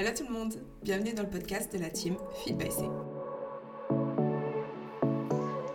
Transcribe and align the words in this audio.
Hello 0.00 0.12
tout 0.16 0.24
le 0.24 0.32
monde, 0.32 0.54
bienvenue 0.80 1.12
dans 1.12 1.24
le 1.24 1.28
podcast 1.28 1.76
de 1.76 1.78
la 1.78 1.90
team 1.90 2.16
Feed 2.42 2.56
by 2.56 2.70
C. 2.70 2.84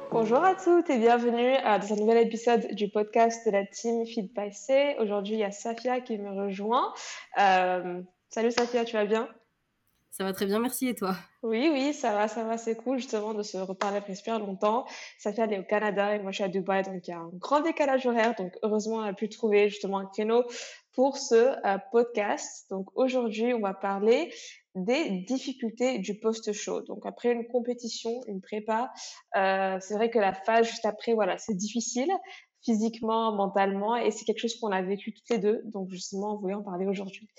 Bonjour 0.09 0.43
à 0.43 0.55
toutes 0.55 0.89
et 0.89 0.97
bienvenue 0.97 1.53
dans 1.63 1.93
un 1.93 1.95
nouvel 1.95 2.25
épisode 2.25 2.73
du 2.73 2.89
podcast 2.89 3.45
de 3.45 3.51
la 3.51 3.67
team 3.67 4.03
Feed 4.07 4.33
by 4.33 4.51
C. 4.51 4.95
Aujourd'hui, 4.97 5.35
il 5.35 5.41
y 5.41 5.43
a 5.43 5.51
Safia 5.51 6.01
qui 6.01 6.17
me 6.17 6.31
rejoint. 6.31 6.91
Euh, 7.39 8.01
salut 8.29 8.49
Safia, 8.49 8.83
tu 8.83 8.93
vas 8.93 9.05
bien? 9.05 9.29
Ça 10.17 10.23
va 10.23 10.31
très 10.31 10.45
bien, 10.45 10.59
merci. 10.59 10.87
Et 10.87 10.95
toi? 10.95 11.13
Oui, 11.43 11.69
oui, 11.73 11.93
ça 11.93 12.13
va, 12.13 12.29
ça 12.29 12.45
va. 12.45 12.57
C'est 12.57 12.75
cool 12.75 12.99
justement 12.99 13.33
de 13.33 13.43
se 13.43 13.57
reparler 13.57 13.97
après 13.97 14.15
super 14.15 14.39
longtemps. 14.39 14.85
Safia, 15.19 15.43
elle 15.43 15.53
est 15.53 15.59
au 15.59 15.63
Canada 15.63 16.15
et 16.15 16.19
moi, 16.19 16.31
je 16.31 16.35
suis 16.35 16.43
à 16.45 16.47
Dubaï. 16.47 16.83
Donc, 16.83 17.05
il 17.05 17.11
y 17.11 17.13
a 17.13 17.19
un 17.19 17.31
grand 17.33 17.59
décalage 17.59 18.05
horaire. 18.05 18.33
Donc, 18.37 18.53
heureusement, 18.63 19.03
elle 19.03 19.09
a 19.09 19.13
pu 19.13 19.27
trouver 19.27 19.67
justement 19.67 19.97
un 19.97 20.05
créneau 20.05 20.45
pour 20.93 21.17
ce 21.17 21.35
euh, 21.35 21.77
podcast. 21.91 22.65
Donc, 22.69 22.87
aujourd'hui, 22.95 23.53
on 23.53 23.59
va 23.59 23.73
parler 23.73 24.33
des 24.75 25.09
difficultés 25.27 25.99
du 25.99 26.17
post-show. 26.17 26.81
Donc, 26.83 27.05
après 27.05 27.33
une 27.33 27.45
compétition, 27.47 28.11
une 28.27 28.39
prépa, 28.39 28.93
euh, 29.35 29.77
c'est 29.81 29.95
vrai 29.95 30.09
que 30.09 30.19
la 30.19 30.33
phase 30.33 30.67
juste 30.67 30.85
après, 30.85 31.13
voilà, 31.13 31.37
c'est 31.37 31.55
difficile 31.55 32.11
physiquement, 32.65 33.31
mentalement, 33.31 33.95
et 33.95 34.09
c'est 34.11 34.25
quelque 34.25 34.39
chose 34.39 34.59
qu'on 34.59 34.71
a 34.71 34.81
vécu 34.81 35.13
toutes 35.13 35.29
les 35.29 35.37
deux. 35.37 35.61
Donc 35.65 35.89
justement, 35.91 36.33
on 36.33 36.37
voulait 36.37 36.55
en 36.55 36.63
parler 36.63 36.87
aujourd'hui. 36.87 37.29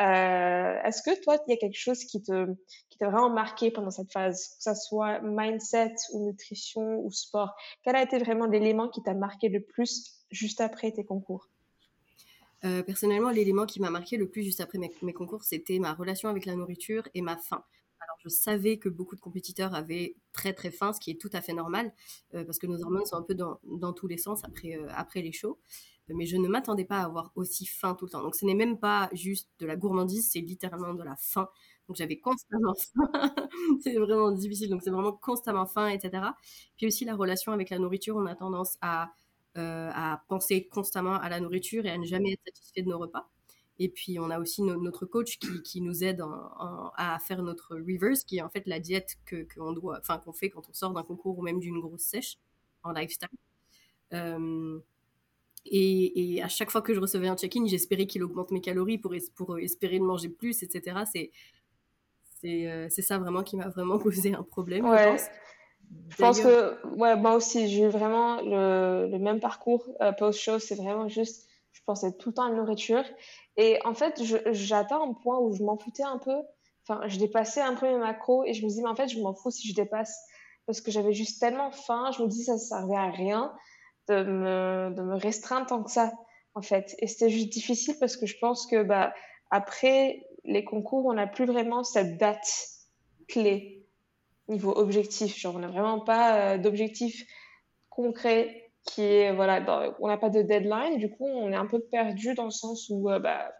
Euh, 0.00 0.80
Est-ce 0.84 1.02
que 1.02 1.20
toi, 1.22 1.36
il 1.46 1.50
y 1.50 1.54
a 1.54 1.56
quelque 1.56 1.78
chose 1.78 2.04
qui 2.04 2.22
te 2.22 2.46
qui 2.88 2.98
t'a 2.98 3.10
vraiment 3.10 3.30
marqué 3.30 3.70
pendant 3.70 3.90
cette 3.90 4.12
phase, 4.12 4.54
que 4.56 4.62
ça 4.62 4.74
soit 4.74 5.20
mindset 5.20 5.94
ou 6.12 6.26
nutrition 6.26 7.00
ou 7.04 7.10
sport? 7.10 7.54
Quel 7.82 7.96
a 7.96 8.02
été 8.02 8.18
vraiment 8.18 8.46
l'élément 8.46 8.88
qui 8.88 9.02
t'a 9.02 9.14
marqué 9.14 9.48
le 9.48 9.60
plus 9.60 10.24
juste 10.30 10.60
après 10.60 10.92
tes 10.92 11.04
concours? 11.04 11.48
Euh, 12.64 12.82
personnellement, 12.82 13.30
l'élément 13.30 13.66
qui 13.66 13.80
m'a 13.80 13.90
marqué 13.90 14.16
le 14.16 14.28
plus 14.28 14.42
juste 14.42 14.60
après 14.60 14.78
mes, 14.78 14.90
mes 15.02 15.12
concours, 15.12 15.42
c'était 15.42 15.78
ma 15.78 15.92
relation 15.94 16.28
avec 16.28 16.44
la 16.46 16.54
nourriture 16.54 17.02
et 17.14 17.22
ma 17.22 17.36
faim 17.36 17.64
je 18.24 18.28
savais 18.28 18.78
que 18.78 18.88
beaucoup 18.88 19.16
de 19.16 19.20
compétiteurs 19.20 19.74
avaient 19.74 20.16
très 20.32 20.52
très 20.52 20.70
faim, 20.70 20.92
ce 20.92 21.00
qui 21.00 21.10
est 21.10 21.20
tout 21.20 21.30
à 21.32 21.40
fait 21.40 21.52
normal, 21.52 21.92
euh, 22.34 22.44
parce 22.44 22.58
que 22.58 22.66
nos 22.66 22.82
hormones 22.82 23.04
sont 23.06 23.16
un 23.16 23.22
peu 23.22 23.34
dans, 23.34 23.60
dans 23.64 23.92
tous 23.92 24.06
les 24.06 24.18
sens 24.18 24.44
après, 24.44 24.76
euh, 24.76 24.88
après 24.90 25.22
les 25.22 25.32
shows. 25.32 25.58
Mais 26.10 26.24
je 26.26 26.36
ne 26.38 26.48
m'attendais 26.48 26.86
pas 26.86 27.00
à 27.00 27.04
avoir 27.04 27.32
aussi 27.36 27.66
faim 27.66 27.94
tout 27.94 28.06
le 28.06 28.10
temps. 28.10 28.22
Donc 28.22 28.34
ce 28.34 28.46
n'est 28.46 28.54
même 28.54 28.78
pas 28.78 29.10
juste 29.12 29.50
de 29.58 29.66
la 29.66 29.76
gourmandise, 29.76 30.30
c'est 30.32 30.40
littéralement 30.40 30.94
de 30.94 31.02
la 31.02 31.16
faim. 31.16 31.48
Donc 31.86 31.96
j'avais 31.96 32.18
constamment 32.18 32.74
faim. 32.94 33.30
c'est 33.82 33.94
vraiment 33.96 34.30
difficile. 34.32 34.70
Donc 34.70 34.82
c'est 34.82 34.90
vraiment 34.90 35.12
constamment 35.12 35.66
faim, 35.66 35.88
etc. 35.88 36.32
Puis 36.76 36.86
aussi 36.86 37.04
la 37.04 37.14
relation 37.14 37.52
avec 37.52 37.68
la 37.70 37.78
nourriture, 37.78 38.16
on 38.16 38.26
a 38.26 38.34
tendance 38.34 38.78
à, 38.80 39.12
euh, 39.58 39.90
à 39.94 40.22
penser 40.28 40.66
constamment 40.68 41.14
à 41.16 41.28
la 41.28 41.40
nourriture 41.40 41.84
et 41.86 41.90
à 41.90 41.98
ne 41.98 42.04
jamais 42.06 42.32
être 42.32 42.44
satisfait 42.46 42.82
de 42.82 42.88
nos 42.88 42.98
repas. 42.98 43.28
Et 43.78 43.88
puis, 43.88 44.18
on 44.18 44.30
a 44.30 44.40
aussi 44.40 44.62
notre 44.62 45.06
coach 45.06 45.38
qui, 45.38 45.62
qui 45.62 45.80
nous 45.80 46.02
aide 46.02 46.22
à 46.96 47.18
faire 47.20 47.42
notre 47.42 47.76
reverse, 47.76 48.24
qui 48.24 48.38
est 48.38 48.42
en 48.42 48.48
fait 48.48 48.66
la 48.66 48.80
diète 48.80 49.16
que, 49.24 49.46
qu'on 49.54 49.72
doit, 49.72 49.98
enfin, 50.00 50.18
qu'on 50.18 50.32
fait 50.32 50.50
quand 50.50 50.68
on 50.68 50.72
sort 50.72 50.92
d'un 50.92 51.04
concours 51.04 51.38
ou 51.38 51.42
même 51.42 51.60
d'une 51.60 51.80
grosse 51.80 52.02
sèche 52.02 52.38
en 52.82 52.92
lifestyle. 52.92 53.28
Euh, 54.12 54.78
et, 55.66 56.36
et, 56.36 56.42
à 56.42 56.48
chaque 56.48 56.70
fois 56.70 56.82
que 56.82 56.94
je 56.94 57.00
recevais 57.00 57.28
un 57.28 57.36
check-in, 57.36 57.66
j'espérais 57.66 58.06
qu'il 58.06 58.22
augmente 58.24 58.50
mes 58.50 58.60
calories 58.60 58.98
pour, 58.98 59.14
pour 59.36 59.58
espérer 59.58 59.98
de 59.98 60.04
manger 60.04 60.28
plus, 60.28 60.62
etc. 60.62 61.00
C'est, 61.12 61.30
c'est, 62.40 62.68
euh, 62.68 62.86
c'est 62.90 63.02
ça 63.02 63.18
vraiment 63.18 63.42
qui 63.42 63.56
m'a 63.56 63.68
vraiment 63.68 63.98
posé 63.98 64.34
un 64.34 64.42
problème, 64.42 64.84
je 64.86 65.10
pense. 65.10 65.22
Je 66.10 66.16
pense 66.16 66.40
que, 66.40 66.96
ouais, 66.96 67.16
moi 67.16 67.34
aussi, 67.34 67.68
j'ai 67.68 67.84
eu 67.84 67.88
vraiment 67.88 68.42
le, 68.42 69.08
le 69.10 69.18
même 69.18 69.40
parcours 69.40 69.86
euh, 70.00 70.12
post-show. 70.12 70.58
C'est 70.58 70.74
vraiment 70.74 71.08
juste, 71.08 71.47
je 71.78 71.84
pensais 71.84 72.12
tout 72.12 72.30
le 72.30 72.34
temps 72.34 72.44
à 72.44 72.50
la 72.50 72.56
nourriture. 72.56 73.04
Et 73.56 73.78
en 73.84 73.94
fait, 73.94 74.20
j'atteins 74.52 75.00
un 75.00 75.12
point 75.12 75.38
où 75.38 75.54
je 75.54 75.62
m'en 75.62 75.78
foutais 75.78 76.02
un 76.02 76.18
peu. 76.18 76.36
Enfin, 76.82 77.06
je 77.06 77.18
dépassais 77.18 77.60
un 77.60 77.74
peu 77.74 77.86
mes 77.86 77.98
macros 77.98 78.44
et 78.44 78.52
je 78.52 78.64
me 78.64 78.70
dis, 78.70 78.82
mais 78.82 78.88
en 78.88 78.96
fait, 78.96 79.08
je 79.08 79.20
m'en 79.20 79.34
fous 79.34 79.50
si 79.50 79.68
je 79.68 79.74
dépasse. 79.74 80.18
Parce 80.66 80.80
que 80.80 80.90
j'avais 80.90 81.12
juste 81.12 81.40
tellement 81.40 81.70
faim, 81.70 82.10
je 82.16 82.22
me 82.22 82.28
dis, 82.28 82.44
ça 82.44 82.54
ne 82.54 82.58
servait 82.58 82.96
à 82.96 83.10
rien 83.10 83.54
de 84.08 84.22
me, 84.22 84.94
de 84.94 85.02
me 85.02 85.16
restreindre 85.16 85.66
tant 85.66 85.82
que 85.82 85.90
ça, 85.90 86.12
en 86.54 86.62
fait. 86.62 86.94
Et 86.98 87.06
c'était 87.06 87.30
juste 87.30 87.50
difficile 87.50 87.96
parce 88.00 88.16
que 88.16 88.26
je 88.26 88.36
pense 88.38 88.66
que, 88.66 88.82
bah, 88.82 89.14
après 89.50 90.26
les 90.44 90.64
concours, 90.64 91.06
on 91.06 91.14
n'a 91.14 91.26
plus 91.26 91.46
vraiment 91.46 91.84
cette 91.84 92.18
date 92.18 92.68
clé 93.28 93.86
niveau 94.48 94.72
objectif. 94.76 95.38
Genre, 95.38 95.54
on 95.54 95.60
n'a 95.60 95.68
vraiment 95.68 96.00
pas 96.00 96.54
euh, 96.54 96.58
d'objectif 96.58 97.24
concret 97.90 98.67
qui 98.88 99.02
est 99.02 99.32
voilà, 99.32 99.94
on 100.00 100.08
n'a 100.08 100.18
pas 100.18 100.30
de 100.30 100.42
deadline, 100.42 100.98
du 100.98 101.10
coup 101.10 101.26
on 101.26 101.52
est 101.52 101.56
un 101.56 101.66
peu 101.66 101.80
perdu 101.80 102.34
dans 102.34 102.44
le 102.44 102.50
sens 102.50 102.88
où 102.90 103.10
euh, 103.10 103.18
bah 103.18 103.52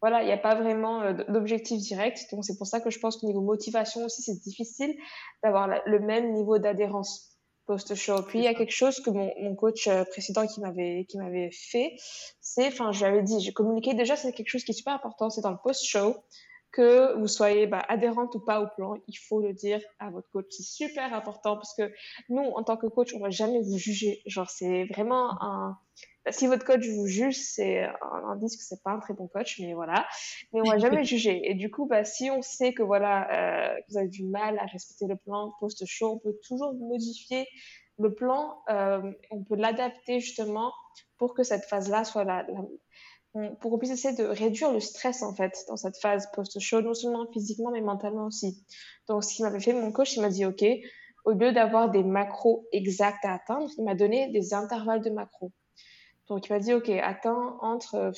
voilà, 0.00 0.22
il 0.22 0.26
n'y 0.26 0.32
a 0.32 0.38
pas 0.38 0.54
vraiment 0.54 1.00
euh, 1.00 1.14
d'objectif 1.28 1.80
direct, 1.80 2.18
donc 2.30 2.44
c'est 2.44 2.58
pour 2.58 2.66
ça 2.66 2.80
que 2.80 2.90
je 2.90 2.98
pense 2.98 3.16
qu'au 3.16 3.26
niveau 3.26 3.40
motivation 3.40 4.04
aussi 4.04 4.22
c'est 4.22 4.40
difficile 4.42 4.94
d'avoir 5.42 5.68
le 5.86 5.98
même 6.00 6.32
niveau 6.32 6.58
d'adhérence. 6.58 7.32
Post-show. 7.68 8.22
Puis 8.28 8.38
il 8.38 8.44
y 8.44 8.46
a 8.46 8.54
quelque 8.54 8.70
chose 8.70 9.00
que 9.00 9.10
mon, 9.10 9.28
mon 9.42 9.56
coach 9.56 9.88
euh, 9.88 10.04
précédent 10.04 10.46
qui 10.46 10.60
m'avait 10.60 11.04
qui 11.08 11.18
m'avait 11.18 11.50
fait, 11.50 11.96
c'est, 12.40 12.68
enfin 12.68 12.92
je 12.92 13.00
lui 13.00 13.06
avais 13.06 13.22
dit, 13.22 13.40
j'ai 13.40 13.52
communiqué. 13.52 13.92
Déjà, 13.92 14.14
c'est 14.14 14.30
quelque 14.32 14.48
chose 14.48 14.62
qui 14.62 14.70
est 14.70 14.74
super 14.74 14.94
important, 14.94 15.30
c'est 15.30 15.40
dans 15.40 15.50
le 15.50 15.58
post-show 15.60 16.14
que 16.76 17.18
vous 17.18 17.26
soyez 17.26 17.66
bah, 17.66 17.82
adhérente 17.88 18.34
ou 18.34 18.40
pas 18.40 18.60
au 18.60 18.66
plan, 18.76 18.96
il 19.08 19.14
faut 19.14 19.40
le 19.40 19.54
dire 19.54 19.80
à 19.98 20.10
votre 20.10 20.28
coach. 20.30 20.44
C'est 20.50 20.62
super 20.62 21.14
important 21.14 21.54
parce 21.54 21.74
que 21.74 21.90
nous, 22.28 22.42
en 22.42 22.62
tant 22.62 22.76
que 22.76 22.86
coach, 22.86 23.14
on 23.14 23.18
va 23.18 23.30
jamais 23.30 23.62
vous 23.62 23.78
juger. 23.78 24.20
Genre, 24.26 24.50
c'est 24.50 24.84
vraiment 24.84 25.42
un. 25.42 25.78
Si 26.30 26.46
votre 26.48 26.66
coach 26.66 26.86
vous 26.86 27.06
juge, 27.06 27.38
c'est 27.38 27.84
un 27.84 28.28
indice 28.28 28.58
que 28.58 28.62
c'est 28.62 28.82
pas 28.82 28.90
un 28.90 28.98
très 28.98 29.14
bon 29.14 29.26
coach, 29.26 29.58
mais 29.58 29.72
voilà. 29.72 30.06
Mais 30.52 30.60
on 30.60 30.70
va 30.70 30.76
jamais 30.76 31.02
juger. 31.14 31.50
Et 31.50 31.54
du 31.54 31.70
coup, 31.70 31.86
bah, 31.86 32.04
si 32.04 32.30
on 32.30 32.42
sait 32.42 32.74
que 32.74 32.82
voilà, 32.82 33.72
euh, 33.72 33.80
vous 33.88 33.96
avez 33.96 34.08
du 34.08 34.24
mal 34.24 34.58
à 34.58 34.66
respecter 34.66 35.06
le 35.06 35.16
plan 35.16 35.54
post-show, 35.60 36.12
on 36.12 36.18
peut 36.18 36.36
toujours 36.46 36.74
modifier 36.74 37.46
le 37.98 38.12
plan. 38.12 38.58
Euh, 38.68 39.00
on 39.30 39.42
peut 39.44 39.56
l'adapter 39.56 40.20
justement 40.20 40.74
pour 41.16 41.32
que 41.32 41.42
cette 41.42 41.64
phase-là 41.64 42.04
soit 42.04 42.24
la, 42.24 42.42
la 42.42 42.60
pour 43.60 43.70
qu'on 43.70 43.78
puisse 43.78 43.90
essayer 43.90 44.14
de 44.14 44.24
réduire 44.24 44.72
le 44.72 44.80
stress 44.80 45.22
en 45.22 45.34
fait 45.34 45.64
dans 45.68 45.76
cette 45.76 45.98
phase 45.98 46.28
post-show, 46.32 46.80
non 46.80 46.94
seulement 46.94 47.26
physiquement 47.32 47.70
mais 47.70 47.80
mentalement 47.80 48.26
aussi. 48.26 48.64
Donc 49.08 49.24
ce 49.24 49.34
qui 49.34 49.42
m'avait 49.42 49.60
fait 49.60 49.72
mon 49.72 49.92
coach, 49.92 50.16
il 50.16 50.22
m'a 50.22 50.28
dit 50.28 50.44
ok, 50.44 50.64
au 51.24 51.32
lieu 51.32 51.52
d'avoir 51.52 51.90
des 51.90 52.04
macros 52.04 52.66
exacts 52.72 53.24
à 53.24 53.34
atteindre, 53.34 53.68
il 53.78 53.84
m'a 53.84 53.94
donné 53.94 54.28
des 54.28 54.54
intervalles 54.54 55.02
de 55.02 55.10
macros. 55.10 55.52
Donc 56.28 56.48
il 56.48 56.52
m'a 56.52 56.58
dit 56.58 56.72
ok, 56.72 56.88
atteins 56.88 57.58
entre 57.60 58.12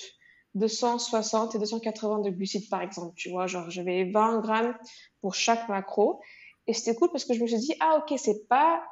260 0.54 1.54
et 1.54 1.58
280 1.58 2.20
de 2.20 2.30
glucides 2.30 2.68
par 2.68 2.82
exemple, 2.82 3.14
tu 3.16 3.30
vois, 3.30 3.46
genre 3.46 3.70
j'avais 3.70 4.10
20 4.10 4.40
grammes 4.40 4.76
pour 5.20 5.34
chaque 5.34 5.68
macro 5.68 6.20
et 6.66 6.72
c'était 6.74 6.94
cool 6.94 7.10
parce 7.10 7.24
que 7.24 7.34
je 7.34 7.40
me 7.40 7.46
suis 7.46 7.58
dit 7.58 7.74
ah 7.80 8.02
ok 8.02 8.18
c'est 8.18 8.46
pas 8.48 8.82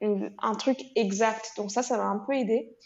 un 0.00 0.54
truc 0.54 0.78
exact, 0.94 1.52
donc 1.56 1.72
ça 1.72 1.82
ça 1.82 1.96
m'a 1.96 2.04
un 2.04 2.18
peu 2.18 2.34
aidé. 2.34 2.76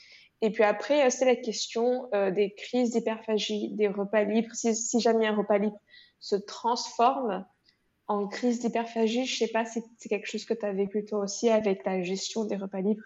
Et 0.42 0.50
puis 0.50 0.64
après, 0.64 1.06
euh, 1.06 1.10
c'est 1.10 1.24
la 1.24 1.36
question 1.36 2.12
euh, 2.14 2.32
des 2.32 2.52
crises 2.52 2.90
d'hyperphagie, 2.90 3.70
des 3.70 3.86
repas 3.86 4.24
libres. 4.24 4.50
Si, 4.52 5.00
jamais 5.00 5.26
un 5.26 5.36
repas 5.36 5.58
libre 5.58 5.78
se 6.18 6.34
transforme 6.34 7.46
en 8.08 8.26
crise 8.26 8.58
d'hyperphagie, 8.58 9.24
je 9.24 9.36
sais 9.36 9.48
pas 9.48 9.64
si 9.64 9.80
c'est 9.96 10.08
quelque 10.08 10.26
chose 10.26 10.44
que 10.44 10.54
tu 10.54 10.66
as 10.66 10.72
vécu 10.72 11.04
toi 11.04 11.20
aussi 11.20 11.48
avec 11.48 11.84
la 11.86 12.02
gestion 12.02 12.44
des 12.44 12.56
repas 12.56 12.80
libres. 12.80 13.04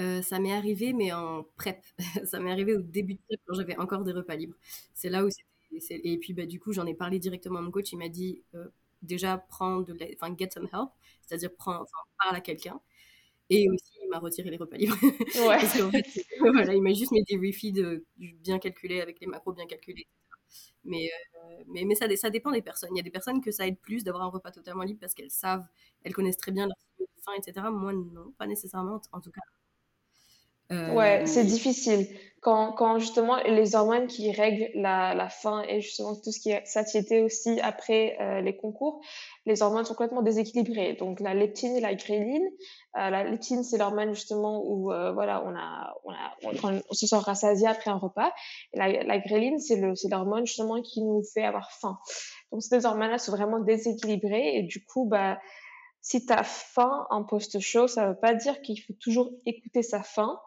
Euh, 0.00 0.20
ça 0.20 0.40
m'est 0.40 0.52
arrivé, 0.52 0.92
mais 0.92 1.12
en 1.12 1.44
prep. 1.56 1.80
ça 2.24 2.40
m'est 2.40 2.50
arrivé 2.50 2.74
au 2.74 2.82
début 2.82 3.14
de 3.14 3.20
prep 3.28 3.40
quand 3.46 3.54
j'avais 3.54 3.76
encore 3.78 4.02
des 4.02 4.12
repas 4.12 4.34
libres. 4.34 4.56
C'est 4.94 5.10
là 5.10 5.24
où. 5.24 5.28
Et 5.90 6.18
puis, 6.18 6.32
bah, 6.32 6.46
du 6.46 6.58
coup, 6.58 6.72
j'en 6.72 6.86
ai 6.86 6.94
parlé 6.94 7.20
directement 7.20 7.60
à 7.60 7.62
mon 7.62 7.70
coach. 7.70 7.92
Il 7.92 7.98
m'a 7.98 8.08
dit 8.08 8.42
déjà, 9.02 9.38
prends 9.38 9.80
de 9.80 9.92
la... 9.92 10.06
enfin, 10.20 10.34
get 10.36 10.50
some 10.52 10.68
help, 10.72 10.90
c'est-à-dire, 11.24 11.50
parle 11.56 12.34
à 12.34 12.40
quelqu'un. 12.40 12.80
Et 13.50 13.68
aussi, 13.70 13.99
m'a 14.10 14.18
retiré 14.18 14.50
les 14.50 14.56
repas 14.56 14.76
libres. 14.76 14.96
Ouais. 15.02 15.58
Parce 15.60 15.78
qu'en 15.78 15.90
fait, 15.90 16.04
voilà, 16.40 16.74
il 16.74 16.82
m'a 16.82 16.92
juste 16.92 17.12
mis 17.12 17.22
des 17.24 17.36
refeeds 17.36 18.02
bien 18.16 18.58
calculés, 18.58 19.00
avec 19.00 19.20
les 19.20 19.26
macros 19.26 19.52
bien 19.52 19.66
calculés. 19.66 20.06
Mais, 20.84 21.10
euh, 21.36 21.64
mais, 21.68 21.84
mais 21.84 21.94
ça, 21.94 22.06
ça 22.16 22.30
dépend 22.30 22.50
des 22.52 22.62
personnes. 22.62 22.90
Il 22.94 22.96
y 22.96 23.00
a 23.00 23.04
des 23.04 23.10
personnes 23.10 23.40
que 23.40 23.50
ça 23.50 23.66
aide 23.66 23.78
plus 23.78 24.04
d'avoir 24.04 24.24
un 24.24 24.28
repas 24.30 24.50
totalement 24.50 24.82
libre 24.82 25.00
parce 25.00 25.14
qu'elles 25.14 25.30
savent, 25.30 25.66
elles 26.02 26.14
connaissent 26.14 26.38
très 26.38 26.52
bien 26.52 26.66
leur 26.66 26.76
faim, 27.24 27.32
etc. 27.38 27.66
Moi, 27.70 27.92
non, 27.92 28.32
pas 28.38 28.46
nécessairement, 28.46 29.00
en 29.12 29.20
tout 29.20 29.30
cas. 29.30 29.42
Euh, 30.72 30.94
ouais, 30.94 31.26
c'est 31.26 31.44
difficile. 31.44 32.06
Quand, 32.40 32.72
quand 32.72 32.98
justement 32.98 33.36
les 33.36 33.74
hormones 33.74 34.06
qui 34.06 34.32
règlent 34.32 34.70
la, 34.74 35.14
la 35.14 35.28
faim 35.28 35.62
et 35.68 35.82
justement 35.82 36.14
tout 36.14 36.32
ce 36.32 36.40
qui 36.40 36.50
est 36.50 36.64
satiété 36.64 37.20
aussi 37.20 37.60
après 37.60 38.16
euh, 38.18 38.40
les 38.40 38.56
concours, 38.56 39.02
les 39.44 39.60
hormones 39.60 39.84
sont 39.84 39.92
complètement 39.92 40.22
déséquilibrées. 40.22 40.94
Donc 40.94 41.20
la 41.20 41.34
leptine 41.34 41.76
et 41.76 41.80
la 41.80 41.94
gréline. 41.94 42.46
Euh, 42.96 43.10
la 43.10 43.24
leptine, 43.24 43.62
c'est 43.62 43.76
l'hormone 43.76 44.14
justement 44.14 44.62
où 44.64 44.90
euh, 44.90 45.12
voilà, 45.12 45.44
on 45.44 45.54
a, 45.54 45.94
on 46.04 46.12
a, 46.12 46.80
on, 46.88 46.94
se 46.94 47.06
sent 47.06 47.18
rassasié 47.18 47.68
après 47.68 47.90
un 47.90 47.98
repas. 47.98 48.32
Et 48.72 48.78
la, 48.78 49.02
la 49.02 49.18
gréline, 49.18 49.58
c'est 49.58 49.76
le, 49.76 49.94
c'est 49.94 50.08
l'hormone 50.08 50.46
justement 50.46 50.80
qui 50.80 51.02
nous 51.02 51.22
fait 51.34 51.44
avoir 51.44 51.70
faim. 51.72 51.98
Donc 52.52 52.62
ces 52.62 52.74
deux 52.74 52.86
hormones-là 52.86 53.18
sont 53.18 53.32
vraiment 53.32 53.60
déséquilibrées 53.60 54.56
et 54.56 54.62
du 54.62 54.82
coup, 54.82 55.04
bah 55.04 55.38
si 56.02 56.24
tu 56.24 56.32
as 56.32 56.44
faim 56.44 57.06
en 57.10 57.24
post-show, 57.24 57.86
ça 57.86 58.08
veut 58.08 58.18
pas 58.18 58.34
dire 58.34 58.60
qu'il 58.62 58.80
faut 58.80 58.94
toujours 58.94 59.30
écouter 59.46 59.82
sa 59.82 60.02
faim. 60.02 60.40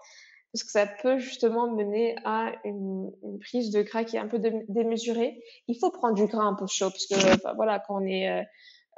parce 0.51 0.63
que 0.63 0.71
ça 0.71 0.87
peut 0.87 1.17
justement 1.17 1.71
mener 1.71 2.15
à 2.25 2.51
une, 2.63 3.11
prise 3.39 3.71
de 3.71 3.81
gras 3.81 4.03
qui 4.03 4.15
est 4.15 4.19
un 4.19 4.27
peu 4.27 4.39
démesurée. 4.39 5.41
Il 5.67 5.77
faut 5.79 5.91
prendre 5.91 6.15
du 6.15 6.25
gras 6.25 6.55
peu 6.57 6.67
chaud 6.67 6.89
parce 6.89 7.07
que 7.07 7.55
voilà, 7.55 7.79
quand 7.79 8.01
on 8.01 8.05
est 8.05 8.29
euh, 8.29 8.43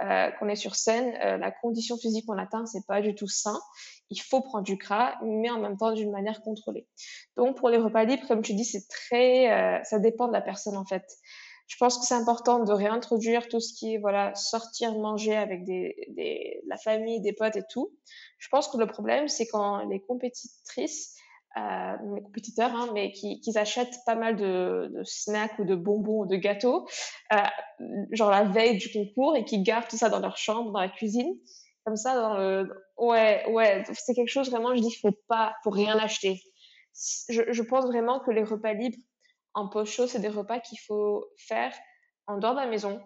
euh, 0.01 0.31
qu'on 0.31 0.49
est 0.49 0.57
sur 0.57 0.75
scène, 0.75 1.13
euh, 1.23 1.37
la 1.37 1.51
condition 1.51 1.97
physique 1.97 2.25
qu'on 2.25 2.37
atteint, 2.37 2.65
c'est 2.65 2.85
pas 2.85 3.01
du 3.01 3.15
tout 3.15 3.27
sain. 3.27 3.57
Il 4.09 4.19
faut 4.19 4.41
prendre 4.41 4.65
du 4.65 4.75
gras, 4.75 5.15
mais 5.23 5.49
en 5.49 5.59
même 5.59 5.77
temps 5.77 5.93
d'une 5.93 6.11
manière 6.11 6.41
contrôlée. 6.41 6.87
Donc 7.37 7.57
pour 7.57 7.69
les 7.69 7.77
repas 7.77 8.03
libres, 8.03 8.27
comme 8.27 8.41
tu 8.41 8.53
dis, 8.53 8.65
c'est 8.65 8.87
très, 8.87 9.83
ça 9.83 9.99
dépend 9.99 10.27
de 10.27 10.33
la 10.33 10.41
personne 10.41 10.77
en 10.77 10.85
fait. 10.85 11.05
Je 11.67 11.77
pense 11.77 11.97
que 11.97 12.05
c'est 12.05 12.15
important 12.15 12.63
de 12.63 12.71
réintroduire 12.71 13.47
tout 13.47 13.59
ce 13.59 13.73
qui 13.73 13.95
est 13.95 13.97
voilà 13.97 14.35
sortir 14.35 14.93
manger 14.93 15.35
avec 15.35 15.63
des, 15.65 15.95
des 16.09 16.61
la 16.67 16.77
famille, 16.77 17.21
des 17.21 17.33
potes 17.33 17.55
et 17.55 17.63
tout. 17.69 17.91
Je 18.37 18.47
pense 18.49 18.67
que 18.67 18.77
le 18.77 18.87
problème 18.87 19.27
c'est 19.27 19.47
quand 19.47 19.85
les 19.87 19.99
compétitrices 19.99 21.15
euh, 21.57 21.95
mes 22.11 22.21
compétiteurs, 22.21 22.75
hein, 22.75 22.89
mais 22.93 23.13
qui, 23.13 23.39
qui, 23.39 23.57
achètent 23.57 23.99
pas 24.05 24.15
mal 24.15 24.35
de, 24.35 24.91
de, 24.93 25.03
snacks 25.05 25.57
ou 25.57 25.63
de 25.63 25.73
bonbons 25.73 26.23
ou 26.23 26.25
de 26.25 26.35
gâteaux, 26.35 26.85
euh, 27.31 27.37
genre 28.11 28.29
la 28.29 28.43
veille 28.43 28.77
du 28.77 28.91
concours, 28.91 29.37
et 29.37 29.45
qui 29.45 29.63
gardent 29.63 29.87
tout 29.87 29.95
ça 29.95 30.09
dans 30.09 30.19
leur 30.19 30.35
chambre, 30.35 30.73
dans 30.73 30.81
la 30.81 30.89
cuisine, 30.89 31.33
comme 31.85 31.95
ça, 31.95 32.13
dans 32.13 32.37
le... 32.37 32.69
Ouais, 32.97 33.45
ouais, 33.51 33.85
c'est 33.93 34.13
quelque 34.13 34.27
chose 34.27 34.51
vraiment, 34.51 34.75
je 34.75 34.81
dis, 34.81 34.93
faut 34.95 35.17
pas, 35.29 35.53
faut 35.63 35.69
rien 35.69 35.97
acheter. 35.97 36.41
Je, 37.29 37.43
je 37.49 37.63
pense 37.63 37.85
vraiment 37.85 38.19
que 38.19 38.31
les 38.31 38.43
repas 38.43 38.73
libres 38.73 38.97
en 39.55 39.67
post-show, 39.67 40.07
c'est 40.07 40.19
des 40.19 40.29
repas 40.29 40.59
qu'il 40.59 40.79
faut 40.79 41.25
faire 41.37 41.73
en 42.27 42.37
dehors 42.37 42.53
de 42.53 42.59
la 42.59 42.67
maison, 42.67 43.01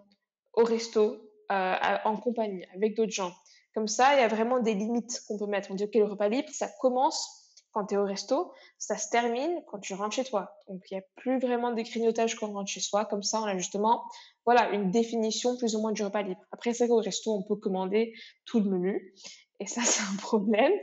au 0.53 0.63
resto, 0.63 1.17
euh, 1.51 1.75
en 2.05 2.17
compagnie, 2.17 2.65
avec 2.75 2.95
d'autres 2.95 3.11
gens. 3.11 3.33
Comme 3.73 3.87
ça, 3.87 4.15
il 4.15 4.19
y 4.19 4.23
a 4.23 4.27
vraiment 4.27 4.59
des 4.59 4.73
limites 4.73 5.21
qu'on 5.27 5.37
peut 5.37 5.45
mettre. 5.45 5.71
On 5.71 5.75
dit, 5.75 5.83
OK, 5.83 5.95
le 5.95 6.05
repas 6.05 6.27
libre, 6.27 6.49
ça 6.51 6.67
commence 6.81 7.39
quand 7.71 7.85
tu 7.85 7.93
es 7.93 7.97
au 7.97 8.03
resto, 8.03 8.51
ça 8.79 8.97
se 8.97 9.09
termine 9.09 9.61
quand 9.67 9.79
tu 9.79 9.93
rentres 9.93 10.15
chez 10.15 10.23
toi. 10.23 10.55
Donc, 10.67 10.81
il 10.89 10.95
n'y 10.95 10.99
a 10.99 11.03
plus 11.15 11.39
vraiment 11.39 11.71
de 11.71 11.81
grignotage 11.81 12.35
quand 12.35 12.49
on 12.49 12.53
rentre 12.53 12.69
chez 12.69 12.79
soi. 12.79 13.05
Comme 13.05 13.21
ça, 13.21 13.41
on 13.41 13.45
a 13.45 13.57
justement 13.57 14.03
voilà, 14.45 14.71
une 14.71 14.89
définition 14.89 15.55
plus 15.55 15.75
ou 15.75 15.81
moins 15.81 15.91
du 15.91 16.03
repas 16.03 16.23
libre. 16.23 16.41
Après, 16.51 16.73
c'est 16.73 16.87
qu'au 16.87 16.97
resto, 16.97 17.31
on 17.31 17.43
peut 17.43 17.55
commander 17.55 18.13
tout 18.45 18.59
le 18.59 18.69
menu. 18.69 19.13
Et 19.59 19.67
ça, 19.67 19.81
c'est 19.85 20.03
un 20.03 20.17
problème. 20.17 20.73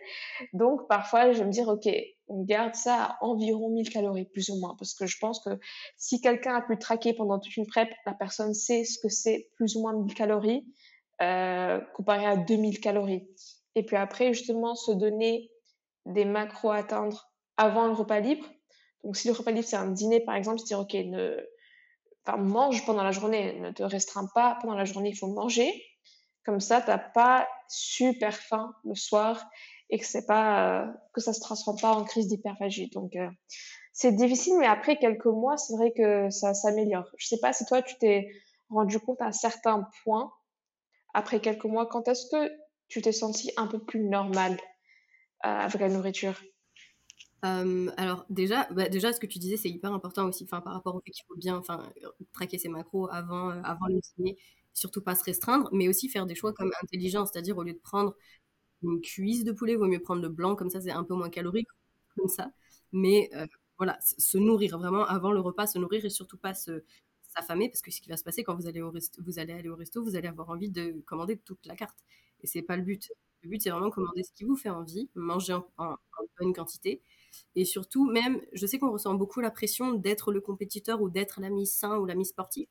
Donc, 0.53 0.89
parfois, 0.89 1.33
je 1.33 1.39
vais 1.39 1.45
me 1.45 1.51
dire, 1.51 1.69
OK, 1.69 1.89
on 2.29 2.43
garde 2.45 2.75
ça 2.75 3.05
à 3.05 3.19
environ 3.25 3.71
1000 3.71 3.89
calories, 3.89 4.27
plus 4.27 4.49
ou 4.51 4.59
moins. 4.59 4.75
Parce 4.79 4.95
que 4.95 5.07
je 5.07 5.19
pense 5.19 5.41
que 5.41 5.51
si 5.97 6.21
quelqu'un 6.21 6.57
a 6.57 6.63
pu 6.63 6.79
traquer 6.79 7.15
pendant 7.15 7.39
toute 7.39 7.57
une 7.57 7.67
prep, 7.67 7.89
la 8.05 8.15
personne 8.15 8.55
sait 8.55 8.85
ce 8.85 8.99
que 8.99 9.09
c'est 9.09 9.49
plus 9.57 9.77
ou 9.77 9.83
moins 9.83 9.95
1000 9.95 10.15
calories 10.15 10.67
euh, 11.23 11.81
comparé 11.95 12.27
à 12.27 12.37
2000 12.37 12.81
calories. 12.81 13.27
Et 13.75 13.85
puis 13.85 13.97
après, 13.97 14.33
justement, 14.33 14.75
se 14.75 14.93
donner 14.93 15.51
des 16.05 16.25
macros 16.25 16.71
à 16.71 16.77
atteindre 16.77 17.31
avant 17.57 17.87
le 17.87 17.95
repas 17.95 18.21
libre. 18.21 18.47
Donc, 19.03 19.17
si 19.17 19.29
le 19.29 19.35
repas 19.35 19.51
libre, 19.51 19.67
c'est 19.67 19.77
un 19.77 19.91
dîner, 19.91 20.21
par 20.21 20.35
exemple, 20.35 20.59
c'est 20.59 20.67
dire, 20.67 20.81
OK, 20.81 20.93
ne, 20.95 21.37
mange 22.37 22.85
pendant 22.85 23.03
la 23.03 23.13
journée, 23.13 23.59
ne 23.61 23.71
te 23.71 23.83
restreins 23.83 24.29
pas 24.35 24.59
pendant 24.61 24.75
la 24.75 24.85
journée, 24.85 25.11
il 25.11 25.17
faut 25.17 25.29
manger. 25.29 25.73
Comme 26.47 26.61
ça, 26.61 26.81
tu 26.81 26.89
n'as 26.89 26.99
pas 26.99 27.47
super 27.69 28.35
faim 28.35 28.75
le 28.85 28.95
soir 28.95 29.51
et 29.91 29.99
que 29.99 30.07
c'est 30.07 30.27
pas, 30.27 30.85
euh, 30.85 30.93
que 31.13 31.21
ça 31.21 31.33
se 31.33 31.41
transforme 31.41 31.79
pas 31.79 31.93
en 31.93 32.05
crise 32.05 32.29
d'hyperphagie. 32.29 32.89
Donc, 32.91 33.17
euh, 33.17 33.29
c'est 33.93 34.13
difficile, 34.13 34.55
mais 34.59 34.67
après 34.67 34.97
quelques 34.97 35.27
mois, 35.27 35.57
c'est 35.57 35.75
vrai 35.77 35.93
que 35.93 36.31
ça 36.31 36.55
s'améliore. 36.55 37.11
Je 37.19 37.27
sais 37.27 37.39
pas 37.41 37.53
si 37.53 37.67
toi, 37.67 37.83
tu 37.83 37.97
t'es 37.99 38.29
rendu 38.71 38.99
compte 38.99 39.21
à 39.21 39.27
un 39.27 39.33
certain 39.33 39.89
point, 40.05 40.33
après 41.13 41.41
quelques 41.41 41.65
mois, 41.65 41.87
quand 41.87 42.09
est-ce 42.09 42.27
que 42.31 42.51
tu 42.89 43.03
t'es 43.03 43.13
senti 43.13 43.51
un 43.57 43.67
peu 43.67 43.79
plus 43.79 44.01
normal 44.01 44.57
avec 45.41 45.81
la 45.81 45.89
nourriture? 45.89 46.35
Alors 47.97 48.25
déjà, 48.31 48.67
bah, 48.73 48.89
déjà, 48.89 49.13
ce 49.13 49.21
que 49.21 49.27
tu 49.27 49.39
disais, 49.39 49.57
c'est 49.57 49.69
hyper 49.69 49.93
important 49.93 50.27
aussi, 50.27 50.45
enfin, 50.45 50.61
par 50.61 50.75
rapport 50.75 50.95
au 50.95 51.01
fait 51.01 51.11
qu'il 51.11 51.25
faut 51.27 51.37
bien, 51.37 51.57
enfin, 51.57 51.93
traquer 52.33 52.59
ses 52.59 52.69
macros 52.69 53.09
avant, 53.11 53.51
euh, 53.51 53.61
avant 53.65 53.87
le 53.87 54.01
dîner, 54.01 54.37
surtout 54.77 55.01
pas 55.01 55.15
se 55.15 55.25
restreindre, 55.25 55.69
mais 55.73 55.89
aussi 55.89 56.09
faire 56.09 56.27
des 56.27 56.35
choix 56.35 56.53
comme 56.53 56.71
intelligents, 56.83 57.27
c'est-à-dire 57.27 57.57
au 57.57 57.63
lieu 57.63 57.73
de 57.73 57.79
prendre 57.79 58.15
une 58.83 59.01
cuisse 59.01 59.45
de 59.45 59.53
poulet, 59.53 59.73
il 59.73 59.79
vaut 59.79 59.87
mieux 59.87 60.03
prendre 60.03 60.23
le 60.23 60.29
blanc, 60.29 60.55
comme 60.55 60.71
ça 60.71 60.81
c'est 60.81 60.91
un 60.91 61.05
peu 61.05 61.15
moins 61.15 61.31
calorique, 61.31 61.69
comme 62.17 62.29
ça. 62.29 62.53
Mais 62.93 63.31
euh, 63.35 63.47
voilà, 63.79 63.99
se 64.03 64.39
nourrir 64.39 64.79
vraiment 64.79 65.07
avant 65.07 65.33
le 65.33 65.41
repas, 65.41 65.67
se 65.67 65.79
nourrir 65.79 66.05
et 66.05 66.11
surtout 66.11 66.39
pas 66.39 66.55
se 66.55 66.85
s'affamer, 67.29 67.69
parce 67.71 67.81
que 67.83 67.91
ce 67.91 68.01
qui 68.01 68.09
va 68.11 68.17
se 68.17 68.25
passer 68.25 68.45
quand 68.45 68.55
vous 68.55 68.67
allez, 68.67 68.83
au 68.83 68.91
resto, 68.91 69.23
vous 69.25 69.39
allez 69.39 69.55
aller 69.55 69.69
au 69.69 69.77
resto, 69.77 70.03
vous 70.03 70.17
allez 70.17 70.29
avoir 70.29 70.51
envie 70.51 70.71
de 70.71 71.03
commander 71.07 71.39
toute 71.39 71.65
la 71.67 71.75
carte. 71.75 71.99
Et 72.43 72.47
c'est 72.47 72.63
pas 72.63 72.77
le 72.77 72.83
but. 72.83 73.11
Le 73.43 73.49
but, 73.51 73.63
c'est 73.63 73.71
vraiment 73.71 73.91
commander 73.91 74.23
ce 74.25 74.33
qui 74.33 74.45
vous 74.45 74.57
fait 74.57 74.71
envie, 74.71 75.09
manger 75.15 75.55
en, 75.79 75.97
bonne 76.39 76.53
quantité. 76.53 77.03
Et 77.55 77.65
surtout, 77.65 78.11
même, 78.11 78.41
je 78.53 78.67
sais 78.67 78.79
qu'on 78.79 78.91
ressent 78.93 79.15
beaucoup 79.15 79.41
la 79.41 79.51
pression 79.51 79.95
d'être 79.95 80.33
le 80.33 80.41
compétiteur 80.41 81.01
ou 81.03 81.09
d'être 81.11 81.41
l'ami 81.41 81.67
sain 81.67 81.97
ou 81.99 82.07
l'ami 82.07 82.27
sportif. 82.27 82.69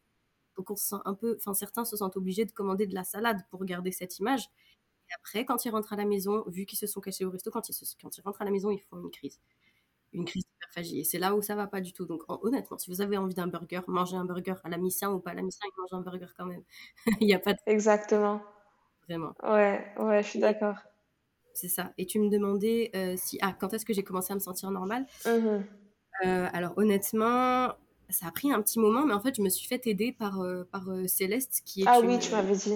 Donc, 0.57 0.71
on 0.71 0.75
se 0.75 0.87
sent 0.87 1.01
un 1.05 1.13
peu, 1.13 1.35
enfin, 1.39 1.53
certains 1.53 1.85
se 1.85 1.97
sentent 1.97 2.17
obligés 2.17 2.45
de 2.45 2.51
commander 2.51 2.87
de 2.87 2.95
la 2.95 3.03
salade 3.03 3.41
pour 3.49 3.63
garder 3.65 3.91
cette 3.91 4.19
image. 4.19 4.49
Et 5.09 5.13
après, 5.15 5.45
quand 5.45 5.65
ils 5.65 5.69
rentrent 5.69 5.93
à 5.93 5.95
la 5.97 6.05
maison, 6.05 6.43
vu 6.47 6.65
qu'ils 6.65 6.79
se 6.79 6.87
sont 6.87 7.01
cachés 7.01 7.25
au 7.25 7.29
resto, 7.29 7.51
quand 7.51 7.67
ils, 7.69 7.75
quand 8.01 8.17
ils 8.17 8.21
rentrent 8.21 8.41
à 8.41 8.45
la 8.45 8.51
maison, 8.51 8.71
ils 8.71 8.81
font 8.81 8.99
une 8.99 9.11
crise. 9.11 9.39
Une 10.13 10.25
crise 10.25 10.43
d'hyperphagie. 10.43 10.99
Et 11.01 11.03
c'est 11.03 11.19
là 11.19 11.35
où 11.35 11.41
ça 11.41 11.55
va 11.55 11.67
pas 11.67 11.81
du 11.81 11.93
tout. 11.93 12.05
Donc, 12.05 12.23
honnêtement, 12.27 12.77
si 12.77 12.89
vous 12.89 13.01
avez 13.01 13.17
envie 13.17 13.35
d'un 13.35 13.47
burger, 13.47 13.81
mangez 13.87 14.15
un 14.15 14.25
burger 14.25 14.55
à 14.63 14.69
la 14.69 14.77
mi-sain 14.77 15.11
ou 15.11 15.19
pas 15.19 15.31
à 15.31 15.33
la 15.35 15.41
mi-sain, 15.41 15.67
mangez 15.77 15.95
un 15.95 16.01
burger 16.01 16.33
quand 16.37 16.45
même. 16.45 16.63
Il 17.21 17.27
n'y 17.27 17.33
a 17.33 17.39
pas 17.39 17.53
de... 17.53 17.59
Exactement 17.65 18.41
vraiment. 19.07 19.33
Ouais, 19.43 19.85
ouais, 19.99 20.23
je 20.23 20.27
suis 20.27 20.39
d'accord. 20.39 20.77
C'est 21.53 21.69
ça. 21.69 21.93
Et 21.97 22.05
tu 22.05 22.19
me 22.19 22.29
demandais 22.29 22.91
euh, 22.95 23.15
si, 23.17 23.37
ah, 23.41 23.55
quand 23.57 23.73
est-ce 23.73 23.85
que 23.85 23.93
j'ai 23.93 24.03
commencé 24.03 24.31
à 24.31 24.35
me 24.35 24.39
sentir 24.39 24.69
normale? 24.71 25.05
Mmh 25.25 25.63
euh, 26.25 26.47
Alors 26.53 26.77
honnêtement, 26.77 27.73
ça 28.09 28.27
a 28.27 28.31
pris 28.31 28.51
un 28.51 28.61
petit 28.61 28.79
moment, 28.79 29.05
mais 29.05 29.13
en 29.13 29.21
fait, 29.21 29.35
je 29.35 29.41
me 29.41 29.49
suis 29.49 29.67
fait 29.67 29.85
aider 29.87 30.11
par, 30.11 30.41
euh, 30.41 30.63
par 30.71 30.87
Céleste, 31.07 31.61
qui 31.65 31.81
est 31.81 31.85
ah 31.87 31.99
oui, 32.01 32.19
tu 32.19 32.31
m'avais 32.31 32.55
dit. 32.55 32.75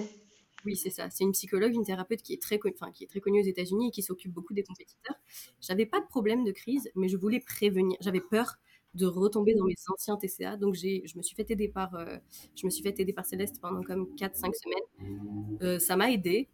Oui, 0.64 0.76
c'est 0.76 0.90
ça. 0.90 1.08
C'est 1.10 1.24
une 1.24 1.32
psychologue, 1.32 1.74
une 1.74 1.84
thérapeute 1.84 2.22
qui 2.22 2.34
est 2.34 2.42
très, 2.42 2.58
enfin, 2.74 2.92
qui 2.92 3.04
est 3.04 3.06
très 3.06 3.20
connue 3.20 3.40
aux 3.40 3.46
États-Unis 3.46 3.88
et 3.88 3.90
qui 3.90 4.02
s'occupe 4.02 4.32
beaucoup 4.32 4.52
des 4.52 4.62
compétiteurs. 4.62 5.16
J'avais 5.60 5.86
pas 5.86 6.00
de 6.00 6.06
problème 6.06 6.44
de 6.44 6.52
crise, 6.52 6.90
mais 6.94 7.08
je 7.08 7.16
voulais 7.16 7.40
prévenir. 7.40 7.96
J'avais 8.00 8.20
peur 8.20 8.56
de 8.94 9.06
retomber 9.06 9.54
dans 9.54 9.64
mes 9.64 9.74
anciens 9.88 10.16
TCA. 10.16 10.56
Donc 10.56 10.74
j'ai, 10.74 11.02
je 11.06 11.16
me 11.16 11.22
suis 11.22 11.34
fait 11.34 11.50
aider 11.50 11.68
par, 11.68 11.94
euh, 11.94 12.16
je 12.56 12.66
me 12.66 12.70
suis 12.70 12.82
fait 12.82 12.98
aider 12.98 13.12
par 13.12 13.24
Céleste 13.24 13.60
pendant 13.60 13.82
comme 13.82 14.08
4-5 14.16 14.52
semaines. 14.54 15.58
Euh, 15.62 15.78
ça 15.78 15.96
m'a 15.96 16.10
aidé. 16.10 16.48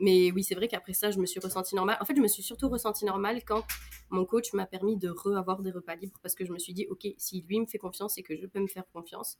Mais 0.00 0.32
oui, 0.32 0.42
c'est 0.42 0.54
vrai 0.54 0.68
qu'après 0.68 0.94
ça, 0.94 1.10
je 1.10 1.18
me 1.18 1.26
suis 1.26 1.40
ressentie 1.40 1.74
normale. 1.74 1.98
En 2.00 2.04
fait, 2.04 2.16
je 2.16 2.20
me 2.20 2.28
suis 2.28 2.42
surtout 2.42 2.68
ressentie 2.68 3.04
normale 3.04 3.44
quand 3.44 3.64
mon 4.10 4.24
coach 4.24 4.52
m'a 4.52 4.66
permis 4.66 4.96
de 4.96 5.08
re-avoir 5.10 5.62
des 5.62 5.70
repas 5.70 5.94
libres 5.94 6.18
parce 6.22 6.34
que 6.34 6.44
je 6.44 6.52
me 6.52 6.58
suis 6.58 6.72
dit, 6.72 6.86
OK, 6.90 7.06
si 7.18 7.42
lui 7.42 7.60
me 7.60 7.66
fait 7.66 7.78
confiance 7.78 8.18
et 8.18 8.22
que 8.22 8.36
je 8.36 8.46
peux 8.46 8.60
me 8.60 8.66
faire 8.66 8.88
confiance, 8.92 9.38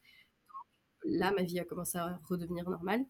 là, 1.05 1.32
ma 1.32 1.43
vie 1.43 1.58
a 1.58 1.64
commencé 1.64 1.98
à 1.98 2.20
redevenir 2.29 2.69
normale. 2.69 3.05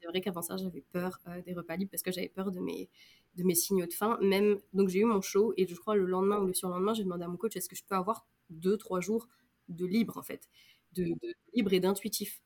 C'est 0.00 0.08
vrai 0.08 0.20
qu'avant 0.20 0.42
ça, 0.42 0.56
j'avais 0.56 0.84
peur 0.92 1.20
euh, 1.28 1.42
des 1.42 1.52
repas 1.52 1.76
libres 1.76 1.90
parce 1.90 2.02
que 2.02 2.10
j'avais 2.10 2.28
peur 2.28 2.50
de 2.50 2.60
mes, 2.60 2.88
de 3.36 3.48
signaux 3.54 3.86
de 3.86 3.92
faim. 3.92 4.18
Même, 4.22 4.58
donc 4.72 4.88
j'ai 4.88 5.00
eu 5.00 5.04
mon 5.04 5.20
show 5.20 5.52
et 5.56 5.66
je 5.66 5.74
crois 5.74 5.94
le 5.94 6.06
lendemain 6.06 6.38
ou 6.38 6.46
le 6.46 6.54
surlendemain, 6.54 6.94
j'ai 6.94 7.04
demandé 7.04 7.24
à 7.24 7.28
mon 7.28 7.36
coach, 7.36 7.56
est-ce 7.56 7.68
que 7.68 7.76
je 7.76 7.84
peux 7.84 7.94
avoir 7.94 8.26
deux, 8.48 8.76
trois 8.76 9.00
jours 9.00 9.28
de 9.68 9.86
libre, 9.86 10.18
en 10.18 10.22
fait, 10.22 10.48
de, 10.92 11.14
libre 11.54 11.72
et 11.72 11.80
d'intuitif. 11.80 12.42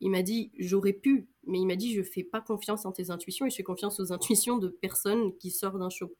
Il 0.00 0.10
m'a 0.10 0.22
dit, 0.22 0.52
j'aurais 0.58 0.92
pu, 0.92 1.28
mais 1.44 1.58
il 1.58 1.66
m'a 1.66 1.76
dit, 1.76 1.92
je 1.92 2.02
fais 2.02 2.22
pas 2.22 2.40
confiance 2.40 2.86
en 2.86 2.92
tes 2.92 3.10
intuitions 3.10 3.46
et 3.46 3.50
je 3.50 3.56
fais 3.56 3.62
confiance 3.62 3.98
aux 4.00 4.12
intuitions 4.12 4.58
de 4.58 4.68
personnes 4.68 5.36
qui 5.38 5.50
sortent 5.50 5.78
d'un 5.78 5.90
show. 5.90 6.14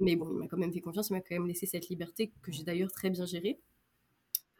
Mais 0.00 0.16
bon, 0.16 0.28
il 0.32 0.38
m'a 0.38 0.48
quand 0.48 0.56
même 0.56 0.72
fait 0.72 0.80
confiance, 0.80 1.10
il 1.10 1.12
m'a 1.12 1.20
quand 1.20 1.34
même 1.34 1.46
laissé 1.46 1.66
cette 1.66 1.88
liberté 1.88 2.32
que 2.42 2.50
j'ai 2.50 2.64
d'ailleurs 2.64 2.90
très 2.90 3.10
bien 3.10 3.26
gérée. 3.26 3.60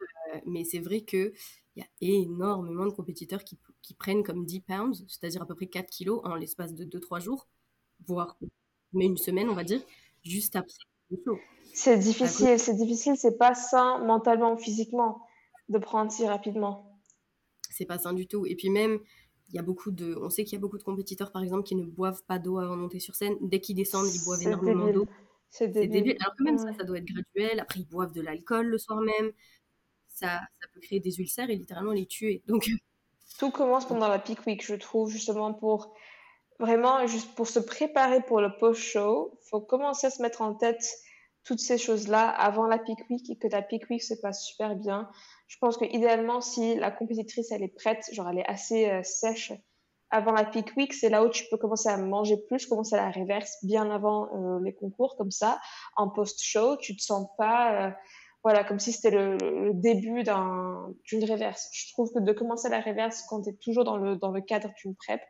Euh, 0.01 0.39
mais 0.45 0.63
c'est 0.63 0.79
vrai 0.79 1.01
qu'il 1.01 1.33
y 1.75 1.81
a 1.81 1.87
énormément 1.99 2.85
de 2.85 2.91
compétiteurs 2.91 3.43
qui, 3.43 3.57
qui 3.81 3.93
prennent 3.93 4.23
comme 4.23 4.45
10 4.45 4.61
pounds, 4.61 5.05
c'est-à-dire 5.07 5.41
à 5.41 5.45
peu 5.45 5.55
près 5.55 5.67
4 5.67 5.89
kilos 5.89 6.21
en 6.23 6.35
l'espace 6.35 6.73
de 6.73 6.85
2-3 6.85 7.21
jours, 7.21 7.47
voire 8.07 8.37
mais 8.95 9.05
une 9.05 9.17
semaine, 9.17 9.49
on 9.49 9.53
va 9.53 9.63
dire, 9.63 9.81
juste 10.23 10.55
après 10.55 10.73
le 11.11 11.17
show. 11.23 11.37
C'est 11.73 11.97
difficile, 11.97 12.57
c'est 12.57 12.75
difficile, 12.75 13.17
c'est 13.17 13.37
pas 13.37 13.53
sain 13.53 13.99
mentalement 13.99 14.53
ou 14.53 14.57
physiquement 14.57 15.21
de 15.67 15.77
prendre 15.77 16.11
si 16.11 16.25
rapidement. 16.25 16.94
C'est 17.75 17.85
pas 17.85 17.97
sain 17.97 18.13
du 18.13 18.27
tout. 18.27 18.45
Et 18.45 18.55
puis 18.55 18.69
même, 18.69 18.99
il 19.49 19.55
y 19.55 19.59
a 19.59 19.61
beaucoup 19.61 19.91
de, 19.91 20.15
on 20.21 20.29
sait 20.29 20.43
qu'il 20.43 20.53
y 20.53 20.55
a 20.57 20.59
beaucoup 20.59 20.77
de 20.77 20.83
compétiteurs 20.83 21.31
par 21.31 21.43
exemple 21.43 21.63
qui 21.63 21.75
ne 21.75 21.83
boivent 21.83 22.23
pas 22.23 22.39
d'eau 22.39 22.57
avant 22.57 22.75
de 22.75 22.81
monter 22.81 22.99
sur 22.99 23.15
scène. 23.15 23.35
Dès 23.41 23.59
qu'ils 23.59 23.75
descendent, 23.75 24.07
ils 24.13 24.23
boivent 24.23 24.41
énormément 24.41 24.91
d'eau. 24.91 25.07
C'est 25.49 25.67
débile. 25.67 26.17
Alors 26.21 26.35
que 26.35 26.43
même 26.43 26.57
ça, 26.57 26.73
ça 26.77 26.83
doit 26.83 26.97
être 26.97 27.05
graduel. 27.05 27.59
Après, 27.59 27.81
ils 27.81 27.87
boivent 27.87 28.13
de 28.13 28.21
l'alcool 28.21 28.67
le 28.67 28.77
soir 28.77 29.01
même. 29.01 29.31
Ça, 30.07 30.39
ça 30.61 30.67
peut 30.73 30.79
créer 30.79 30.99
des 30.99 31.19
ulcères 31.19 31.49
et 31.49 31.55
littéralement 31.55 31.91
les 31.91 32.05
tuer. 32.05 32.41
Donc 32.47 32.69
tout 33.39 33.51
commence 33.51 33.85
pendant 33.87 34.07
la 34.07 34.19
peak 34.19 34.45
week, 34.45 34.65
je 34.65 34.75
trouve, 34.75 35.09
justement 35.09 35.53
pour 35.53 35.93
vraiment 36.59 37.05
juste 37.05 37.35
pour 37.35 37.47
se 37.47 37.59
préparer 37.59 38.21
pour 38.21 38.39
le 38.41 38.55
post-show. 38.57 39.37
Faut 39.49 39.61
commencer 39.61 40.07
à 40.07 40.09
se 40.09 40.21
mettre 40.21 40.41
en 40.41 40.53
tête 40.53 40.85
toutes 41.45 41.59
ces 41.59 41.77
choses-là 41.77 42.27
avant 42.27 42.65
la 42.67 42.79
peak 42.79 42.99
week 43.09 43.29
et 43.29 43.37
que 43.37 43.47
la 43.47 43.61
peak 43.61 43.89
week 43.89 44.03
se 44.03 44.15
passe 44.15 44.43
super 44.43 44.75
bien. 44.75 45.09
Je 45.47 45.57
pense 45.59 45.77
que 45.77 45.85
idéalement, 45.85 46.41
si 46.41 46.75
la 46.75 46.91
compétitrice 46.91 47.51
elle 47.51 47.63
est 47.63 47.75
prête, 47.75 48.03
genre 48.11 48.27
elle 48.29 48.39
est 48.39 48.47
assez 48.47 48.89
euh, 48.89 49.03
sèche 49.03 49.53
avant 50.09 50.31
la 50.31 50.45
peak 50.45 50.75
week, 50.77 50.93
c'est 50.93 51.09
là 51.09 51.23
où 51.23 51.29
tu 51.29 51.45
peux 51.49 51.57
commencer 51.57 51.89
à 51.89 51.97
manger 51.97 52.37
plus, 52.47 52.65
commencer 52.67 52.95
à 52.95 53.05
la 53.05 53.11
reverse 53.11 53.57
bien 53.63 53.89
avant 53.89 54.29
euh, 54.35 54.59
les 54.63 54.73
concours, 54.73 55.15
comme 55.17 55.31
ça. 55.31 55.59
En 55.95 56.09
post-show, 56.09 56.77
tu 56.77 56.95
te 56.95 57.01
sens 57.01 57.27
pas, 57.37 57.87
euh, 57.87 57.91
voilà, 58.43 58.63
comme 58.63 58.79
si 58.79 58.91
c'était 58.91 59.11
le, 59.11 59.73
début 59.73 60.23
d'une 60.23 61.31
reverse. 61.31 61.69
Je 61.73 61.91
trouve 61.93 62.11
que 62.13 62.19
de 62.19 62.31
commencer 62.31 62.69
la 62.69 62.81
reverse 62.81 63.23
quand 63.23 63.41
tu 63.41 63.49
es 63.49 63.53
toujours 63.53 63.83
dans 63.83 63.97
le, 63.97 64.15
dans 64.15 64.31
le 64.31 64.41
cadre 64.41 64.69
d'une 64.81 64.95
prep, 64.95 65.21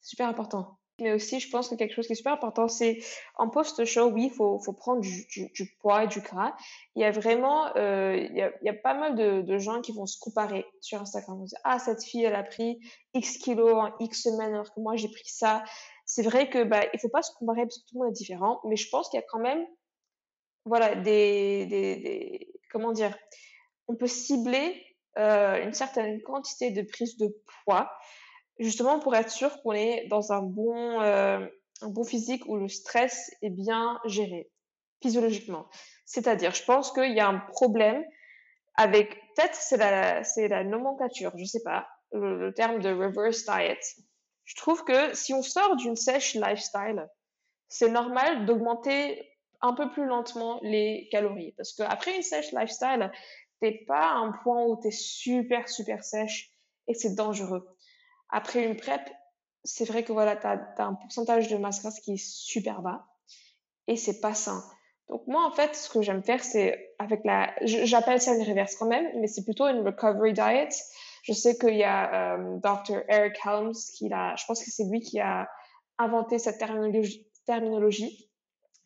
c'est 0.00 0.10
super 0.10 0.28
important 0.28 0.78
mais 1.02 1.12
aussi 1.12 1.40
je 1.40 1.50
pense 1.50 1.68
que 1.68 1.74
quelque 1.74 1.94
chose 1.94 2.06
qui 2.06 2.12
est 2.12 2.16
super 2.16 2.32
important, 2.32 2.68
c'est 2.68 2.98
en 3.36 3.48
post-show, 3.48 4.10
oui, 4.10 4.26
il 4.26 4.30
faut, 4.30 4.58
faut, 4.58 4.72
prendre 4.72 5.00
du, 5.00 5.76
poids 5.80 6.04
et 6.04 6.06
du 6.06 6.20
gras. 6.20 6.54
Il 6.94 7.02
y 7.02 7.04
a 7.04 7.10
vraiment, 7.10 7.74
euh, 7.76 8.16
il, 8.16 8.36
y 8.36 8.68
a, 8.68 8.74
pas 8.74 8.94
mal 8.94 9.14
de, 9.14 9.58
gens 9.58 9.80
qui 9.80 9.92
vont 9.92 10.06
se 10.06 10.18
comparer 10.18 10.64
sur 10.80 11.00
Instagram. 11.00 11.38
Vont 11.38 11.44
dire, 11.44 11.58
ah, 11.64 11.78
cette 11.78 12.02
fille, 12.02 12.24
elle 12.24 12.34
a 12.34 12.42
pris 12.42 12.80
X 13.14 13.38
kilos 13.38 13.74
en 13.74 13.92
X 14.00 14.22
semaines 14.22 14.54
alors 14.54 14.72
que 14.72 14.80
moi, 14.80 14.96
j'ai 14.96 15.08
pris 15.08 15.28
ça. 15.28 15.64
C'est 16.06 16.22
vrai 16.22 16.48
que 16.48 16.64
bah, 16.64 16.82
il 16.92 17.00
faut 17.00 17.08
pas 17.08 17.22
se 17.22 17.32
comparer 17.34 17.62
parce 17.62 17.78
que 17.78 17.88
tout 17.88 17.94
le 17.96 18.04
monde 18.04 18.10
est 18.10 18.18
différent, 18.18 18.60
mais 18.64 18.76
je 18.76 18.88
pense 18.88 19.08
qu'il 19.08 19.18
y 19.20 19.22
a 19.22 19.26
quand 19.28 19.40
même, 19.40 19.66
voilà, 20.64 20.94
des, 20.94 21.66
des, 21.66 21.96
des 21.96 22.52
comment 22.70 22.92
dire, 22.92 23.16
on 23.88 23.96
peut 23.96 24.06
cibler 24.06 24.82
euh, 25.18 25.62
une 25.62 25.74
certaine 25.74 26.22
quantité 26.22 26.70
de 26.70 26.82
prise 26.82 27.18
de 27.18 27.36
poids 27.64 27.90
justement 28.58 28.98
pour 28.98 29.14
être 29.14 29.30
sûr 29.30 29.60
qu'on 29.62 29.72
est 29.72 30.06
dans 30.08 30.32
un 30.32 30.42
bon, 30.42 31.00
euh, 31.00 31.46
un 31.80 31.88
bon 31.88 32.04
physique 32.04 32.46
où 32.46 32.56
le 32.56 32.68
stress 32.68 33.30
est 33.42 33.50
bien 33.50 34.00
géré 34.04 34.50
physiologiquement. 35.02 35.66
C'est-à-dire, 36.06 36.54
je 36.54 36.64
pense 36.64 36.92
qu'il 36.92 37.12
y 37.12 37.20
a 37.20 37.28
un 37.28 37.38
problème 37.38 38.04
avec, 38.76 39.10
peut-être 39.34 39.54
c'est 39.54 39.76
la, 39.76 40.24
c'est 40.24 40.48
la 40.48 40.64
nomenclature, 40.64 41.32
je 41.36 41.44
sais 41.44 41.62
pas, 41.62 41.88
le, 42.12 42.52
terme 42.54 42.80
de 42.80 42.90
reverse 42.90 43.44
diet. 43.44 43.80
Je 44.44 44.56
trouve 44.56 44.84
que 44.84 45.14
si 45.14 45.34
on 45.34 45.42
sort 45.42 45.76
d'une 45.76 45.96
sèche 45.96 46.34
lifestyle, 46.34 47.08
c'est 47.68 47.90
normal 47.90 48.46
d'augmenter 48.46 49.28
un 49.60 49.74
peu 49.74 49.90
plus 49.90 50.06
lentement 50.06 50.58
les 50.62 51.08
calories. 51.10 51.52
Parce 51.56 51.72
qu'après 51.72 52.16
une 52.16 52.22
sèche 52.22 52.52
lifestyle, 52.52 53.10
t'es 53.60 53.84
pas 53.86 54.12
à 54.12 54.16
un 54.16 54.32
point 54.42 54.64
où 54.64 54.78
tu 54.80 54.88
es 54.88 54.90
super, 54.90 55.68
super 55.68 56.02
sèche 56.02 56.50
et 56.88 56.94
c'est 56.94 57.14
dangereux. 57.14 57.66
Après 58.32 58.64
une 58.64 58.76
PrEP, 58.76 59.00
c'est 59.62 59.84
vrai 59.84 60.02
que 60.02 60.12
voilà, 60.12 60.36
tu 60.36 60.46
as, 60.46 60.58
un 60.78 60.94
pourcentage 60.94 61.48
de 61.48 61.56
masse 61.56 61.80
grasse 61.82 62.00
qui 62.00 62.14
est 62.14 62.24
super 62.24 62.82
bas 62.82 63.06
et 63.86 63.96
c'est 63.96 64.20
pas 64.20 64.34
sain. 64.34 64.64
Donc 65.08 65.26
moi, 65.26 65.46
en 65.46 65.52
fait, 65.52 65.76
ce 65.76 65.90
que 65.90 66.00
j'aime 66.00 66.22
faire, 66.22 66.42
c'est 66.42 66.94
avec 66.98 67.20
la... 67.24 67.54
J'appelle 67.62 68.20
ça 68.20 68.34
une 68.34 68.42
reverse 68.42 68.74
quand 68.76 68.86
même, 68.86 69.06
mais 69.20 69.26
c'est 69.26 69.44
plutôt 69.44 69.66
une 69.66 69.86
recovery 69.86 70.32
diet. 70.32 70.70
Je 71.24 71.32
sais 71.32 71.58
qu'il 71.58 71.76
y 71.76 71.84
a 71.84 72.36
euh, 72.36 72.56
Dr. 72.58 73.02
Eric 73.08 73.34
Helms 73.44 73.74
qui 73.94 74.10
a... 74.12 74.34
Je 74.36 74.44
pense 74.46 74.64
que 74.64 74.70
c'est 74.70 74.84
lui 74.84 75.00
qui 75.00 75.20
a 75.20 75.48
inventé 75.98 76.38
cette 76.38 76.58
terminologie, 76.58 77.28
terminologie. 77.46 78.30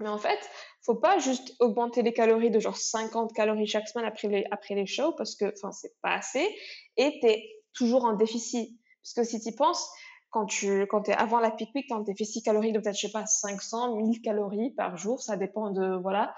Mais 0.00 0.08
en 0.08 0.18
fait, 0.18 0.38
faut 0.82 0.96
pas 0.96 1.18
juste 1.18 1.54
augmenter 1.60 2.02
les 2.02 2.12
calories 2.12 2.50
de 2.50 2.60
genre 2.60 2.76
50 2.76 3.32
calories 3.32 3.66
chaque 3.66 3.88
semaine 3.88 4.06
après 4.06 4.28
les, 4.28 4.44
après 4.50 4.74
les 4.74 4.86
shows 4.86 5.12
parce 5.12 5.36
que, 5.36 5.52
enfin, 5.56 5.72
c'est 5.72 5.94
pas 6.02 6.14
assez 6.14 6.46
et 6.96 7.18
tu 7.20 7.26
es 7.28 7.48
toujours 7.72 8.04
en 8.04 8.14
déficit. 8.14 8.78
Parce 9.06 9.28
que 9.28 9.36
si 9.36 9.40
tu 9.40 9.54
penses, 9.54 9.88
quand 10.30 10.46
tu 10.46 10.86
quand 10.88 11.08
es 11.08 11.12
avant 11.12 11.38
la 11.38 11.52
peak 11.52 11.72
week, 11.74 11.86
tu 11.86 11.94
as 11.94 11.96
un 11.96 12.00
déficit 12.00 12.44
calorique 12.44 12.72
de 12.72 12.80
peut-être, 12.80 12.96
je 12.96 13.06
sais 13.06 13.12
pas, 13.12 13.24
500, 13.24 13.94
1000 13.96 14.20
calories 14.20 14.72
par 14.72 14.96
jour, 14.96 15.22
ça 15.22 15.36
dépend 15.36 15.70
de, 15.70 15.96
voilà. 16.02 16.34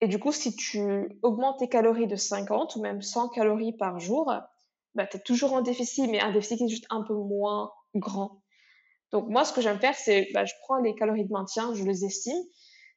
Et 0.00 0.08
du 0.08 0.18
coup, 0.18 0.32
si 0.32 0.56
tu 0.56 1.08
augmentes 1.22 1.60
tes 1.60 1.68
calories 1.68 2.08
de 2.08 2.16
50 2.16 2.74
ou 2.74 2.82
même 2.82 3.02
100 3.02 3.28
calories 3.28 3.76
par 3.76 4.00
jour, 4.00 4.32
bah, 4.96 5.06
tu 5.06 5.16
es 5.16 5.20
toujours 5.20 5.52
en 5.52 5.60
déficit, 5.60 6.10
mais 6.10 6.20
un 6.20 6.32
déficit 6.32 6.58
qui 6.58 6.64
est 6.64 6.68
juste 6.68 6.86
un 6.90 7.02
peu 7.02 7.14
moins 7.14 7.70
grand. 7.94 8.42
Donc 9.12 9.28
moi, 9.28 9.44
ce 9.44 9.52
que 9.52 9.60
j'aime 9.60 9.78
faire, 9.78 9.94
c'est 9.94 10.28
bah, 10.34 10.44
je 10.44 10.54
prends 10.62 10.78
les 10.78 10.96
calories 10.96 11.24
de 11.24 11.32
maintien, 11.32 11.72
je 11.74 11.84
les 11.84 12.04
estime. 12.04 12.42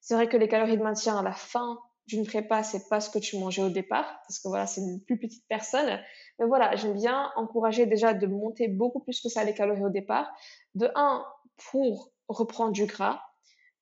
C'est 0.02 0.16
vrai 0.16 0.28
que 0.28 0.38
les 0.38 0.48
calories 0.48 0.78
de 0.78 0.84
maintien 0.84 1.16
à 1.16 1.22
la 1.22 1.34
fin 1.34 1.78
d'une 2.08 2.26
prépa, 2.26 2.64
c'est 2.64 2.88
pas 2.90 3.02
ce 3.02 3.10
que 3.10 3.20
tu 3.20 3.38
mangeais 3.38 3.64
au 3.64 3.70
départ, 3.70 4.06
parce 4.28 4.40
que 4.40 4.48
voilà, 4.48 4.68
c'est 4.68 4.82
une 4.82 5.02
plus 5.04 5.20
petite 5.20 5.46
personne. 5.48 6.00
Mais 6.40 6.46
voilà, 6.46 6.76
j'aime 6.76 6.94
bien 6.94 7.32
encourager 7.36 7.86
déjà 7.86 8.14
de 8.14 8.28
monter 8.28 8.68
beaucoup 8.68 9.00
plus 9.00 9.22
que 9.22 9.30
ça 9.30 9.44
les 9.44 9.54
calories 9.54 9.86
au 9.86 9.90
départ. 9.90 10.30
De 10.74 10.90
un, 10.96 11.26
pour 11.72 12.12
reprendre 12.28 12.72
du 12.72 12.86
gras. 12.86 13.22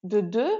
De 0.03 0.19
deux, 0.19 0.51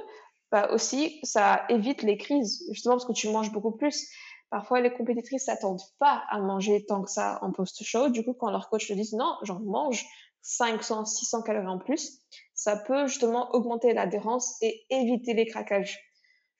bah 0.52 0.70
aussi, 0.72 1.20
ça 1.24 1.66
évite 1.70 2.02
les 2.02 2.18
crises, 2.18 2.64
justement 2.72 2.96
parce 2.96 3.06
que 3.06 3.14
tu 3.14 3.30
manges 3.30 3.52
beaucoup 3.52 3.72
plus. 3.72 4.08
Parfois, 4.50 4.82
les 4.82 4.94
compétitrices 4.94 5.46
s'attendent 5.46 5.82
pas 6.00 6.24
à 6.30 6.40
manger 6.40 6.86
tant 6.86 7.02
que 7.02 7.10
ça 7.10 7.40
en 7.42 7.52
post-show. 7.52 8.10
Du 8.10 8.24
coup, 8.24 8.34
quand 8.34 8.52
leur 8.52 8.70
coach 8.70 8.88
te 8.88 8.94
dit 8.94 9.16
non, 9.16 9.36
j'en 9.42 9.60
mange 9.60 10.06
500, 10.44 11.06
600 11.06 11.42
calories 11.42 11.68
en 11.68 11.80
plus, 11.80 12.20
ça 12.54 12.78
peut 12.78 13.08
justement 13.08 13.52
augmenter 13.56 13.94
l'adhérence 13.94 14.58
et 14.62 14.86
éviter 14.90 15.34
les 15.34 15.46
craquages 15.46 16.00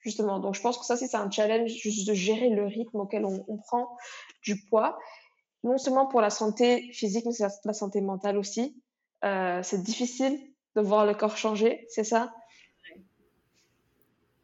justement. 0.00 0.38
Donc, 0.38 0.54
je 0.54 0.60
pense 0.60 0.78
que 0.78 0.84
ça, 0.84 0.96
c'est 0.96 1.14
un 1.16 1.30
challenge 1.30 1.70
juste 1.70 2.06
de 2.06 2.14
gérer 2.14 2.50
le 2.50 2.66
rythme 2.66 3.00
auquel 3.00 3.24
on, 3.24 3.56
prend 3.58 3.96
du 4.42 4.64
poids, 4.66 4.98
non 5.64 5.78
seulement 5.78 6.06
pour 6.06 6.20
la 6.20 6.30
santé 6.30 6.90
physique, 6.92 7.24
mais 7.24 7.32
c'est 7.32 7.46
la, 7.64 7.72
santé 7.72 8.00
mentale 8.00 8.36
aussi. 8.36 8.76
Euh, 9.24 9.60
c'est 9.62 9.82
difficile 9.82 10.38
de 10.76 10.82
voir 10.82 11.06
le 11.06 11.14
corps 11.14 11.36
changer, 11.36 11.86
c'est 11.88 12.04
ça? 12.04 12.34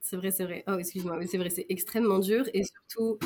C'est 0.01 0.17
vrai, 0.17 0.31
c'est 0.31 0.45
vrai. 0.45 0.65
Oh, 0.67 0.79
excuse-moi, 0.79 1.17
mais 1.19 1.27
c'est 1.27 1.39
vrai, 1.39 1.51
c'est 1.51 1.67
extrêmement 1.69 2.19
dur 2.19 2.49
et 2.55 2.65
surtout, 2.65 3.19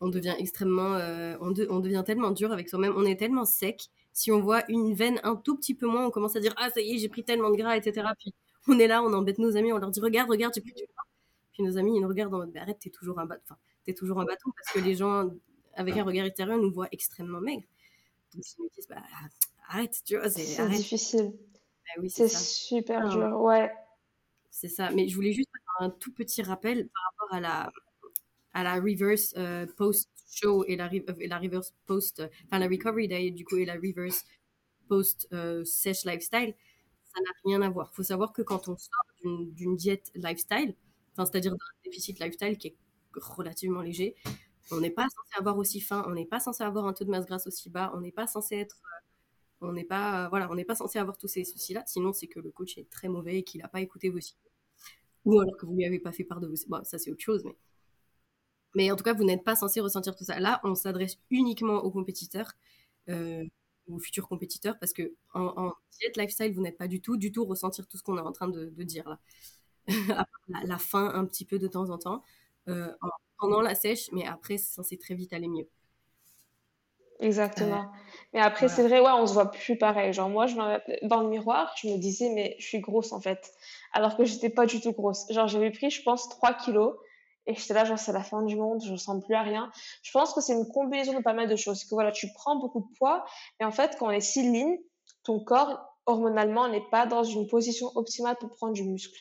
on 0.00 0.08
devient 0.08 0.34
extrêmement, 0.38 0.94
euh, 0.94 1.36
on, 1.40 1.52
on, 1.70 1.80
devient 1.80 2.02
tellement 2.06 2.30
dur 2.30 2.52
avec 2.52 2.68
soi-même, 2.68 2.92
on 2.96 3.04
est 3.04 3.16
tellement 3.16 3.46
sec. 3.46 3.88
Si 4.12 4.30
on 4.30 4.40
voit 4.40 4.62
une 4.68 4.94
veine 4.94 5.18
un 5.24 5.34
tout 5.34 5.56
petit 5.56 5.74
peu 5.74 5.86
moins, 5.86 6.06
on 6.06 6.10
commence 6.10 6.36
à 6.36 6.40
dire 6.40 6.54
ah 6.58 6.70
ça 6.70 6.80
y 6.80 6.94
est, 6.94 6.98
j'ai 6.98 7.08
pris 7.08 7.24
tellement 7.24 7.50
de 7.50 7.56
gras, 7.56 7.76
etc. 7.76 8.06
Puis 8.18 8.34
on 8.68 8.78
est 8.78 8.86
là, 8.86 9.02
on 9.02 9.12
embête 9.12 9.38
nos 9.38 9.56
amis, 9.56 9.72
on 9.72 9.78
leur 9.78 9.90
dit 9.90 10.00
regarde, 10.00 10.28
regarde, 10.30 10.52
j'ai 10.54 10.60
plus 10.60 10.74
du 10.74 10.84
gras. 10.84 11.04
Puis 11.52 11.62
nos 11.62 11.78
amis, 11.78 11.96
ils 11.96 12.00
nous 12.00 12.08
regardent 12.08 12.34
en 12.34 12.38
mode, 12.38 12.52
bah, 12.52 12.60
arrête, 12.62 12.78
t'es 12.78 12.90
toujours 12.90 13.18
un 13.18 13.26
t'es 13.84 13.94
toujours 13.94 14.20
un 14.20 14.24
bâton 14.24 14.50
parce 14.56 14.72
que 14.72 14.80
les 14.80 14.94
gens, 14.94 15.30
avec 15.76 15.96
un 15.96 16.04
regard 16.04 16.26
extérieur, 16.26 16.58
nous 16.58 16.72
voient 16.72 16.88
extrêmement 16.92 17.40
maigres. 17.40 17.66
Donc, 18.34 18.44
ils 18.46 18.62
nous 18.62 18.68
disent, 18.74 18.88
bah, 18.88 19.02
arrête, 19.68 20.00
tu 20.04 20.16
vois, 20.16 20.28
c'est 20.28 20.68
difficile. 20.68 21.32
Bah, 21.32 22.02
oui, 22.02 22.10
c'est 22.10 22.28
super 22.28 23.08
dur, 23.08 23.40
ouais. 23.40 23.70
C'est 24.50 24.68
ça. 24.68 24.90
Mais 24.90 25.08
je 25.08 25.14
voulais 25.14 25.32
juste 25.32 25.50
faire 25.50 25.86
un 25.86 25.90
tout 25.90 26.12
petit 26.12 26.42
rappel 26.42 26.88
par 26.88 27.02
rapport 27.10 27.36
à 27.36 27.40
la, 27.40 27.72
à 28.52 28.62
la 28.62 28.80
reverse 28.80 29.34
euh, 29.36 29.66
post-show 29.76 30.64
et 30.66 30.76
la, 30.76 30.90
et 30.92 31.26
la 31.26 31.38
reverse 31.38 31.74
post, 31.86 32.22
enfin 32.46 32.60
la 32.60 32.68
recovery 32.68 33.08
diet 33.08 33.32
du 33.32 33.44
coup 33.44 33.56
et 33.56 33.64
la 33.64 33.74
reverse 33.74 34.24
post 34.88 35.28
euh, 35.32 35.64
sesh 35.64 36.04
lifestyle, 36.04 36.54
ça 37.04 37.20
n'a 37.20 37.30
rien 37.44 37.62
à 37.62 37.68
voir. 37.68 37.90
Il 37.92 37.96
faut 37.96 38.02
savoir 38.04 38.32
que 38.32 38.42
quand 38.42 38.68
on 38.68 38.76
sort 38.76 39.04
d'une 39.22 39.76
diète 39.76 40.10
lifestyle, 40.14 40.74
c'est-à-dire 41.16 41.52
d'un 41.52 41.58
déficit 41.84 42.18
lifestyle 42.20 42.56
qui 42.58 42.68
est 42.68 42.76
relativement 43.16 43.82
léger. 43.82 44.16
On 44.70 44.80
n'est 44.80 44.90
pas 44.90 45.04
censé 45.04 45.38
avoir 45.38 45.58
aussi 45.58 45.80
faim, 45.80 46.04
on 46.06 46.12
n'est 46.12 46.26
pas 46.26 46.40
censé 46.40 46.64
avoir 46.64 46.86
un 46.86 46.92
taux 46.92 47.04
de 47.04 47.10
masse 47.10 47.26
grasse 47.26 47.46
aussi 47.46 47.70
bas, 47.70 47.92
on 47.94 48.00
n'est 48.00 48.12
pas 48.12 48.26
censé 48.26 48.56
être, 48.56 48.80
euh, 49.62 49.68
on 49.68 49.72
n'est 49.72 49.84
pas, 49.84 50.28
voilà, 50.30 50.50
on 50.50 50.54
n'est 50.54 50.64
pas 50.64 50.74
censé 50.74 50.98
avoir 50.98 51.18
tous 51.18 51.28
ces 51.28 51.44
soucis-là. 51.44 51.84
Sinon, 51.86 52.12
c'est 52.12 52.28
que 52.28 52.40
le 52.40 52.50
coach 52.50 52.78
est 52.78 52.88
très 52.90 53.08
mauvais 53.08 53.38
et 53.38 53.44
qu'il 53.44 53.60
n'a 53.60 53.68
pas 53.68 53.80
écouté 53.80 54.08
vos 54.10 54.20
signaux, 54.20 54.40
ou 55.24 55.40
alors 55.40 55.56
que 55.56 55.66
vous 55.66 55.74
lui 55.74 55.84
avez 55.84 55.98
pas 56.00 56.12
fait 56.12 56.24
part 56.24 56.40
de 56.40 56.46
vos. 56.48 56.56
Bon, 56.68 56.82
ça 56.84 56.98
c'est 56.98 57.10
autre 57.10 57.22
chose, 57.22 57.44
mais. 57.44 57.56
Mais 58.74 58.90
en 58.90 58.96
tout 58.96 59.04
cas, 59.04 59.14
vous 59.14 59.24
n'êtes 59.24 59.44
pas 59.44 59.56
censé 59.56 59.80
ressentir 59.80 60.16
tout 60.16 60.24
ça. 60.24 60.40
Là, 60.40 60.60
on 60.64 60.74
s'adresse 60.74 61.18
uniquement 61.30 61.76
aux 61.84 61.90
compétiteurs, 61.90 62.52
euh, 63.08 63.44
aux 63.88 63.98
futurs 63.98 64.28
compétiteurs, 64.28 64.78
parce 64.80 64.92
que 64.92 65.14
en, 65.32 65.68
en 65.68 65.72
lifestyle, 66.16 66.52
vous 66.52 66.62
n'êtes 66.62 66.78
pas 66.78 66.88
du 66.88 67.00
tout, 67.00 67.16
du 67.16 67.32
tout 67.32 67.44
ressentir 67.44 67.86
tout 67.86 67.96
ce 67.96 68.02
qu'on 68.02 68.18
est 68.18 68.20
en 68.20 68.32
train 68.32 68.48
de, 68.48 68.66
dire 68.82 69.08
là. 69.08 69.20
la, 70.48 70.78
fin 70.78 71.12
un 71.14 71.26
petit 71.26 71.44
peu 71.44 71.58
de 71.58 71.68
temps 71.68 71.90
en 71.90 71.98
temps, 71.98 72.22
euh, 72.68 72.92
pendant 73.44 73.60
la 73.60 73.74
sèche, 73.74 74.10
mais 74.12 74.26
après, 74.26 74.56
c'est 74.56 74.74
censé 74.74 74.96
très 74.96 75.14
vite 75.14 75.32
aller 75.32 75.48
mieux. 75.48 75.68
Exactement. 77.20 77.82
Euh, 77.82 77.98
mais 78.32 78.40
après, 78.40 78.68
c'est 78.68 78.86
vrai, 78.86 79.00
ouais, 79.00 79.12
on 79.12 79.26
se 79.26 79.34
voit 79.34 79.50
plus 79.50 79.76
pareil. 79.76 80.12
Genre, 80.12 80.28
moi, 80.28 80.46
je 80.46 80.56
dans 81.06 81.20
le 81.20 81.28
miroir, 81.28 81.74
je 81.80 81.88
me 81.88 81.98
disais, 81.98 82.30
mais 82.30 82.56
je 82.58 82.66
suis 82.66 82.80
grosse 82.80 83.12
en 83.12 83.20
fait. 83.20 83.52
Alors 83.92 84.16
que 84.16 84.24
j'étais 84.24 84.50
pas 84.50 84.66
du 84.66 84.80
tout 84.80 84.92
grosse. 84.92 85.30
Genre, 85.30 85.46
j'avais 85.46 85.70
pris, 85.70 85.90
je 85.90 86.02
pense, 86.02 86.28
3 86.28 86.54
kilos. 86.54 86.96
Et 87.46 87.54
j'étais 87.54 87.74
là, 87.74 87.84
genre, 87.84 87.98
c'est 87.98 88.12
la 88.12 88.22
fin 88.22 88.42
du 88.42 88.56
monde, 88.56 88.82
je 88.82 88.96
sens 88.96 89.22
plus 89.22 89.34
à 89.34 89.42
rien. 89.42 89.70
Je 90.02 90.10
pense 90.12 90.32
que 90.32 90.40
c'est 90.40 90.54
une 90.54 90.66
combinaison 90.66 91.12
de 91.12 91.22
pas 91.22 91.34
mal 91.34 91.48
de 91.48 91.56
choses. 91.56 91.84
Que 91.84 91.94
voilà, 91.94 92.10
tu 92.10 92.32
prends 92.32 92.56
beaucoup 92.56 92.80
de 92.80 92.98
poids. 92.98 93.24
Et 93.60 93.64
en 93.64 93.70
fait, 93.70 93.96
quand 93.98 94.06
on 94.06 94.10
est 94.10 94.20
si 94.20 94.50
lean, 94.50 94.76
ton 95.24 95.40
corps, 95.40 95.78
hormonalement, 96.06 96.68
n'est 96.68 96.88
pas 96.90 97.06
dans 97.06 97.22
une 97.22 97.46
position 97.46 97.88
optimale 97.94 98.36
pour 98.40 98.50
prendre 98.50 98.72
du 98.72 98.84
muscle. 98.84 99.20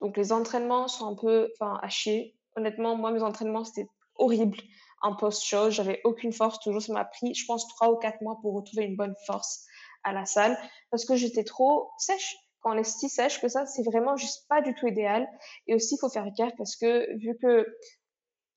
Donc 0.00 0.16
les 0.16 0.32
entraînements 0.32 0.88
sont 0.88 1.06
un 1.06 1.14
peu, 1.14 1.50
enfin, 1.54 1.78
à 1.82 1.88
chier. 1.88 2.34
Honnêtement, 2.56 2.96
moi, 2.96 3.10
mes 3.10 3.22
entraînements, 3.22 3.64
c'était 3.64 3.88
horrible. 4.16 4.58
En 5.02 5.16
post-show, 5.16 5.70
j'avais 5.70 6.00
aucune 6.04 6.32
force. 6.32 6.60
Toujours, 6.60 6.82
ça 6.82 6.92
m'a 6.92 7.04
pris, 7.04 7.34
je 7.34 7.46
pense, 7.46 7.66
trois 7.68 7.90
ou 7.90 7.96
quatre 7.96 8.20
mois 8.20 8.38
pour 8.42 8.54
retrouver 8.54 8.84
une 8.84 8.96
bonne 8.96 9.14
force 9.26 9.64
à 10.04 10.12
la 10.12 10.26
salle 10.26 10.58
parce 10.90 11.04
que 11.04 11.16
j'étais 11.16 11.44
trop 11.44 11.90
sèche. 11.98 12.36
Quand 12.60 12.74
on 12.74 12.78
est 12.78 12.84
si 12.84 13.08
sèche 13.08 13.40
que 13.40 13.48
ça, 13.48 13.64
c'est 13.64 13.82
vraiment 13.82 14.16
juste 14.16 14.46
pas 14.48 14.60
du 14.60 14.74
tout 14.74 14.86
idéal. 14.86 15.26
Et 15.66 15.74
aussi, 15.74 15.94
il 15.94 15.98
faut 15.98 16.10
faire 16.10 16.30
gaffe 16.36 16.52
parce 16.58 16.76
que 16.76 17.16
vu 17.16 17.36
que 17.40 17.66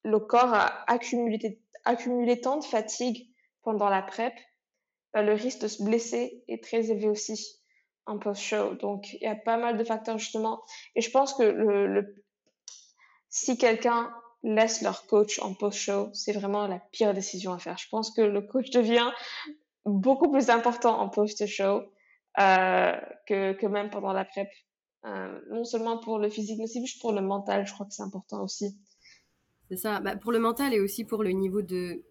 le 0.03 0.19
corps 0.19 0.53
a 0.53 0.91
accumulé, 0.91 2.41
tant 2.41 2.57
de 2.57 2.65
fatigue 2.65 3.29
pendant 3.61 3.89
la 3.89 4.01
PrEP, 4.01 4.33
bah, 5.13 5.21
le 5.21 5.33
risque 5.33 5.61
de 5.61 5.67
se 5.69 5.81
blesser 5.81 6.43
est 6.49 6.61
très 6.61 6.89
élevé 6.89 7.07
aussi 7.07 7.61
en 8.05 8.19
post-show. 8.19 8.73
Donc, 8.75 9.13
il 9.13 9.21
y 9.21 9.27
a 9.27 9.35
pas 9.35 9.57
mal 9.57 9.77
de 9.77 9.83
facteurs 9.85 10.17
justement. 10.17 10.61
Et 10.95 11.01
je 11.01 11.09
pense 11.09 11.33
que 11.33 11.43
le, 11.43 12.22
si 13.33 13.57
quelqu'un 13.57 14.13
laisse 14.43 14.83
leur 14.83 15.07
coach 15.07 15.39
en 15.39 15.55
post-show, 15.55 16.09
c'est 16.13 16.33
vraiment 16.33 16.67
la 16.67 16.77
pire 16.91 17.15
décision 17.15 17.51
à 17.51 17.57
faire. 17.57 17.79
Je 17.79 17.89
pense 17.89 18.11
que 18.11 18.21
le 18.21 18.41
coach 18.41 18.69
devient 18.69 19.09
beaucoup 19.85 20.29
plus 20.31 20.51
important 20.51 20.99
en 20.99 21.09
post-show 21.09 21.81
euh, 22.39 22.91
que, 23.27 23.53
que 23.53 23.65
même 23.65 23.89
pendant 23.89 24.13
la 24.13 24.23
prep. 24.23 24.47
Euh, 25.05 25.39
non 25.49 25.65
seulement 25.65 25.97
pour 25.97 26.19
le 26.19 26.29
physique, 26.29 26.59
mais 26.59 26.65
aussi 26.65 26.85
juste 26.85 27.01
pour 27.01 27.11
le 27.11 27.21
mental, 27.21 27.65
je 27.65 27.73
crois 27.73 27.87
que 27.87 27.93
c'est 27.93 28.03
important 28.03 28.43
aussi. 28.43 28.77
C'est 29.69 29.77
ça. 29.77 29.99
Bah, 29.99 30.15
pour 30.15 30.31
le 30.31 30.39
mental 30.39 30.71
et 30.75 30.79
aussi 30.79 31.03
pour 31.03 31.23
le 31.23 31.31
niveau 31.31 31.63
de 31.63 32.03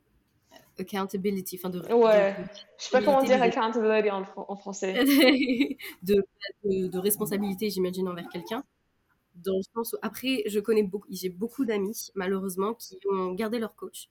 accountability, 0.81 1.57
enfin 1.57 1.71
de. 1.71 1.81
Ouais. 1.93 2.33
De, 2.33 2.37
je 2.79 2.85
sais 2.85 2.91
pas 2.91 3.01
comment 3.01 3.23
dire 3.23 3.41
accountability 3.41 4.11
en, 4.11 4.25
en 4.37 4.57
français. 4.57 4.93
de, 6.03 6.27
de, 6.65 6.99
responsabilité, 6.99 7.71
j'imagine, 7.71 8.09
envers 8.09 8.29
quelqu'un. 8.29 8.65
Dans 9.35 9.57
le 9.57 9.63
sens 9.75 9.95
où, 9.95 9.97
après, 10.03 10.43
je 10.47 10.61
connais 10.61 10.83
beaucoup, 10.83 11.09
j'ai 11.11 11.31
beaucoup 11.31 11.65
d'amis, 11.65 12.11
malheureusement, 12.15 12.75
qui 12.75 12.99
ont 13.11 13.33
gardé 13.33 13.59
leur 13.59 13.75
coach, 13.77 14.09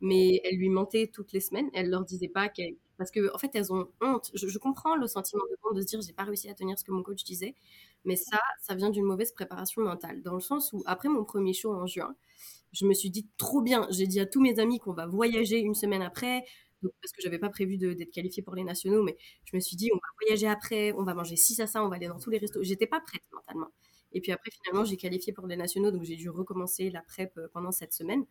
mais 0.00 0.40
elles 0.44 0.56
lui 0.56 0.70
mentaient 0.70 1.10
toutes 1.12 1.32
les 1.32 1.40
semaines. 1.40 1.70
Elles 1.74 1.90
leur 1.90 2.04
disaient 2.04 2.28
pas 2.28 2.48
qu'elles. 2.48 2.76
Parce 2.98 3.10
qu'en 3.10 3.34
en 3.34 3.38
fait, 3.38 3.50
elles 3.54 3.72
ont 3.72 3.88
honte. 4.00 4.30
Je, 4.34 4.46
je, 4.48 4.58
comprends 4.58 4.96
le 4.96 5.06
sentiment 5.06 5.42
de 5.50 5.56
honte 5.64 5.76
de 5.76 5.82
se 5.82 5.86
dire 5.86 6.00
j'ai 6.02 6.12
pas 6.12 6.24
réussi 6.24 6.48
à 6.50 6.54
tenir 6.54 6.78
ce 6.78 6.84
que 6.84 6.92
mon 6.92 7.02
coach 7.02 7.24
disait, 7.24 7.54
mais 8.04 8.16
ça, 8.16 8.38
ça 8.60 8.74
vient 8.74 8.90
d'une 8.90 9.04
mauvaise 9.04 9.32
préparation 9.32 9.82
mentale. 9.82 10.22
Dans 10.22 10.34
le 10.34 10.40
sens 10.40 10.72
où, 10.72 10.82
après 10.86 11.08
mon 11.08 11.24
premier 11.24 11.52
show 11.52 11.72
en 11.74 11.86
juin, 11.86 12.14
je 12.72 12.86
me 12.86 12.94
suis 12.94 13.10
dit 13.10 13.28
trop 13.38 13.62
bien. 13.62 13.86
J'ai 13.90 14.06
dit 14.06 14.20
à 14.20 14.26
tous 14.26 14.40
mes 14.40 14.58
amis 14.58 14.78
qu'on 14.78 14.92
va 14.92 15.06
voyager 15.06 15.58
une 15.58 15.74
semaine 15.74 16.02
après, 16.02 16.44
parce 16.82 17.12
que 17.12 17.22
j'avais 17.22 17.38
pas 17.38 17.50
prévu 17.50 17.76
d'être 17.78 18.10
qualifiée 18.10 18.42
pour 18.42 18.54
les 18.54 18.64
nationaux, 18.64 19.02
mais 19.02 19.16
je 19.44 19.56
me 19.56 19.60
suis 19.60 19.76
dit 19.76 19.90
on 19.92 19.96
va 19.96 20.08
voyager 20.22 20.46
après, 20.48 20.92
on 20.92 21.04
va 21.04 21.14
manger 21.14 21.36
ci, 21.36 21.54
ça, 21.54 21.66
ça, 21.66 21.84
on 21.84 21.88
va 21.88 21.96
aller 21.96 22.08
dans 22.08 22.18
tous 22.18 22.30
les 22.30 22.38
restos. 22.38 22.62
J'étais 22.62 22.86
pas 22.86 23.00
prête 23.00 23.22
mentalement. 23.32 23.68
Et 24.12 24.20
puis 24.20 24.32
après, 24.32 24.50
finalement, 24.50 24.84
j'ai 24.84 24.96
qualifié 24.96 25.32
pour 25.32 25.46
les 25.46 25.56
nationaux, 25.56 25.90
donc 25.90 26.04
j'ai 26.04 26.16
dû 26.16 26.28
recommencer 26.30 26.90
la 26.90 27.02
prep 27.02 27.36
euh, 27.38 27.48
pendant 27.52 27.72
cette 27.72 27.92
semaine. 27.92 28.24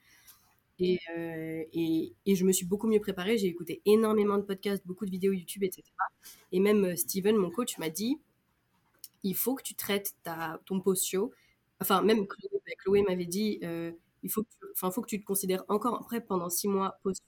Et, 0.80 1.00
euh, 1.18 1.64
et, 1.74 2.14
et, 2.26 2.36
je 2.36 2.46
me 2.46 2.52
suis 2.54 2.66
beaucoup 2.66 2.88
mieux 2.88 3.02
préparée. 3.02 3.38
J'ai 3.38 3.48
écouté 3.48 3.82
énormément 3.86 4.38
de 4.38 4.44
podcasts, 4.44 4.86
beaucoup 4.88 5.06
de 5.06 5.12
vidéos 5.12 5.34
YouTube, 5.34 5.64
etc. 5.64 5.84
Et 6.52 6.60
même 6.60 6.86
euh, 6.86 6.96
Steven, 6.96 7.36
mon 7.36 7.52
coach, 7.52 7.78
m'a 7.78 7.90
dit 7.90 8.18
il 9.24 9.36
faut 9.36 9.56
que 9.56 9.64
tu 9.64 9.76
traites 9.76 10.16
ta, 10.24 10.62
ton 10.66 10.80
post-show. 10.80 11.34
Enfin, 11.82 12.02
même 12.02 12.28
Chloé, 12.28 12.50
Chloé 12.80 13.02
m'avait 13.04 13.26
dit 13.26 13.60
il 14.24 14.32
faut 14.32 14.44
que 14.44 14.50
tu, 14.50 14.66
enfin, 14.74 14.92
faut 14.92 15.02
que 15.02 15.10
tu 15.10 15.20
te 15.20 15.26
considères 15.26 15.64
encore 15.70 16.00
prêt 16.06 16.22
pendant 16.22 16.50
six 16.50 16.68
mois 16.68 17.00
post 17.04 17.24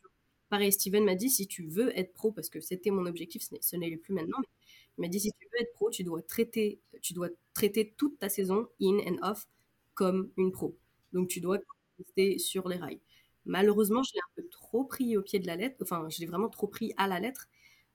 Pareil, 0.52 0.74
Steven 0.74 1.06
m'a 1.06 1.16
dit 1.16 1.30
si 1.30 1.48
tu 1.48 1.64
veux 1.64 1.98
être 1.98 2.12
pro, 2.14 2.34
parce 2.34 2.50
que 2.50 2.60
c'était 2.60 2.92
mon 2.92 3.06
objectif, 3.06 3.42
ce 3.62 3.76
n'est 3.78 3.96
plus 3.96 4.14
maintenant, 4.14 4.38
mais 4.42 4.48
il 4.98 5.02
m'a 5.04 5.08
dit 5.08 5.22
si 5.22 5.32
tu 5.32 5.48
veux 5.50 5.62
être 5.62 5.72
pro, 5.72 5.90
tu 5.90 6.04
dois 6.04 6.22
traiter, 6.22 6.82
tu 7.02 7.14
dois 7.14 7.30
traiter 7.54 7.94
toute 7.98 8.20
ta 8.20 8.30
saison 8.30 8.68
in 8.82 8.98
and 9.08 9.18
off 9.24 9.48
comme 9.94 10.32
une 10.38 10.52
pro. 10.52 10.78
Donc 11.14 11.28
tu 11.30 11.42
dois 11.42 11.58
rester 12.00 12.38
sur 12.40 12.68
les 12.70 12.78
rails. 12.78 13.02
Malheureusement, 13.46 14.04
je 14.04 14.14
l'ai 14.14 14.20
un 14.22 14.34
peu 14.36 14.48
trop 14.50 14.84
pris 14.86 15.18
au 15.18 15.22
pied 15.24 15.40
de 15.40 15.48
la 15.48 15.56
lettre, 15.56 15.78
enfin, 15.82 16.08
je 16.10 16.20
l'ai 16.20 16.28
vraiment 16.28 16.50
trop 16.50 16.68
pris 16.68 16.94
à 16.98 17.08
la 17.08 17.20
lettre, 17.20 17.48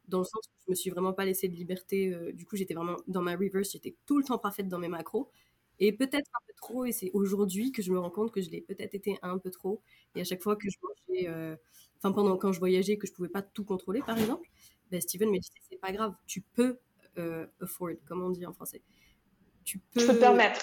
dans 0.09 0.19
le 0.21 0.25
sens 0.25 0.45
où 0.47 0.53
je 0.67 0.71
me 0.71 0.75
suis 0.75 0.91
vraiment 0.91 1.13
pas 1.13 1.25
laissé 1.25 1.49
de 1.49 1.55
liberté. 1.57 2.15
Euh, 2.15 2.33
du 2.33 2.47
coup, 2.47 2.57
j'étais 2.57 2.75
vraiment 2.75 2.97
dans 3.09 3.23
ma 3.23 3.37
reverse, 3.37 3.73
j'étais 3.73 3.97
tout 4.07 4.19
le 4.19 4.25
temps 4.25 4.39
parfaite 4.39 4.69
dans 4.69 4.79
mes 4.79 4.89
macros. 4.89 5.31
Et 5.79 5.93
peut-être 5.93 6.31
un 6.35 6.41
peu 6.47 6.53
trop, 6.57 6.85
et 6.87 6.93
c'est 6.93 7.11
aujourd'hui 7.13 7.71
que 7.73 7.83
je 7.83 7.93
me 7.93 7.99
rends 7.99 8.11
compte 8.11 8.33
que 8.33 8.41
je 8.41 8.49
l'ai 8.51 8.63
peut-être 8.63 8.95
été 8.95 9.19
un 9.23 9.39
peu 9.39 9.51
trop. 9.51 9.83
Et 10.15 10.21
à 10.23 10.25
chaque 10.25 10.43
fois 10.43 10.57
que 10.57 10.69
je 10.71 10.77
mangeais, 10.83 11.29
euh, 11.29 11.55
enfin 11.99 12.13
pendant 12.13 12.37
quand 12.39 12.53
je 12.53 12.59
voyageais, 12.61 12.97
que 12.97 13.07
je 13.07 13.13
pouvais 13.13 13.29
pas 13.29 13.43
tout 13.43 13.65
contrôler, 13.65 14.01
par 14.03 14.19
exemple, 14.19 14.49
ben 14.91 15.01
Steven 15.01 15.29
me 15.31 15.39
disait 15.39 15.53
c'est 15.69 15.81
pas 15.81 15.93
grave, 15.93 16.15
tu 16.27 16.41
peux 16.41 16.79
euh, 17.19 17.47
afford, 17.61 17.91
comme 18.07 18.23
on 18.23 18.31
dit 18.31 18.47
en 18.47 18.53
français. 18.55 18.83
Tu 19.67 19.81
peux, 19.81 20.07
te 20.07 20.13
permettre. 20.13 20.63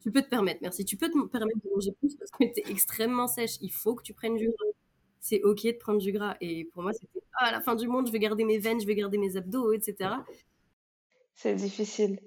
Tu 0.00 0.10
peux 0.10 0.22
te 0.22 0.28
permettre, 0.28 0.60
merci. 0.62 0.84
Tu 0.86 0.96
peux 0.96 1.10
te 1.10 1.26
permettre 1.26 1.58
de 1.62 1.70
manger 1.74 1.92
plus 2.00 2.16
parce 2.16 2.30
que 2.30 2.44
tu 2.44 2.60
es 2.60 2.72
extrêmement 2.72 3.28
sèche. 3.28 3.58
Il 3.60 3.70
faut 3.70 3.94
que 3.94 4.02
tu 4.02 4.14
prennes 4.14 4.34
du 4.34 4.46
gras. 4.46 4.72
C'est 5.20 5.42
ok 5.42 5.62
de 5.64 5.78
prendre 5.78 5.98
du 5.98 6.10
gras. 6.10 6.36
Et 6.40 6.64
pour 6.72 6.82
moi, 6.82 6.94
c'était 6.94 7.20
ah, 7.34 7.46
à 7.46 7.52
la 7.52 7.60
fin 7.60 7.74
du 7.74 7.86
monde, 7.86 8.06
je 8.06 8.12
vais 8.12 8.18
garder 8.18 8.44
mes 8.44 8.58
veines, 8.58 8.80
je 8.80 8.86
vais 8.86 8.94
garder 8.94 9.18
mes 9.18 9.36
abdos, 9.36 9.72
etc. 9.74 10.10
C'est 11.34 11.54
difficile. 11.54 12.18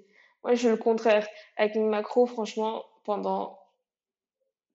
Moi, 0.44 0.54
je 0.54 0.68
le 0.68 0.76
contraire. 0.76 1.26
Avec 1.56 1.74
une 1.74 1.88
macro, 1.88 2.26
franchement, 2.26 2.84
pendant, 3.02 3.58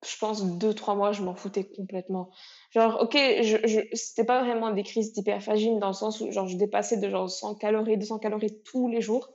je 0.06 0.18
pense, 0.18 0.44
deux, 0.58 0.74
trois 0.74 0.96
mois, 0.96 1.14
je 1.14 1.24
m'en 1.24 1.36
foutais 1.36 1.64
complètement. 1.64 2.32
Genre, 2.72 3.00
ok, 3.02 3.16
je, 3.16 3.66
je, 3.66 3.80
c'était 3.94 4.26
pas 4.26 4.44
vraiment 4.44 4.72
des 4.72 4.84
crises 4.84 5.14
d'hyperphagie, 5.14 5.78
dans 5.80 5.88
le 5.88 5.94
sens 5.94 6.20
où, 6.20 6.30
genre, 6.32 6.48
je 6.48 6.58
dépassais 6.58 6.98
de 6.98 7.10
genre 7.10 7.30
100 7.30 7.56
calories, 7.56 7.98
200 7.98 8.20
calories 8.20 8.62
tous 8.64 8.90
les 8.90 9.00
jours. 9.00 9.30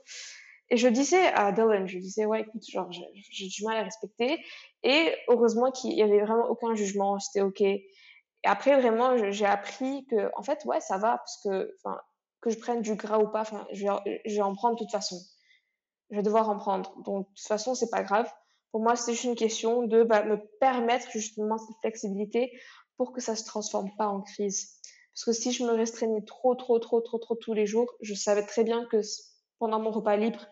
Et 0.69 0.77
je 0.77 0.87
disais 0.87 1.27
à 1.33 1.51
Dylan, 1.51 1.87
je 1.87 1.99
disais, 1.99 2.25
ouais, 2.25 2.41
écoute, 2.41 2.63
genre, 2.67 2.91
j'ai 2.91 3.47
du 3.47 3.63
mal 3.63 3.77
à 3.77 3.83
respecter. 3.83 4.39
Et 4.83 5.13
heureusement 5.27 5.71
qu'il 5.71 5.93
y 5.93 6.01
avait 6.01 6.21
vraiment 6.21 6.47
aucun 6.47 6.73
jugement, 6.75 7.19
c'était 7.19 7.41
ok. 7.41 7.61
Et 7.61 7.83
après, 8.43 8.79
vraiment, 8.79 9.31
j'ai 9.31 9.45
appris 9.45 10.05
que, 10.07 10.31
en 10.35 10.43
fait, 10.43 10.65
ouais, 10.65 10.81
ça 10.81 10.97
va, 10.97 11.17
parce 11.17 11.39
que, 11.43 11.75
que 12.41 12.49
je 12.49 12.57
prenne 12.57 12.81
du 12.81 12.95
gras 12.95 13.19
ou 13.19 13.27
pas, 13.27 13.41
enfin, 13.41 13.67
je 13.73 13.85
vais, 13.85 14.21
je 14.25 14.35
vais 14.35 14.41
en 14.41 14.55
prendre 14.55 14.75
de 14.75 14.79
toute 14.79 14.91
façon 14.91 15.17
je 16.09 16.17
vais 16.17 16.23
devoir 16.23 16.49
en 16.49 16.57
prendre. 16.57 16.95
Donc, 17.03 17.27
de 17.27 17.33
toute 17.35 17.47
façon, 17.47 17.75
c'est 17.75 17.89
pas 17.89 18.03
grave. 18.03 18.31
Pour 18.71 18.81
moi, 18.81 18.95
c'est 18.95 19.13
juste 19.13 19.25
une 19.25 19.35
question 19.35 19.83
de 19.83 20.03
bah, 20.03 20.23
me 20.23 20.37
permettre 20.59 21.09
justement 21.11 21.57
cette 21.57 21.77
flexibilité 21.81 22.51
pour 22.97 23.11
que 23.13 23.21
ça 23.21 23.35
se 23.35 23.45
transforme 23.45 23.89
pas 23.97 24.07
en 24.07 24.21
crise. 24.21 24.79
Parce 25.13 25.25
que 25.25 25.31
si 25.31 25.51
je 25.51 25.63
me 25.63 25.71
restreignais 25.71 26.23
trop, 26.25 26.55
trop, 26.55 26.77
trop, 26.79 27.01
trop, 27.01 27.17
trop 27.17 27.35
tous 27.35 27.53
les 27.53 27.65
jours, 27.65 27.93
je 28.01 28.13
savais 28.13 28.45
très 28.45 28.63
bien 28.63 28.85
que 28.91 29.01
pendant 29.59 29.79
mon 29.79 29.91
repas 29.91 30.17
libre, 30.17 30.45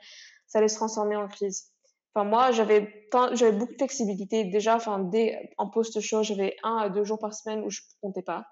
ça 0.48 0.60
allait 0.60 0.68
se 0.68 0.76
transformer 0.76 1.16
en 1.16 1.28
crise. 1.28 1.74
Enfin, 2.14 2.28
moi, 2.28 2.52
j'avais 2.52 3.10
j'avais 3.34 3.58
beaucoup 3.58 3.72
de 3.74 3.78
flexibilité. 3.78 4.46
Déjà, 4.46 4.76
enfin, 4.76 5.00
dès, 5.00 5.52
en 5.58 5.70
post-show, 5.70 6.24
j'avais 6.24 6.56
un 6.64 6.78
à 6.78 6.90
deux 6.90 7.04
jours 7.04 7.20
par 7.20 7.34
semaine 7.34 7.64
où 7.64 7.70
je 7.70 7.82
comptais 8.02 8.22
pas. 8.22 8.46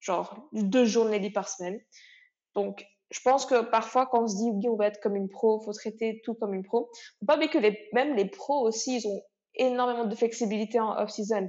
Genre, 0.00 0.48
deux 0.52 0.84
journées 0.84 1.18
libres 1.18 1.34
par 1.34 1.48
semaine. 1.48 1.80
Donc, 2.54 2.84
je 3.10 3.20
pense 3.20 3.46
que 3.46 3.62
parfois, 3.62 4.06
quand 4.06 4.24
on 4.24 4.26
se 4.26 4.36
dit, 4.36 4.50
oui, 4.50 4.68
on 4.68 4.76
va 4.76 4.88
être 4.88 5.00
comme 5.00 5.14
une 5.14 5.28
pro, 5.28 5.60
faut 5.60 5.72
traiter 5.72 6.20
tout 6.24 6.34
comme 6.34 6.54
une 6.54 6.64
pro, 6.64 6.90
faut 7.20 7.26
pas 7.26 7.36
oublier 7.36 7.50
que 7.50 7.94
même 7.94 8.14
les 8.16 8.28
pros 8.28 8.66
aussi, 8.66 8.96
ils 8.96 9.06
ont 9.06 9.22
énormément 9.54 10.04
de 10.04 10.14
flexibilité 10.16 10.80
en 10.80 10.96
off-season. 10.98 11.48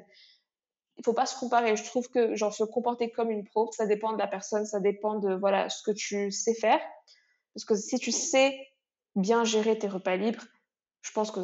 Il 0.97 1.03
faut 1.03 1.13
pas 1.13 1.25
se 1.25 1.37
comparer. 1.37 1.75
Je 1.75 1.83
trouve 1.83 2.07
que, 2.09 2.35
genre, 2.35 2.53
se 2.53 2.63
comporter 2.63 3.11
comme 3.11 3.31
une 3.31 3.43
pro, 3.43 3.71
ça 3.71 3.87
dépend 3.87 4.13
de 4.13 4.19
la 4.19 4.27
personne, 4.27 4.65
ça 4.65 4.79
dépend 4.79 5.19
de, 5.19 5.33
voilà, 5.33 5.69
ce 5.69 5.81
que 5.81 5.91
tu 5.91 6.31
sais 6.31 6.53
faire. 6.53 6.79
Parce 7.55 7.65
que 7.65 7.75
si 7.75 7.97
tu 7.97 8.11
sais 8.11 8.55
bien 9.15 9.43
gérer 9.43 9.77
tes 9.77 9.87
repas 9.87 10.17
libres, 10.17 10.43
je 11.01 11.11
pense 11.11 11.29
que 11.29 11.39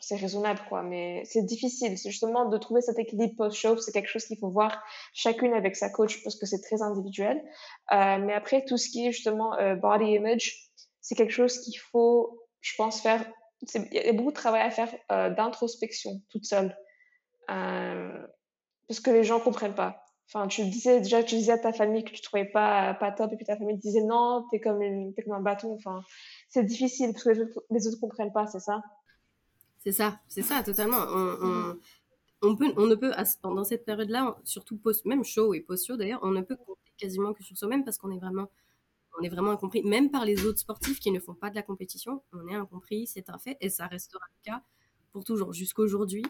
c'est 0.00 0.16
raisonnable, 0.16 0.60
quoi. 0.68 0.82
Mais 0.82 1.22
c'est 1.24 1.42
difficile. 1.42 1.96
C'est 1.96 2.10
justement 2.10 2.48
de 2.48 2.58
trouver 2.58 2.82
cet 2.82 2.98
équilibre 2.98 3.34
post-show. 3.36 3.78
C'est 3.78 3.90
quelque 3.90 4.08
chose 4.08 4.26
qu'il 4.26 4.38
faut 4.38 4.50
voir 4.50 4.82
chacune 5.14 5.54
avec 5.54 5.74
sa 5.74 5.88
coach 5.88 6.22
parce 6.22 6.36
que 6.36 6.44
c'est 6.44 6.60
très 6.60 6.82
individuel. 6.82 7.42
Euh, 7.92 8.18
mais 8.18 8.34
après, 8.34 8.64
tout 8.66 8.76
ce 8.76 8.90
qui 8.90 9.06
est 9.06 9.12
justement 9.12 9.54
euh, 9.54 9.74
body 9.74 10.04
image, 10.04 10.70
c'est 11.00 11.14
quelque 11.14 11.32
chose 11.32 11.60
qu'il 11.60 11.78
faut, 11.78 12.46
je 12.60 12.74
pense, 12.76 13.00
faire. 13.00 13.24
Il 13.74 13.94
y 13.94 13.98
a 13.98 14.12
beaucoup 14.12 14.32
de 14.32 14.36
travail 14.36 14.60
à 14.60 14.70
faire 14.70 14.94
euh, 15.10 15.30
d'introspection 15.30 16.20
toute 16.28 16.44
seule. 16.44 16.76
Euh, 17.50 18.26
parce 18.86 19.00
que 19.00 19.10
les 19.10 19.24
gens 19.24 19.40
comprennent 19.40 19.74
pas. 19.74 20.05
Enfin, 20.28 20.48
tu 20.48 20.64
disais 20.64 21.00
déjà, 21.00 21.22
tu 21.22 21.36
disais 21.36 21.52
à 21.52 21.58
ta 21.58 21.72
famille 21.72 22.04
que 22.04 22.10
tu 22.10 22.20
trouvais 22.20 22.46
pas 22.46 22.94
pas 22.94 23.12
top, 23.12 23.32
et 23.32 23.36
puis 23.36 23.46
ta 23.46 23.56
famille 23.56 23.76
te 23.76 23.82
disait 23.82 24.02
non, 24.02 24.46
t'es 24.50 24.60
comme 24.60 24.82
une, 24.82 25.12
es 25.16 25.22
comme 25.22 25.34
un 25.34 25.40
bâton. 25.40 25.74
Enfin, 25.74 26.02
c'est 26.48 26.64
difficile 26.64 27.12
parce 27.12 27.24
que 27.24 27.30
les 27.30 27.40
autres, 27.40 27.64
les 27.70 27.86
autres 27.86 28.00
comprennent 28.00 28.32
pas, 28.32 28.46
c'est 28.46 28.60
ça? 28.60 28.82
C'est 29.84 29.92
ça, 29.92 30.18
c'est 30.26 30.42
ça, 30.42 30.64
totalement. 30.64 30.98
On, 30.98 31.76
on, 32.42 32.56
peut, 32.56 32.72
on 32.76 32.86
ne 32.86 32.96
peut, 32.96 33.12
pendant 33.40 33.62
cette 33.62 33.84
période-là, 33.84 34.36
surtout 34.42 34.76
post, 34.76 35.04
même 35.04 35.22
show 35.22 35.54
et 35.54 35.60
post-show 35.60 35.96
d'ailleurs, 35.96 36.20
on 36.24 36.30
ne 36.30 36.42
peut 36.42 36.56
compter 36.56 36.92
quasiment 36.98 37.32
que 37.32 37.44
sur 37.44 37.56
soi-même 37.56 37.84
parce 37.84 37.96
qu'on 37.96 38.10
est 38.10 38.18
vraiment, 38.18 38.48
on 39.20 39.22
est 39.22 39.28
vraiment 39.28 39.52
incompris, 39.52 39.84
même 39.84 40.10
par 40.10 40.24
les 40.24 40.44
autres 40.44 40.58
sportifs 40.58 40.98
qui 40.98 41.12
ne 41.12 41.20
font 41.20 41.34
pas 41.34 41.50
de 41.50 41.54
la 41.54 41.62
compétition, 41.62 42.22
on 42.32 42.48
est 42.48 42.54
incompris, 42.54 43.06
c'est 43.06 43.30
un 43.30 43.38
fait, 43.38 43.56
et 43.60 43.70
ça 43.70 43.86
restera 43.86 44.24
le 44.28 44.50
cas 44.50 44.62
pour 45.12 45.22
toujours. 45.22 45.52
Jusqu'aujourd'hui, 45.52 46.24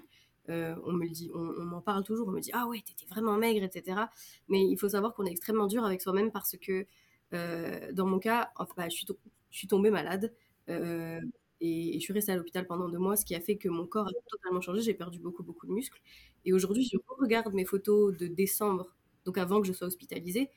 on 0.49 0.93
me 0.93 1.05
le 1.05 1.11
dit, 1.11 1.31
on, 1.35 1.65
m'en 1.65 1.81
parle 1.81 2.05
toujours, 2.05 2.29
on 2.29 2.33
me 2.33 2.41
dit 2.41 2.51
ah 2.53 2.67
ouais, 2.67 2.83
t'étais 2.85 3.07
vraiment 3.07 3.37
maigre, 3.37 3.65
etc. 3.65 4.03
Mais 4.49 4.63
il 4.63 4.77
faut 4.77 4.89
savoir 4.89 5.15
qu'on 5.15 5.25
est 5.25 5.31
extrêmement 5.31 5.67
dur 5.67 5.85
avec 5.85 6.01
soi-même 6.01 6.31
parce 6.31 6.57
que 6.57 6.87
euh, 7.35 7.93
dans 7.93 8.07
mon 8.07 8.19
cas, 8.19 8.51
enfin, 8.57 8.75
bah, 8.77 8.89
je, 8.89 9.05
suis 9.51 9.69
tombée 9.69 9.91
malade. 9.91 10.33
Euh, 10.69 11.21
et, 11.61 11.95
je 11.95 12.01
suis 12.01 12.13
restée 12.13 12.33
à 12.33 12.37
l'hôpital 12.37 12.67
pendant 12.67 12.89
deux 12.89 12.99
mois, 12.99 13.17
ce 13.17 13.25
qui 13.25 13.35
a 13.35 13.41
fait 13.41 13.57
que 13.57 13.69
mon 13.69 13.87
corps 13.87 14.09
a 14.09 14.13
totalement 14.29 14.61
changé. 14.61 14.83
J'ai 14.83 14.95
perdu 14.95 15.19
beaucoup, 15.19 15.43
beaucoup 15.43 15.67
de 15.67 15.73
muscles. 15.73 16.01
Et 16.45 16.53
aujourd'hui, 16.53 16.85
je 16.85 16.99
regarde 17.19 17.53
mes 17.55 17.65
photos 17.65 18.17
de 18.17 18.27
décembre, 18.27 18.95
donc 19.25 19.39
avant 19.39 19.61
que 19.61 19.67
je 19.67 19.73
sois 19.73 19.87
hospitalisée, 19.87 20.51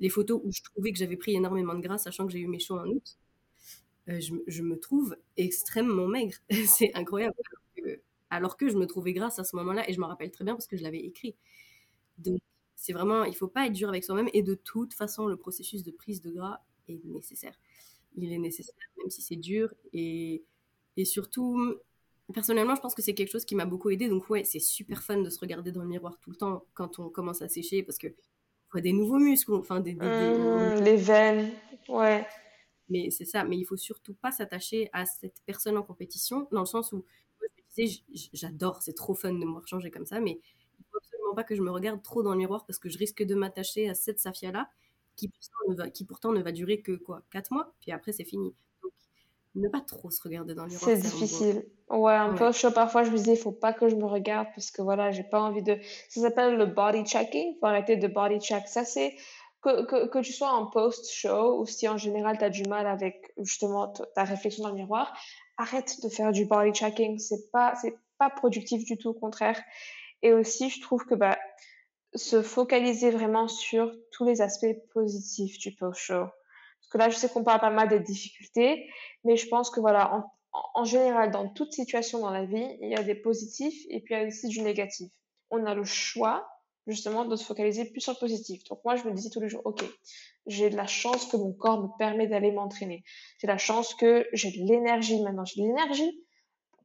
les 0.00 0.08
photos 0.08 0.40
où 0.44 0.52
je 0.52 0.62
trouvais 0.62 0.92
que 0.92 0.98
j'avais 0.98 1.16
pris 1.16 1.34
énormément 1.34 1.74
de 1.74 1.80
gras, 1.80 1.98
sachant 1.98 2.26
que 2.26 2.32
j'ai 2.32 2.40
eu 2.40 2.48
mes 2.48 2.58
shows 2.58 2.78
en 2.78 2.86
août. 2.86 3.18
Euh, 4.08 4.20
je, 4.20 4.62
me 4.62 4.78
trouve 4.78 5.16
extrêmement 5.36 6.08
maigre. 6.08 6.36
c'est 6.66 6.92
incroyable. 6.94 7.34
Alors 8.32 8.56
que, 8.56 8.70
je 8.70 8.78
me 8.78 8.86
trouvais 8.86 9.12
grasse 9.12 9.38
à 9.38 9.44
ce 9.44 9.54
moment-là, 9.56 9.88
et 9.88 9.92
je 9.92 10.00
me 10.00 10.06
rappelle 10.06 10.30
très 10.30 10.42
bien 10.42 10.54
parce 10.54 10.66
que 10.66 10.78
je 10.78 10.82
l'avais 10.82 11.00
écrit. 11.00 11.36
Donc, 12.16 12.40
c'est 12.74 12.94
vraiment, 12.94 13.24
il 13.24 13.36
faut 13.36 13.46
pas 13.46 13.66
être 13.66 13.74
dur 13.74 13.90
avec 13.90 14.04
soi-même. 14.04 14.30
Et 14.32 14.42
de 14.42 14.54
toute 14.54 14.94
façon, 14.94 15.26
le 15.26 15.36
processus 15.36 15.84
de 15.84 15.90
prise 15.90 16.22
de 16.22 16.30
gras, 16.30 16.60
est 16.88 17.04
nécessaire. 17.04 17.54
Il 18.16 18.32
est 18.32 18.38
nécessaire, 18.38 18.74
même 18.96 19.10
si 19.10 19.20
c'est 19.20 19.36
dur. 19.36 19.74
Et, 19.92 20.42
et 20.96 21.04
surtout, 21.04 21.76
personnellement, 22.32 22.74
je 22.74 22.80
pense 22.80 22.94
que 22.94 23.02
c'est 23.02 23.12
quelque 23.12 23.30
chose 23.30 23.44
qui 23.44 23.54
m'a 23.54 23.66
beaucoup 23.66 23.90
aidé. 23.90 24.08
Donc, 24.08 24.28
ouais, 24.30 24.44
c'est 24.44 24.60
super 24.60 25.02
fun 25.02 25.20
de 25.20 25.28
se 25.28 25.38
regarder 25.38 25.70
dans 25.70 25.82
le 25.82 25.88
miroir 25.88 26.18
tout 26.18 26.30
le 26.30 26.36
temps 26.36 26.64
quand 26.72 26.98
on 26.98 27.10
commence 27.10 27.42
à 27.42 27.48
sécher 27.48 27.82
parce 27.82 27.98
que 27.98 28.08
faut 28.70 28.80
des 28.80 28.94
nouveaux 28.94 29.18
muscles, 29.18 29.52
enfin 29.52 29.80
des, 29.80 29.94
mmh, 29.94 30.82
les 30.82 30.96
veines, 30.96 31.52
ouais. 31.90 32.26
Mais 32.88 33.10
c'est 33.10 33.26
ça. 33.26 33.44
Mais 33.44 33.58
il 33.58 33.64
faut 33.64 33.76
surtout 33.76 34.14
pas 34.14 34.32
s'attacher 34.32 34.88
à 34.94 35.04
cette 35.04 35.42
personne 35.44 35.76
en 35.76 35.82
compétition, 35.82 36.48
dans 36.50 36.60
le 36.60 36.66
sens 36.66 36.92
où 36.92 37.04
disais, 37.74 38.02
j'adore, 38.32 38.82
c'est 38.82 38.94
trop 38.94 39.14
fun 39.14 39.32
de 39.32 39.44
me 39.44 39.50
voir 39.50 39.66
changer 39.66 39.90
comme 39.90 40.06
ça, 40.06 40.20
mais 40.20 40.40
il 40.78 40.84
faut 40.90 40.98
absolument 40.98 41.34
pas 41.34 41.44
que 41.44 41.54
je 41.54 41.62
me 41.62 41.70
regarde 41.70 42.02
trop 42.02 42.22
dans 42.22 42.32
le 42.32 42.38
miroir 42.38 42.64
parce 42.66 42.78
que 42.78 42.88
je 42.88 42.98
risque 42.98 43.22
de 43.22 43.34
m'attacher 43.34 43.88
à 43.88 43.94
cette 43.94 44.18
Safia 44.18 44.52
là 44.52 44.68
qui 45.16 45.28
pourtant 45.28 45.58
ne 45.68 45.74
va, 45.74 45.90
qui 45.90 46.04
pourtant 46.04 46.32
ne 46.32 46.42
va 46.42 46.52
durer 46.52 46.80
que 46.80 46.92
quoi, 46.92 47.22
4 47.30 47.52
mois, 47.52 47.74
puis 47.80 47.92
après 47.92 48.12
c'est 48.12 48.24
fini 48.24 48.54
ne 49.54 49.68
pas 49.68 49.80
trop 49.80 50.10
se 50.10 50.22
regarder 50.22 50.54
dans 50.54 50.64
le 50.64 50.70
miroir. 50.70 50.90
C'est 50.90 50.98
difficile. 50.98 51.66
Ouais, 51.90 52.14
un 52.14 52.34
peu 52.34 52.52
chaud. 52.52 52.70
Parfois, 52.70 53.04
je 53.04 53.10
me 53.10 53.18
dis, 53.18 53.32
il 53.32 53.36
faut 53.36 53.52
pas 53.52 53.72
que 53.72 53.88
je 53.88 53.96
me 53.96 54.06
regarde 54.06 54.48
parce 54.54 54.70
que 54.70 54.80
voilà, 54.82 55.10
j'ai 55.10 55.24
pas 55.24 55.40
envie 55.40 55.62
de. 55.62 55.78
Ça 56.08 56.22
s'appelle 56.22 56.56
le 56.56 56.66
body 56.66 57.04
checking. 57.04 57.58
Faut 57.60 57.66
arrêter 57.66 57.96
de 57.96 58.08
body 58.08 58.40
check. 58.40 58.66
Ça, 58.66 58.84
c'est 58.84 59.14
que, 59.60 59.84
que, 59.84 60.06
que, 60.08 60.18
tu 60.20 60.32
sois 60.32 60.50
en 60.50 60.66
post-show 60.66 61.60
ou 61.60 61.66
si 61.66 61.86
en 61.88 61.96
général 61.96 62.38
tu 62.38 62.44
as 62.44 62.50
du 62.50 62.64
mal 62.64 62.86
avec 62.86 63.32
justement 63.38 63.92
ta 64.14 64.24
réflexion 64.24 64.64
dans 64.64 64.70
le 64.70 64.76
miroir, 64.76 65.12
arrête 65.56 66.02
de 66.02 66.08
faire 66.08 66.32
du 66.32 66.44
body 66.44 66.72
checking. 66.72 67.18
C'est 67.18 67.50
pas, 67.50 67.74
c'est 67.80 67.96
pas 68.18 68.30
productif 68.30 68.84
du 68.84 68.96
tout, 68.96 69.10
au 69.10 69.14
contraire. 69.14 69.60
Et 70.22 70.32
aussi, 70.32 70.70
je 70.70 70.80
trouve 70.80 71.04
que 71.04 71.14
bah, 71.14 71.38
se 72.14 72.42
focaliser 72.42 73.10
vraiment 73.10 73.48
sur 73.48 73.92
tous 74.12 74.24
les 74.24 74.40
aspects 74.40 74.76
positifs 74.92 75.58
du 75.58 75.74
post-show 75.74 76.26
que 76.92 76.98
là, 76.98 77.08
je 77.08 77.16
sais 77.16 77.28
qu'on 77.28 77.42
parle 77.42 77.60
pas 77.60 77.70
mal 77.70 77.88
des 77.88 78.00
difficultés, 78.00 78.88
mais 79.24 79.36
je 79.36 79.48
pense 79.48 79.70
que 79.70 79.80
voilà, 79.80 80.14
en, 80.14 80.30
en, 80.74 80.84
général, 80.84 81.30
dans 81.30 81.48
toute 81.48 81.72
situation 81.72 82.20
dans 82.20 82.30
la 82.30 82.44
vie, 82.44 82.76
il 82.80 82.90
y 82.90 82.94
a 82.94 83.02
des 83.02 83.14
positifs 83.14 83.86
et 83.88 84.00
puis 84.00 84.14
il 84.14 84.20
y 84.20 84.24
a 84.24 84.26
aussi 84.26 84.48
du 84.48 84.60
négatif. 84.60 85.10
On 85.50 85.64
a 85.64 85.74
le 85.74 85.84
choix, 85.84 86.46
justement, 86.86 87.24
de 87.24 87.36
se 87.36 87.44
focaliser 87.44 87.84
plus 87.84 88.00
sur 88.00 88.12
le 88.12 88.18
positif. 88.18 88.64
Donc 88.64 88.80
moi, 88.84 88.96
je 88.96 89.04
me 89.04 89.12
disais 89.12 89.30
tous 89.30 89.40
les 89.40 89.48
jours, 89.48 89.62
OK, 89.64 89.84
j'ai 90.46 90.70
de 90.70 90.76
la 90.76 90.86
chance 90.86 91.26
que 91.26 91.36
mon 91.36 91.52
corps 91.52 91.82
me 91.82 91.88
permet 91.98 92.26
d'aller 92.26 92.52
m'entraîner. 92.52 93.04
J'ai 93.38 93.46
la 93.46 93.58
chance 93.58 93.94
que 93.94 94.26
j'ai 94.32 94.50
de 94.50 94.66
l'énergie 94.68 95.22
maintenant. 95.22 95.44
J'ai 95.44 95.62
de 95.62 95.66
l'énergie 95.66 96.24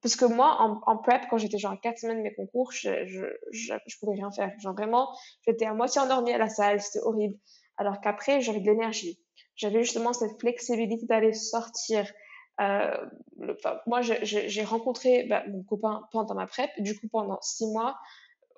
parce 0.01 0.15
que 0.15 0.25
moi, 0.25 0.57
en, 0.85 0.97
prep, 0.97 1.23
quand 1.29 1.37
j'étais 1.37 1.57
genre 1.57 1.71
à 1.71 1.77
4 1.77 1.97
semaines 1.97 2.17
de 2.19 2.23
mes 2.23 2.35
concours, 2.35 2.71
je, 2.71 3.05
je, 3.07 3.25
je, 3.51 3.99
pouvais 3.99 4.13
rien 4.13 4.29
faire. 4.31 4.51
Genre 4.59 4.73
vraiment, 4.73 5.09
j'étais 5.45 5.65
à 5.65 5.73
moitié 5.73 5.99
endormie 5.99 6.31
à 6.31 6.37
la 6.37 6.49
salle, 6.49 6.79
c'était 6.79 7.03
horrible. 7.03 7.35
Alors 7.77 7.99
qu'après, 7.99 8.39
j'avais 8.41 8.59
de 8.59 8.65
l'énergie 8.65 9.19
j'avais 9.57 9.83
justement 9.83 10.13
cette 10.13 10.39
flexibilité 10.39 11.05
d'aller 11.07 11.33
sortir. 11.33 12.09
Euh, 12.61 12.95
moi, 13.85 14.01
j'ai 14.01 14.63
rencontré 14.63 15.23
bah, 15.23 15.43
mon 15.49 15.63
copain 15.63 16.03
pendant 16.11 16.35
ma 16.35 16.47
prep. 16.47 16.69
Du 16.79 16.97
coup, 16.97 17.07
pendant 17.11 17.39
six 17.41 17.67
mois, 17.67 17.97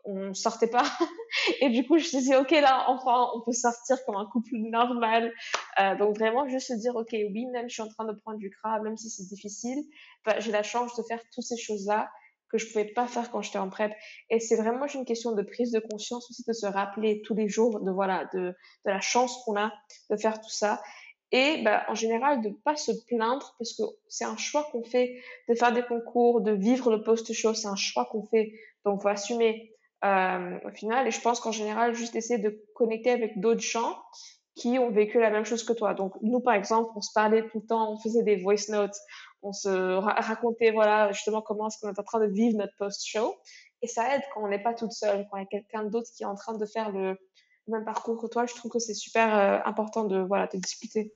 on 0.09 0.33
sortait 0.33 0.67
pas. 0.67 0.83
et 1.61 1.69
du 1.69 1.85
coup, 1.85 1.97
je 1.97 2.15
me 2.15 2.21
dit, 2.21 2.35
OK, 2.35 2.51
là, 2.51 2.85
enfin, 2.87 3.29
on 3.35 3.41
peut 3.41 3.51
sortir 3.51 3.97
comme 4.05 4.15
un 4.15 4.25
couple 4.25 4.49
normal. 4.55 5.33
Euh, 5.79 5.95
donc, 5.97 6.17
vraiment, 6.17 6.47
juste 6.47 6.67
se 6.67 6.73
dire, 6.73 6.95
OK, 6.95 7.11
oui, 7.11 7.45
même 7.47 7.69
je 7.69 7.73
suis 7.73 7.81
en 7.81 7.89
train 7.89 8.05
de 8.05 8.13
prendre 8.13 8.37
du 8.37 8.49
gras, 8.49 8.79
même 8.81 8.97
si 8.97 9.09
c'est 9.09 9.27
difficile, 9.27 9.83
bah, 10.25 10.39
j'ai 10.39 10.51
la 10.51 10.63
chance 10.63 10.95
de 10.95 11.03
faire 11.03 11.21
toutes 11.33 11.45
ces 11.45 11.57
choses-là 11.57 12.09
que 12.51 12.57
je 12.57 12.67
pouvais 12.67 12.85
pas 12.85 13.07
faire 13.07 13.29
quand 13.31 13.41
j'étais 13.41 13.59
en 13.59 13.69
prep. 13.69 13.91
Et 14.29 14.39
c'est 14.39 14.55
vraiment 14.55 14.87
une 14.87 15.05
question 15.05 15.33
de 15.33 15.41
prise 15.43 15.71
de 15.71 15.79
conscience 15.79 16.29
aussi 16.31 16.43
de 16.47 16.53
se 16.53 16.65
rappeler 16.65 17.21
tous 17.21 17.35
les 17.35 17.47
jours 17.47 17.79
de 17.79 17.91
voilà 17.91 18.27
de, 18.33 18.39
de 18.39 18.55
la 18.85 19.01
chance 19.01 19.43
qu'on 19.45 19.55
a 19.55 19.71
de 20.09 20.17
faire 20.17 20.41
tout 20.41 20.49
ça. 20.49 20.81
Et 21.31 21.61
bah, 21.61 21.85
en 21.87 21.95
général, 21.95 22.41
de 22.41 22.49
pas 22.49 22.75
se 22.75 22.91
plaindre 23.07 23.55
parce 23.59 23.73
que 23.73 23.83
c'est 24.07 24.25
un 24.25 24.37
choix 24.37 24.67
qu'on 24.71 24.83
fait 24.83 25.21
de 25.47 25.53
faire 25.53 25.71
des 25.71 25.83
concours, 25.83 26.41
de 26.41 26.51
vivre 26.51 26.89
le 26.89 27.03
post-show, 27.03 27.53
c'est 27.53 27.67
un 27.67 27.75
choix 27.75 28.05
qu'on 28.05 28.25
fait. 28.25 28.51
Donc, 28.83 29.03
faut 29.03 29.09
assumer 29.09 29.71
euh, 30.03 30.59
au 30.65 30.71
final. 30.71 31.07
Et 31.07 31.11
je 31.11 31.21
pense 31.21 31.39
qu'en 31.39 31.51
général, 31.51 31.93
juste 31.93 32.15
essayer 32.15 32.39
de 32.39 32.63
connecter 32.75 33.11
avec 33.11 33.39
d'autres 33.39 33.61
gens 33.61 33.97
qui 34.55 34.77
ont 34.79 34.91
vécu 34.91 35.19
la 35.19 35.29
même 35.29 35.45
chose 35.45 35.63
que 35.63 35.73
toi. 35.73 35.93
Donc, 35.93 36.13
nous, 36.21 36.41
par 36.41 36.53
exemple, 36.53 36.91
on 36.95 37.01
se 37.01 37.11
parlait 37.13 37.47
tout 37.47 37.59
le 37.59 37.65
temps, 37.65 37.93
on 37.93 37.97
faisait 37.97 38.23
des 38.23 38.35
voice 38.35 38.69
notes, 38.69 38.97
on 39.41 39.53
se 39.53 39.69
racontait, 39.69 40.71
voilà, 40.71 41.11
justement, 41.11 41.41
comment 41.41 41.67
est-ce 41.67 41.77
qu'on 41.79 41.89
est 41.89 41.99
en 41.99 42.03
train 42.03 42.19
de 42.19 42.31
vivre 42.31 42.57
notre 42.57 42.75
post-show. 42.77 43.35
Et 43.81 43.87
ça 43.87 44.15
aide 44.15 44.21
quand 44.33 44.43
on 44.43 44.49
n'est 44.49 44.61
pas 44.61 44.73
toute 44.73 44.91
seule, 44.91 45.25
quand 45.29 45.37
il 45.37 45.41
y 45.41 45.43
a 45.43 45.47
quelqu'un 45.47 45.83
d'autre 45.85 46.09
qui 46.13 46.23
est 46.23 46.27
en 46.27 46.35
train 46.35 46.57
de 46.57 46.65
faire 46.65 46.91
le 46.91 47.17
même 47.67 47.85
parcours 47.85 48.21
que 48.21 48.27
toi. 48.27 48.45
Je 48.45 48.53
trouve 48.55 48.71
que 48.71 48.79
c'est 48.79 48.93
super 48.93 49.37
euh, 49.37 49.59
important 49.65 50.03
de, 50.03 50.19
voilà, 50.19 50.47
de 50.47 50.57
discuter. 50.57 51.13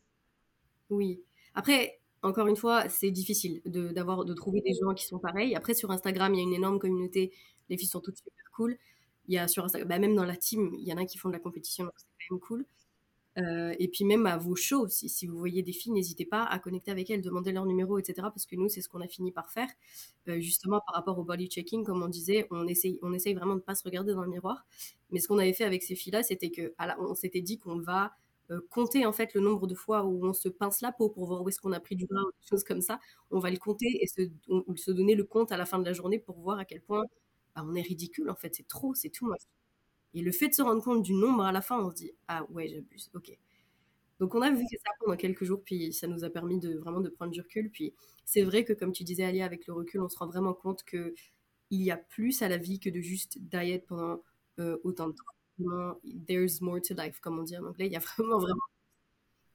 Oui. 0.90 1.22
Après, 1.54 2.00
encore 2.22 2.48
une 2.48 2.56
fois, 2.56 2.88
c'est 2.88 3.12
difficile 3.12 3.62
de, 3.66 3.90
de 3.90 4.34
trouver 4.34 4.62
des 4.62 4.74
gens 4.82 4.94
qui 4.94 5.06
sont 5.06 5.20
pareils. 5.20 5.56
Après, 5.56 5.74
sur 5.74 5.92
Instagram, 5.92 6.34
il 6.34 6.38
y 6.38 6.40
a 6.42 6.44
une 6.44 6.54
énorme 6.54 6.80
communauté. 6.80 7.34
Les 7.70 7.78
filles 7.78 7.88
sont 7.88 8.02
toutes 8.02 8.18
super 8.18 8.52
cool. 8.56 8.78
Il 9.28 9.34
y 9.34 9.38
a 9.38 9.48
sur 9.48 9.64
Instagram, 9.64 9.88
bah, 9.88 10.00
même 10.00 10.16
dans 10.16 10.26
la 10.26 10.36
team, 10.36 10.76
il 10.78 10.88
y 10.88 10.94
en 10.94 10.98
a 10.98 11.06
qui 11.06 11.18
font 11.18 11.30
de 11.30 11.34
la 11.34 11.40
compétition, 11.40 11.90
c'est 11.96 12.06
quand 12.28 12.36
même 12.36 12.40
cool. 12.42 12.66
Euh, 13.40 13.74
et 13.80 13.88
puis 13.88 14.06
même 14.06 14.28
à 14.28 14.38
vos 14.38 14.56
shows, 14.56 14.88
si, 14.90 15.26
vous 15.26 15.38
voyez 15.38 15.64
des 15.64 15.72
filles, 15.72 15.92
n'hésitez 15.92 16.26
pas 16.26 16.44
à 16.44 16.60
connecter 16.60 16.92
avec 16.92 17.10
elles, 17.10 17.22
demander 17.22 17.52
leur 17.52 17.66
numéro, 17.66 17.98
etc. 17.98 18.14
Parce 18.24 18.46
que 18.46 18.56
nous, 18.56 18.70
c'est 18.70 18.82
ce 18.82 18.90
qu'on 18.90 19.02
a 19.02 19.08
fini 19.08 19.32
par 19.32 19.52
faire. 19.52 19.70
Euh, 20.28 20.40
justement, 20.40 20.82
par 20.86 20.96
rapport 20.96 21.18
au 21.18 21.24
body 21.24 21.48
checking, 21.48 21.84
comme 21.84 22.04
on 22.04 22.10
disait, 22.10 22.48
on 22.52 22.68
essaye, 22.68 23.00
vraiment 23.34 23.54
de 23.54 23.60
ne 23.60 23.64
pas 23.64 23.76
se 23.76 23.84
regarder 23.84 24.14
dans 24.14 24.24
le 24.24 24.30
miroir. 24.30 24.66
Mais 25.12 25.20
ce 25.20 25.28
qu'on 25.28 25.40
avait 25.40 25.54
fait 25.54 25.66
avec 25.66 25.84
ces 25.84 25.96
filles-là, 25.96 26.24
c'était 26.24 26.52
que, 26.52 26.74
on 27.00 27.16
s'était 27.16 27.42
dit 27.42 27.58
qu'on 27.60 27.80
va 27.80 28.14
euh, 28.52 28.60
compter 28.70 29.06
en 29.06 29.14
fait 29.14 29.34
le 29.34 29.42
nombre 29.42 29.68
de 29.68 29.76
fois 29.76 30.04
où 30.04 30.26
on 30.26 30.34
se 30.34 30.50
pince 30.50 30.82
la 30.82 30.92
peau 30.92 31.10
pour 31.10 31.26
voir 31.26 31.42
où 31.42 31.50
est-ce 31.50 31.62
qu'on 31.62 31.72
a 31.72 31.80
pris 31.80 31.96
du 31.96 32.06
gras 32.06 32.22
ou 32.22 32.32
des 32.32 32.48
choses 32.48 32.64
comme 32.64 32.82
ça. 32.82 33.00
On 33.32 33.40
va 33.40 33.50
le 33.50 33.58
compter 33.58 34.04
et 34.04 34.08
se, 34.08 34.92
donner 34.92 35.16
le 35.16 35.24
compte 35.24 35.52
à 35.52 35.58
la 35.58 35.66
fin 35.66 35.80
de 35.80 35.86
la 35.86 35.94
journée 35.94 36.20
pour 36.20 36.38
voir 36.40 36.60
à 36.60 36.66
quel 36.66 36.82
point 36.82 37.04
bah, 37.56 37.64
on 37.66 37.76
est 37.76 37.82
ridicule 37.82 38.30
en 38.30 38.36
fait. 38.36 38.56
C'est 38.56 38.68
trop, 38.68 38.94
c'est 38.96 39.10
tout. 39.10 39.32
Et 40.14 40.22
le 40.22 40.32
fait 40.32 40.50
de 40.50 40.54
se 40.54 40.62
rendre 40.62 40.84
compte 40.84 41.04
du 41.04 41.14
nombre 41.14 41.44
à 41.44 41.52
la 41.52 41.62
fin, 41.62 41.80
on 41.84 41.90
se 41.92 41.96
dit 41.96 42.12
ah 42.28 42.46
ouais 42.52 42.68
j'abuse, 42.68 43.10
ok. 43.14 43.38
Donc 44.20 44.36
on 44.36 44.42
a 44.42 44.52
vu 44.52 44.64
ça 44.72 44.92
pendant 45.00 45.18
quelques 45.18 45.44
jours, 45.44 45.62
puis 45.64 45.94
ça 45.94 46.08
nous 46.08 46.24
a 46.24 46.30
permis 46.30 46.60
de 46.60 46.78
vraiment 46.78 47.02
de 47.02 47.10
prendre 47.10 47.32
du 47.32 47.42
recul. 47.42 47.70
Puis 47.72 47.94
c'est 48.26 48.44
vrai 48.44 48.64
que 48.66 48.74
comme 48.74 48.92
tu 48.94 49.04
disais 49.04 49.24
Alia, 49.26 49.46
avec 49.46 49.68
le 49.68 49.74
recul, 49.74 50.02
on 50.02 50.10
se 50.10 50.18
rend 50.18 50.28
vraiment 50.28 50.54
compte 50.54 50.84
que 50.84 51.14
il 51.72 51.82
y 51.82 51.92
a 51.92 51.98
plus 51.98 52.42
à 52.44 52.50
la 52.50 52.58
vie 52.58 52.80
que 52.80 52.90
de 52.90 53.02
juste 53.02 53.40
diet 53.40 53.86
pendant 53.88 54.24
euh, 54.60 54.78
autant 54.84 55.10
de 55.10 55.14
temps 55.14 56.00
there's 56.28 56.62
more 56.62 56.80
to 56.82 56.94
life, 56.94 57.20
comme 57.20 57.40
on 57.40 57.44
dit 57.44 57.58
en 57.58 57.66
anglais. 57.66 57.88
Il 57.88 57.94
y 57.94 57.96
a 57.96 58.00
vraiment, 58.18 58.40
vraiment. 58.40 58.62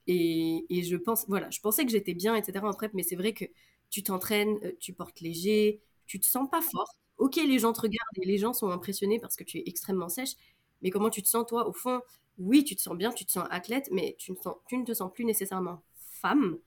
Et, 0.06 0.64
et 0.70 0.82
je 0.84 0.96
pense, 0.96 1.26
voilà, 1.28 1.50
je 1.50 1.60
pensais 1.60 1.84
que 1.84 1.90
j'étais 1.92 2.14
bien, 2.14 2.34
etc. 2.34 2.66
en 2.66 2.72
prep, 2.72 2.92
mais 2.94 3.02
c'est 3.02 3.16
vrai 3.16 3.34
que 3.34 3.44
tu 3.90 4.02
t'entraînes, 4.02 4.58
euh, 4.64 4.72
tu 4.80 4.92
portes 4.94 5.20
léger, 5.20 5.82
tu 6.06 6.18
te 6.20 6.26
sens 6.26 6.48
pas 6.50 6.62
fort. 6.62 6.94
Ok, 7.18 7.36
les 7.36 7.58
gens 7.58 7.72
te 7.72 7.80
regardent 7.80 8.18
et 8.22 8.24
les 8.24 8.38
gens 8.38 8.52
sont 8.52 8.70
impressionnés 8.70 9.18
parce 9.20 9.36
que 9.36 9.44
tu 9.44 9.58
es 9.58 9.64
extrêmement 9.66 10.08
sèche, 10.08 10.34
mais 10.82 10.90
comment 10.90 11.10
tu 11.10 11.22
te 11.22 11.28
sens 11.28 11.44
toi 11.46 11.68
Au 11.68 11.72
fond, 11.72 12.00
oui, 12.38 12.64
tu 12.64 12.76
te 12.76 12.80
sens 12.80 12.96
bien, 12.96 13.12
tu 13.12 13.24
te 13.26 13.32
sens 13.32 13.46
athlète, 13.50 13.88
mais 13.92 14.14
tu 14.18 14.32
ne, 14.32 14.84
te 14.84 14.92
sens 14.94 15.12
plus 15.12 15.24
nécessairement 15.24 15.82
femme. 15.94 16.58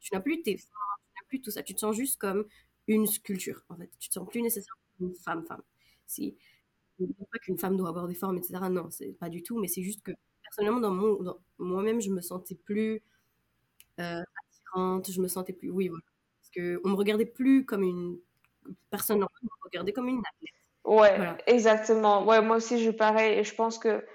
tu 0.00 0.14
n'as 0.14 0.20
plus 0.20 0.42
tes 0.42 0.56
tu 0.56 0.62
n'as 0.64 1.28
plus 1.28 1.40
tout 1.40 1.50
ça. 1.50 1.62
Tu 1.62 1.74
te 1.74 1.80
sens 1.80 1.96
juste 1.96 2.18
comme 2.18 2.46
une 2.86 3.06
sculpture, 3.06 3.64
en 3.68 3.76
fait. 3.76 3.90
Tu 3.98 4.08
te 4.08 4.14
sens 4.14 4.28
plus 4.28 4.42
nécessairement 4.42 4.80
une 5.00 5.14
femme, 5.14 5.44
femme. 5.44 5.62
Si, 6.06 6.36
ne 7.00 7.06
pas 7.06 7.38
qu'une 7.40 7.58
femme 7.58 7.76
doit 7.76 7.88
avoir 7.88 8.06
des 8.06 8.14
formes, 8.14 8.38
etc. 8.38 8.68
Non, 8.70 8.90
c'est 8.90 9.12
pas 9.18 9.28
du 9.28 9.42
tout, 9.42 9.58
mais 9.58 9.68
c'est 9.68 9.82
juste 9.82 10.02
que 10.02 10.12
personnellement, 10.42 10.80
dans 10.80 10.92
mon, 10.92 11.36
moi-même, 11.58 12.00
je 12.00 12.10
me 12.10 12.20
sentais 12.20 12.54
plus 12.54 13.02
euh, 14.00 14.22
attirante, 14.22 15.10
je 15.10 15.20
me 15.20 15.28
sentais 15.28 15.52
plus, 15.52 15.70
oui, 15.70 15.88
voilà, 15.88 16.04
parce 16.40 16.50
que 16.50 16.80
on 16.84 16.90
me 16.90 16.96
regardait 16.96 17.26
plus 17.26 17.64
comme 17.64 17.82
une 17.82 18.18
personne 18.90 19.18
me 19.20 19.26
regardait 19.64 19.92
comme 19.92 20.08
une 20.08 20.18
athlète. 20.20 20.54
Ouais, 20.84 21.18
exactement. 21.46 22.24
Ouais, 22.24 22.40
moi 22.40 22.56
aussi, 22.56 22.82
je 22.82 22.90
pareil, 22.90 23.38
et 23.38 23.44
je 23.44 23.54
pense 23.54 23.78
que, 23.78 23.98
tu 23.98 24.06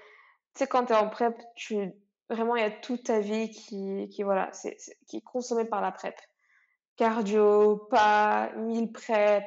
sais, 0.54 0.66
quand 0.66 0.86
tu 0.86 0.92
es 0.92 0.96
en 0.96 1.08
prep, 1.08 1.36
tu 1.54 1.92
vraiment, 2.30 2.56
il 2.56 2.62
y 2.62 2.64
a 2.66 2.70
toute 2.70 3.04
ta 3.04 3.20
vie 3.20 3.50
qui, 3.50 4.08
qui 4.08 4.22
voilà, 4.22 4.50
c'est, 4.52 4.76
qui 5.06 5.18
est 5.18 5.22
consommée 5.22 5.66
par 5.66 5.82
la 5.82 5.92
prep. 5.92 6.18
Cardio, 6.96 7.76
pas, 7.90 8.52
mille 8.56 8.90
prep, 8.90 9.44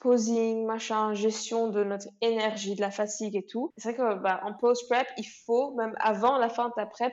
posing, 0.00 0.66
machin, 0.66 1.14
gestion 1.14 1.68
de 1.68 1.84
notre 1.84 2.08
énergie, 2.20 2.74
de 2.74 2.80
la 2.80 2.90
fatigue 2.90 3.36
et 3.36 3.46
tout. 3.46 3.72
C'est 3.76 3.92
vrai 3.92 3.96
que 3.96 4.14
bah, 4.20 4.40
en 4.44 4.54
post-prep, 4.54 5.06
il 5.16 5.26
faut, 5.46 5.74
même 5.74 5.94
avant 5.98 6.38
la 6.38 6.48
fin 6.48 6.68
de 6.68 6.74
ta 6.74 6.86
prep, 6.86 7.12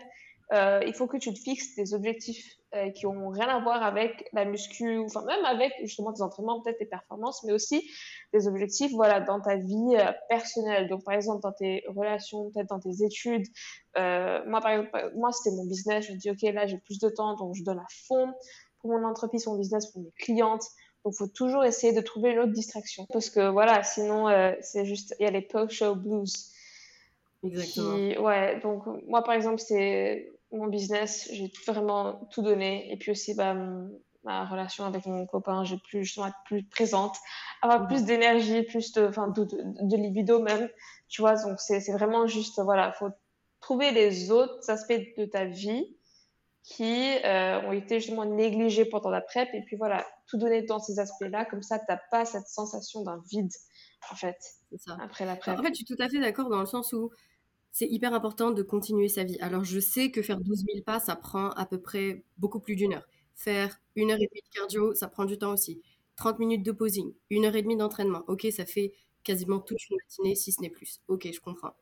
euh, 0.54 0.82
il 0.86 0.94
faut 0.94 1.08
que 1.08 1.18
tu 1.18 1.34
te 1.34 1.40
fixes 1.40 1.76
des 1.76 1.94
objectifs 1.94 2.58
euh, 2.74 2.90
qui 2.90 3.06
ont 3.06 3.28
rien 3.28 3.50
à 3.50 3.60
voir 3.60 3.84
avec 3.84 4.30
la 4.32 4.46
muscu, 4.46 4.98
enfin 5.00 5.26
même 5.26 5.44
avec 5.44 5.74
justement 5.82 6.14
tes 6.14 6.22
entraînements, 6.22 6.62
peut-être 6.62 6.78
tes 6.78 6.86
performances, 6.86 7.44
mais 7.44 7.52
aussi 7.52 7.92
des 8.32 8.48
objectifs 8.48 8.94
voilà 8.94 9.20
dans 9.20 9.42
ta 9.42 9.58
vie 9.58 9.98
euh, 9.98 10.10
personnelle. 10.30 10.88
Donc 10.88 11.04
par 11.04 11.14
exemple 11.14 11.42
dans 11.42 11.52
tes 11.52 11.84
relations, 11.90 12.50
peut-être 12.50 12.70
dans 12.70 12.80
tes 12.80 13.04
études. 13.04 13.46
Euh, 13.98 14.42
moi 14.48 14.62
par 14.62 14.72
exemple, 14.72 15.12
moi 15.16 15.34
c'était 15.34 15.54
mon 15.54 15.66
business. 15.66 16.06
Je 16.08 16.14
me 16.14 16.18
dis 16.18 16.32
ok 16.32 16.44
là 16.54 16.66
j'ai 16.66 16.78
plus 16.78 16.98
de 17.00 17.10
temps 17.10 17.36
donc 17.36 17.56
je 17.56 17.64
donne 17.66 17.80
à 17.80 17.88
fond 18.08 18.34
pour 18.80 18.92
mon 18.92 19.06
entreprise, 19.06 19.46
mon 19.48 19.58
business, 19.58 19.88
pour 19.88 20.04
mes 20.04 20.14
clientes. 20.18 20.64
Donc, 21.04 21.16
faut 21.16 21.28
toujours 21.28 21.66
essayer 21.66 21.92
de 21.92 22.02
trouver 22.02 22.32
une 22.32 22.40
autre 22.40 22.54
distraction. 22.54 23.06
Parce 23.12 23.30
que 23.30 23.50
voilà, 23.50 23.84
sinon, 23.84 24.28
c'est 24.62 24.86
juste, 24.86 25.16
il 25.20 25.24
y 25.24 25.28
a 25.28 25.32
les 25.32 25.42
post-show 25.42 25.96
blues. 25.96 26.52
Exactement. 27.44 28.24
ouais, 28.24 28.60
donc 28.62 28.86
moi, 29.08 29.24
par 29.24 29.34
exemple, 29.34 29.60
c'est 29.60 30.31
mon 30.52 30.68
business, 30.68 31.30
j'ai 31.32 31.52
vraiment 31.66 32.28
tout 32.32 32.42
donné. 32.42 32.92
Et 32.92 32.98
puis 32.98 33.12
aussi, 33.12 33.34
bah, 33.34 33.56
ma 34.24 34.46
relation 34.46 34.86
avec 34.86 35.06
mon 35.06 35.26
copain, 35.26 35.64
j'ai 35.64 35.78
plus 35.78 36.04
justement 36.04 36.28
être 36.28 36.44
plus 36.46 36.64
présente, 36.64 37.16
avoir 37.62 37.88
plus 37.88 38.04
d'énergie, 38.04 38.64
plus 38.64 38.92
de, 38.94 39.08
enfin, 39.08 39.30
de, 39.30 39.46
de, 39.46 39.98
libido 39.98 40.42
même, 40.42 40.70
tu 41.10 41.22
vois. 41.22 41.36
Donc 41.36 41.60
c'est 41.60 41.92
vraiment 41.92 42.28
juste, 42.28 42.60
voilà, 42.62 42.92
faut 42.94 43.10
trouver 43.62 43.92
les 43.92 44.32
autres 44.32 44.70
aspects 44.70 45.02
de 45.18 45.26
ta 45.26 45.46
vie 45.46 45.96
qui 46.64 47.18
euh, 47.26 47.62
ont 47.62 47.72
été 47.72 48.00
justement 48.00 48.26
négligés 48.26 48.86
pendant 48.86 49.10
la 49.10 49.22
PrEP 49.22 49.50
et 49.54 49.62
puis 49.62 49.76
voilà, 49.76 50.06
tout 50.28 50.38
donner 50.38 50.62
dans 50.62 50.80
ces 50.80 51.00
aspects-là, 51.00 51.46
comme 51.46 51.64
ça, 51.64 51.80
t'as 51.80 52.00
pas 52.12 52.26
cette 52.26 52.48
sensation 52.48 53.02
d'un 53.02 53.22
vide, 53.30 53.52
en 54.12 54.16
fait, 54.16 54.38
ça. 54.78 54.98
après 55.02 55.26
la 55.26 55.36
PrEP. 55.36 55.60
En 55.60 55.64
fait, 55.64 55.70
je 55.70 55.84
suis 55.84 55.86
tout 55.86 55.98
à 56.00 56.08
fait 56.08 56.20
d'accord 56.20 56.50
dans 56.50 56.60
le 56.60 56.68
sens 56.68 56.94
où 56.94 57.12
c'est 57.72 57.88
hyper 57.88 58.14
important 58.14 58.52
de 58.52 58.64
continuer 58.64 59.08
sa 59.08 59.24
vie. 59.24 59.38
Alors, 59.40 59.64
je 59.64 59.80
sais 59.80 60.12
que 60.12 60.22
faire 60.22 60.40
12 60.40 60.66
000 60.72 60.84
pas, 60.84 61.00
ça 61.00 61.16
prend 61.16 61.52
à 61.52 61.66
peu 61.66 61.80
près 61.80 62.24
beaucoup 62.38 62.60
plus 62.60 62.76
d'une 62.76 62.94
heure. 62.94 63.08
Faire 63.36 63.80
une 63.96 64.12
heure 64.12 64.18
et 64.20 64.28
demie 64.28 64.42
de 64.42 64.54
cardio, 64.60 64.94
ça 64.94 65.08
prend 65.08 65.26
du 65.26 65.38
temps 65.38 65.54
aussi. 65.54 65.82
30 66.18 66.40
minutes 66.40 66.64
de 66.64 66.72
posing, 66.72 67.14
une 67.30 67.46
heure 67.46 67.56
et 67.56 67.62
demie 67.62 67.78
d'entraînement. 67.78 68.24
Ok, 68.28 68.46
ça 68.52 68.66
fait 68.66 68.94
quasiment 69.24 69.60
toute 69.60 69.90
une 69.90 69.98
matinée, 69.98 70.36
si 70.36 70.52
ce 70.52 70.62
n'est 70.62 70.70
plus. 70.70 71.00
Ok, 71.08 71.30
je 71.34 71.40
comprends. 71.40 71.74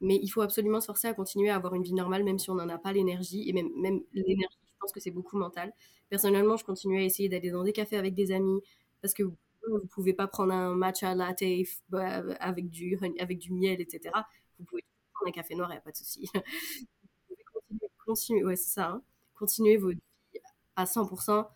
Mais 0.00 0.16
il 0.22 0.28
faut 0.28 0.40
absolument 0.42 0.80
se 0.80 0.86
forcer 0.86 1.08
à 1.08 1.14
continuer 1.14 1.50
à 1.50 1.56
avoir 1.56 1.74
une 1.74 1.82
vie 1.82 1.92
normale, 1.94 2.24
même 2.24 2.38
si 2.38 2.50
on 2.50 2.54
n'en 2.54 2.68
a 2.68 2.78
pas 2.78 2.92
l'énergie. 2.92 3.48
Et 3.48 3.52
même, 3.52 3.70
l'énergie, 4.14 4.58
je 4.66 4.72
pense 4.80 4.92
que 4.92 5.00
c'est 5.00 5.10
beaucoup 5.10 5.36
mental. 5.38 5.72
Personnellement, 6.08 6.56
je 6.56 6.64
continue 6.64 7.00
à 7.00 7.04
essayer 7.04 7.28
d'aller 7.28 7.50
dans 7.50 7.64
des 7.64 7.72
cafés 7.72 7.96
avec 7.96 8.14
des 8.14 8.32
amis, 8.32 8.60
parce 9.02 9.14
que 9.14 9.24
vous 9.24 9.36
ne 9.68 9.78
pouvez 9.88 10.14
pas 10.14 10.26
prendre 10.26 10.52
un 10.54 10.74
matcha 10.74 11.14
latte 11.14 11.44
bah, 11.90 12.22
avec 12.40 12.70
du, 12.70 12.98
avec 13.18 13.38
du 13.38 13.52
miel, 13.52 13.80
etc. 13.80 14.14
Vous 14.58 14.64
pouvez 14.64 14.82
prendre 15.20 15.28
un 15.28 15.32
café 15.32 15.54
noir, 15.54 15.68
il 15.70 15.74
n'y 15.74 15.78
a 15.78 15.82
pas 15.82 15.90
de 15.92 15.96
souci. 15.96 16.28
vous 16.34 17.60
pouvez 17.68 17.90
continuer, 18.06 18.44
ouais, 18.44 18.56
ça. 18.56 18.90
Hein. 18.90 19.02
Continuer 19.34 19.76
votre 19.76 19.96
vie 19.96 20.40
à 20.76 20.84
100%. 20.84 21.46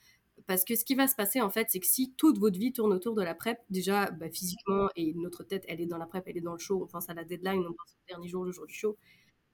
Parce 0.47 0.65
que 0.65 0.77
ce 0.77 0.85
qui 0.85 0.95
va 0.95 1.09
se 1.09 1.15
passer, 1.15 1.41
en 1.41 1.49
fait, 1.49 1.69
c'est 1.71 1.81
que 1.81 1.87
si 1.87 2.13
toute 2.17 2.39
votre 2.39 2.59
vie 2.59 2.73
tourne 2.73 2.93
autour 2.93 3.15
de 3.15 3.23
la 3.23 3.35
PrEP, 3.35 3.59
déjà, 3.71 4.11
bah, 4.11 4.29
physiquement, 4.29 4.89
et 4.95 5.15
notre 5.15 5.43
tête, 5.43 5.65
elle 5.69 5.81
est 5.81 5.87
dans 5.87 5.97
la 5.97 6.07
PrEP, 6.07 6.25
elle 6.27 6.37
est 6.37 6.43
dans 6.43 6.53
le 6.53 6.59
show, 6.59 6.83
on 6.83 6.87
pense 6.87 7.09
à 7.09 7.15
la 7.15 7.25
deadline, 7.25 7.61
on 7.61 7.73
pense 7.73 7.93
au 7.95 8.07
dernier 8.09 8.29
jour, 8.29 8.45
le 8.45 8.53
jour 8.53 8.67
du 8.67 8.75
show. 8.75 8.97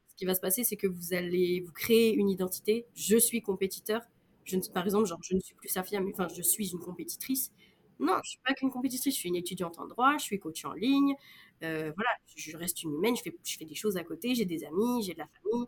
Ce 0.09 0.17
qui 0.17 0.25
va 0.25 0.35
se 0.35 0.41
passer, 0.41 0.65
c'est 0.65 0.77
que 0.77 0.89
vous 0.89 1.15
allez 1.15 1.61
vous 1.61 1.73
créer 1.73 2.13
une 2.15 2.29
identité. 2.29 2.87
Je 2.95 3.17
suis 3.17 3.41
compétiteur. 3.41 4.03
Je 4.45 4.57
ne, 4.57 4.63
par 4.63 4.85
exemple, 4.85 5.07
genre, 5.07 5.21
je 5.23 5.35
ne 5.35 5.41
suis 5.41 5.55
plus 5.55 5.69
Safia, 5.69 6.01
mais 6.01 6.11
enfin, 6.13 6.27
je 6.29 6.43
suis 6.43 6.71
une 6.71 6.81
compétitrice. 6.81 7.53
Non, 8.01 8.15
je 8.25 8.31
suis 8.31 8.41
pas 8.41 8.55
qu'une 8.55 8.71
compétitrice, 8.71 9.15
je 9.15 9.19
suis 9.21 9.29
une 9.29 9.37
étudiante 9.37 9.79
en 9.79 9.87
droit, 9.87 10.17
je 10.17 10.25
suis 10.25 10.39
coach 10.39 10.65
en 10.65 10.73
ligne. 10.73 11.15
Euh, 11.63 11.93
voilà, 11.95 12.11
je 12.35 12.57
reste 12.57 12.83
une 12.83 12.95
humaine, 12.95 13.15
je 13.15 13.23
fais, 13.23 13.37
je 13.45 13.59
fais 13.59 13.67
des 13.67 13.75
choses 13.75 13.99
à 13.99 14.05
côté, 14.05 14.35
j'ai 14.35 14.47
des 14.47 14.65
amis, 14.65 15.03
j'ai 15.03 15.13
de 15.13 15.19
la 15.19 15.29
famille. 15.29 15.67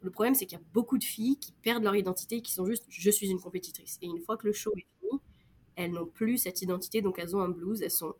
Le 0.00 0.10
problème, 0.10 0.34
c'est 0.34 0.46
qu'il 0.46 0.58
y 0.58 0.60
a 0.60 0.64
beaucoup 0.72 0.96
de 0.96 1.04
filles 1.04 1.38
qui 1.38 1.52
perdent 1.52 1.82
leur 1.82 1.94
identité, 1.94 2.40
qui 2.40 2.52
sont 2.52 2.64
juste 2.64 2.86
je 2.88 3.10
suis 3.10 3.30
une 3.30 3.40
compétitrice. 3.40 3.98
Et 4.00 4.06
une 4.06 4.20
fois 4.20 4.38
que 4.38 4.46
le 4.46 4.54
show 4.54 4.72
est 4.74 4.86
fini, 5.00 5.20
elles 5.76 5.92
n'ont 5.92 6.06
plus 6.06 6.38
cette 6.38 6.62
identité, 6.62 7.02
donc 7.02 7.18
elles 7.18 7.36
ont 7.36 7.40
un 7.40 7.50
blues, 7.50 7.82
elles, 7.82 7.90
sont, 7.90 8.14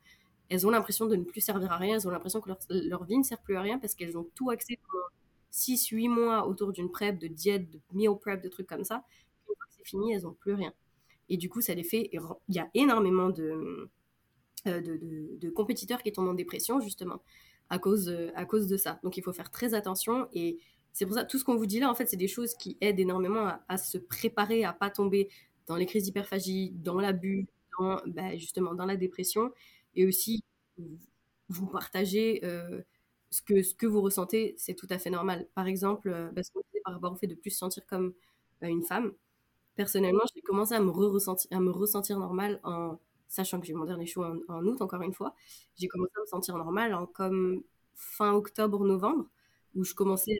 elles 0.50 0.66
ont 0.66 0.70
l'impression 0.70 1.06
de 1.06 1.16
ne 1.16 1.24
plus 1.24 1.40
servir 1.40 1.72
à 1.72 1.78
rien, 1.78 1.94
elles 1.94 2.06
ont 2.06 2.10
l'impression 2.10 2.42
que 2.42 2.50
leur, 2.70 3.04
vie 3.04 3.18
ne 3.18 3.22
sert 3.22 3.40
plus 3.40 3.56
à 3.56 3.62
rien 3.62 3.78
parce 3.78 3.94
qu'elles 3.94 4.18
ont 4.18 4.28
tout 4.34 4.50
accès 4.50 4.78
pendant 4.86 5.06
6-8 5.52 6.08
mois 6.10 6.46
autour 6.46 6.72
d'une 6.72 6.90
prep, 6.90 7.18
de 7.18 7.28
diète, 7.28 7.70
de 7.70 7.80
meal 7.92 8.10
prep, 8.20 8.42
de 8.42 8.48
trucs 8.50 8.66
comme 8.66 8.84
ça. 8.84 9.02
Une 9.48 9.54
fois 9.56 9.66
que 9.66 9.74
c'est 9.78 9.86
fini, 9.88 10.12
elles 10.12 10.22
n'ont 10.22 10.34
plus 10.34 10.52
rien. 10.52 10.74
Et 11.28 11.36
du 11.36 11.48
coup, 11.48 11.60
ça 11.60 11.74
les 11.74 11.84
fait. 11.84 12.10
Il 12.12 12.54
y 12.54 12.58
a 12.58 12.68
énormément 12.74 13.30
de, 13.30 13.90
euh, 14.66 14.80
de, 14.80 15.36
de, 15.38 15.50
compétiteurs 15.50 16.02
qui 16.02 16.12
tombent 16.12 16.28
en 16.28 16.34
dépression, 16.34 16.80
justement, 16.80 17.22
à 17.70 17.78
cause, 17.78 18.14
à 18.34 18.44
cause 18.44 18.68
de 18.68 18.76
ça. 18.76 19.00
Donc 19.02 19.16
il 19.16 19.22
faut 19.22 19.32
faire 19.32 19.50
très 19.50 19.74
attention 19.74 20.28
et 20.32 20.58
c'est 20.92 21.04
pour 21.04 21.14
ça, 21.14 21.24
tout 21.24 21.38
ce 21.38 21.44
qu'on 21.44 21.56
vous 21.56 21.66
dit 21.66 21.78
là, 21.78 21.90
en 21.90 21.94
fait, 21.94 22.06
c'est 22.06 22.16
des 22.16 22.26
choses 22.26 22.54
qui 22.54 22.78
aident 22.80 23.00
énormément 23.00 23.52
à, 23.68 23.76
se 23.76 23.98
préparer 23.98 24.64
à 24.64 24.72
pas 24.72 24.88
tomber 24.88 25.28
dans 25.66 25.76
les 25.76 25.84
crises 25.84 26.04
d'hyperphagie, 26.04 26.70
dans 26.70 26.98
l'abus, 26.98 27.48
bah, 28.06 28.34
justement 28.38 28.74
dans 28.74 28.86
la 28.86 28.96
dépression, 28.96 29.52
et 29.94 30.06
aussi 30.06 30.42
vous 31.48 31.66
partagez 31.66 32.40
euh, 32.44 32.80
ce, 33.30 33.42
que, 33.42 33.62
ce 33.62 33.74
que 33.74 33.86
vous 33.86 34.00
ressentez, 34.00 34.54
c'est 34.56 34.74
tout 34.74 34.86
à 34.90 34.98
fait 34.98 35.10
normal. 35.10 35.46
Par 35.54 35.66
exemple, 35.66 36.08
euh, 36.08 36.30
parce 36.34 36.50
qu'on 36.50 36.62
par 36.84 36.94
rapport 36.94 37.12
au 37.12 37.16
fait 37.16 37.26
de 37.26 37.34
plus 37.34 37.50
se 37.50 37.58
sentir 37.58 37.84
comme 37.86 38.14
euh, 38.62 38.68
une 38.68 38.82
femme, 38.82 39.12
personnellement, 39.76 40.24
j'ai 40.34 40.42
commencé 40.42 40.74
à 40.74 40.80
me, 40.80 40.90
ressentir, 40.90 41.48
à 41.56 41.60
me 41.60 41.70
ressentir 41.70 42.18
normal 42.18 42.60
en 42.64 42.98
sachant 43.28 43.60
que 43.60 43.66
j'ai 43.66 43.74
mon 43.74 43.84
dernier 43.84 44.06
show 44.06 44.24
en, 44.24 44.38
en, 44.48 44.64
août, 44.64 44.80
encore 44.80 45.02
une 45.02 45.12
fois. 45.12 45.34
J'ai 45.78 45.88
commencé 45.88 46.12
à 46.16 46.20
me 46.20 46.26
sentir 46.26 46.56
normal 46.56 46.94
en 46.94 47.06
comme 47.06 47.62
fin 47.94 48.32
octobre-novembre, 48.34 49.26
où 49.74 49.84
je 49.84 49.94
commençais 49.94 50.38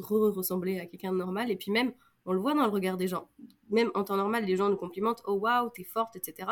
ressembler 0.00 0.80
à 0.80 0.86
quelqu'un 0.86 1.12
de 1.12 1.18
normal. 1.18 1.50
Et 1.50 1.56
puis 1.56 1.70
même, 1.70 1.92
on 2.24 2.32
le 2.32 2.40
voit 2.40 2.54
dans 2.54 2.64
le 2.64 2.70
regard 2.70 2.96
des 2.96 3.08
gens. 3.08 3.28
Même 3.70 3.90
en 3.94 4.04
temps 4.04 4.16
normal, 4.16 4.44
les 4.44 4.56
gens 4.56 4.68
nous 4.68 4.76
complimentent, 4.76 5.22
oh 5.26 5.34
waouh, 5.34 5.70
t'es 5.70 5.84
forte, 5.84 6.16
etc. 6.16 6.50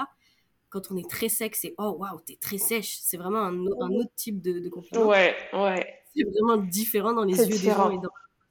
Quand 0.68 0.90
on 0.90 0.96
est 0.96 1.08
très 1.08 1.28
sec, 1.28 1.54
c'est 1.54 1.74
oh 1.78 1.96
waouh, 1.98 2.20
t'es 2.20 2.36
très 2.36 2.58
sèche. 2.58 2.98
C'est 3.00 3.16
vraiment 3.16 3.42
un, 3.42 3.58
autre 3.66 4.14
type 4.16 4.40
de, 4.40 4.68
compliment. 4.68 5.06
Ouais, 5.06 5.34
ouais. 5.52 6.02
C'est 6.14 6.24
vraiment 6.24 6.56
différent 6.56 7.12
dans 7.12 7.24
les 7.24 7.36
yeux 7.36 7.46
des 7.46 7.70
gens 7.70 7.90
et 7.90 7.98
dans 7.98 8.10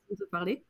de 0.09 0.25
parler. 0.25 0.63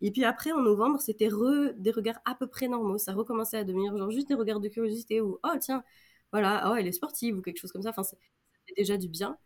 Et 0.00 0.10
puis 0.10 0.24
après, 0.24 0.52
en 0.52 0.60
novembre, 0.62 1.00
c'était 1.00 1.28
des 1.28 1.90
regards 1.90 2.20
à 2.24 2.34
peu 2.34 2.46
près 2.46 2.68
normaux. 2.68 2.98
Ça 2.98 3.12
recommençait 3.12 3.58
à 3.58 3.64
devenir 3.64 3.96
genre 3.96 4.10
juste 4.10 4.28
des 4.28 4.34
regards 4.34 4.60
de 4.60 4.68
curiosité 4.68 5.20
ou 5.20 5.38
oh 5.42 5.56
tiens, 5.60 5.82
voilà, 6.32 6.70
oh 6.70 6.76
elle 6.76 6.86
est 6.86 6.92
sportive 6.92 7.38
ou 7.38 7.42
quelque 7.42 7.58
chose 7.58 7.72
comme 7.72 7.82
ça. 7.82 7.90
Enfin, 7.90 8.04
c'est 8.04 8.18
déjà 8.76 8.96
du 8.96 9.08
bien. 9.08 9.38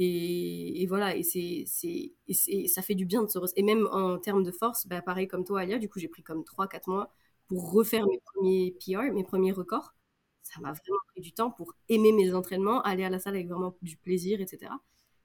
Et, 0.00 0.86
voilà, 0.88 1.16
et, 1.16 1.24
ça 1.24 2.82
fait 2.82 2.94
du 2.94 3.04
bien 3.04 3.22
de 3.22 3.28
se... 3.28 3.38
Et 3.56 3.62
même 3.62 3.88
en 3.90 4.18
termes 4.18 4.44
de 4.44 4.52
force, 4.52 4.86
bah, 4.86 5.02
pareil 5.02 5.26
comme 5.26 5.44
toi, 5.44 5.60
Alia, 5.60 5.78
du 5.78 5.88
coup, 5.88 5.98
j'ai 5.98 6.08
pris 6.08 6.22
comme 6.22 6.44
3-4 6.44 6.88
mois 6.88 7.12
pour 7.48 7.72
refaire 7.72 8.06
mes 8.06 8.20
premiers 8.20 8.76
PR, 8.80 9.12
mes 9.12 9.24
premiers 9.24 9.52
records. 9.52 9.94
Ça 10.42 10.60
m'a 10.60 10.72
vraiment 10.72 10.98
pris 11.08 11.20
du 11.20 11.32
temps 11.32 11.50
pour 11.50 11.74
aimer 11.88 12.12
mes 12.12 12.32
entraînements, 12.32 12.80
aller 12.82 13.04
à 13.04 13.10
la 13.10 13.18
salle 13.18 13.34
avec 13.34 13.48
vraiment 13.48 13.76
du 13.82 13.96
plaisir, 13.96 14.40
etc. 14.40 14.72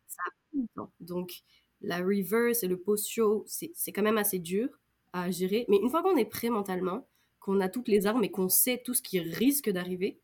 Ça 0.08 0.22
a 0.26 0.32
pris 0.50 0.62
du 0.62 0.68
temps. 0.76 0.92
Donc, 1.00 1.44
la 1.84 2.00
reverse 2.00 2.64
et 2.64 2.68
le 2.68 2.78
post-show, 2.78 3.44
c'est, 3.46 3.92
quand 3.92 4.02
même 4.02 4.18
assez 4.18 4.40
dur 4.40 4.70
à 5.12 5.30
gérer. 5.30 5.66
Mais 5.70 5.78
une 5.78 5.90
fois 5.90 6.02
qu'on 6.02 6.18
est 6.18 6.26
prêt 6.26 6.50
mentalement, 6.50 7.08
qu'on 7.40 7.60
a 7.60 7.70
toutes 7.70 7.90
les 7.90 8.08
armes 8.08 8.24
et 8.24 8.32
qu'on 8.32 8.50
sait 8.50 8.82
tout 8.84 8.94
ce 8.94 9.02
qui 9.02 9.20
risque 9.20 9.70
d'arriver, 9.70 10.20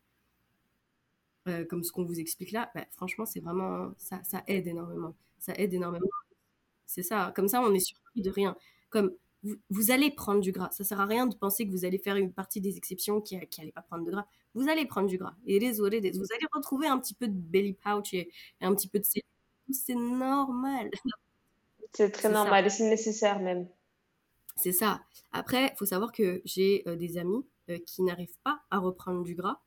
euh, 1.48 1.64
comme 1.66 1.84
ce 1.84 1.92
qu'on 1.92 2.04
vous 2.04 2.18
explique 2.18 2.52
là, 2.52 2.70
bah, 2.74 2.86
franchement, 2.92 3.26
c'est 3.26 3.40
vraiment, 3.40 3.92
ça, 3.98 4.20
ça 4.24 4.42
aide 4.46 4.66
énormément. 4.66 5.14
Ça 5.38 5.54
aide 5.56 5.74
énormément. 5.74 6.08
C'est 6.86 7.02
ça. 7.02 7.32
Comme 7.36 7.48
ça, 7.48 7.62
on 7.62 7.72
est 7.74 7.80
surpris 7.80 8.22
de 8.22 8.30
rien. 8.30 8.56
Comme 8.88 9.12
vous, 9.42 9.90
allez 9.90 10.10
prendre 10.10 10.40
du 10.40 10.52
gras. 10.52 10.70
Ça 10.70 10.84
sert 10.84 11.00
à 11.00 11.06
rien 11.06 11.26
de 11.26 11.34
penser 11.34 11.66
que 11.66 11.70
vous 11.70 11.84
allez 11.84 11.98
faire 11.98 12.16
une 12.16 12.32
partie 12.32 12.60
des 12.60 12.76
exceptions 12.76 13.20
qui 13.20 13.36
n'allait 13.36 13.72
pas 13.72 13.82
prendre 13.82 14.04
de 14.04 14.10
gras. 14.10 14.26
Vous 14.54 14.68
allez 14.68 14.86
prendre 14.86 15.08
du 15.08 15.18
gras. 15.18 15.34
Et 15.46 15.58
vous 15.58 15.84
allez 15.84 16.12
retrouver 16.52 16.86
un 16.88 16.98
petit 16.98 17.14
peu 17.14 17.28
de 17.28 17.32
belly 17.32 17.74
pouch 17.74 18.12
et, 18.14 18.30
un 18.60 18.74
petit 18.74 18.88
peu 18.88 18.98
de 18.98 19.04
C'est 19.70 19.94
normal. 19.94 20.90
C'est 21.92 22.10
très 22.10 22.28
normal 22.28 22.66
et 22.66 22.70
c'est 22.70 22.88
nécessaire 22.88 23.40
même. 23.40 23.68
C'est 24.56 24.72
ça. 24.72 25.00
Après, 25.32 25.70
il 25.72 25.76
faut 25.76 25.86
savoir 25.86 26.12
que 26.12 26.42
j'ai 26.44 26.82
euh, 26.86 26.96
des 26.96 27.18
amis 27.18 27.44
euh, 27.70 27.78
qui 27.86 28.02
n'arrivent 28.02 28.38
pas 28.44 28.60
à 28.70 28.78
reprendre 28.78 29.22
du 29.22 29.34
gras 29.34 29.60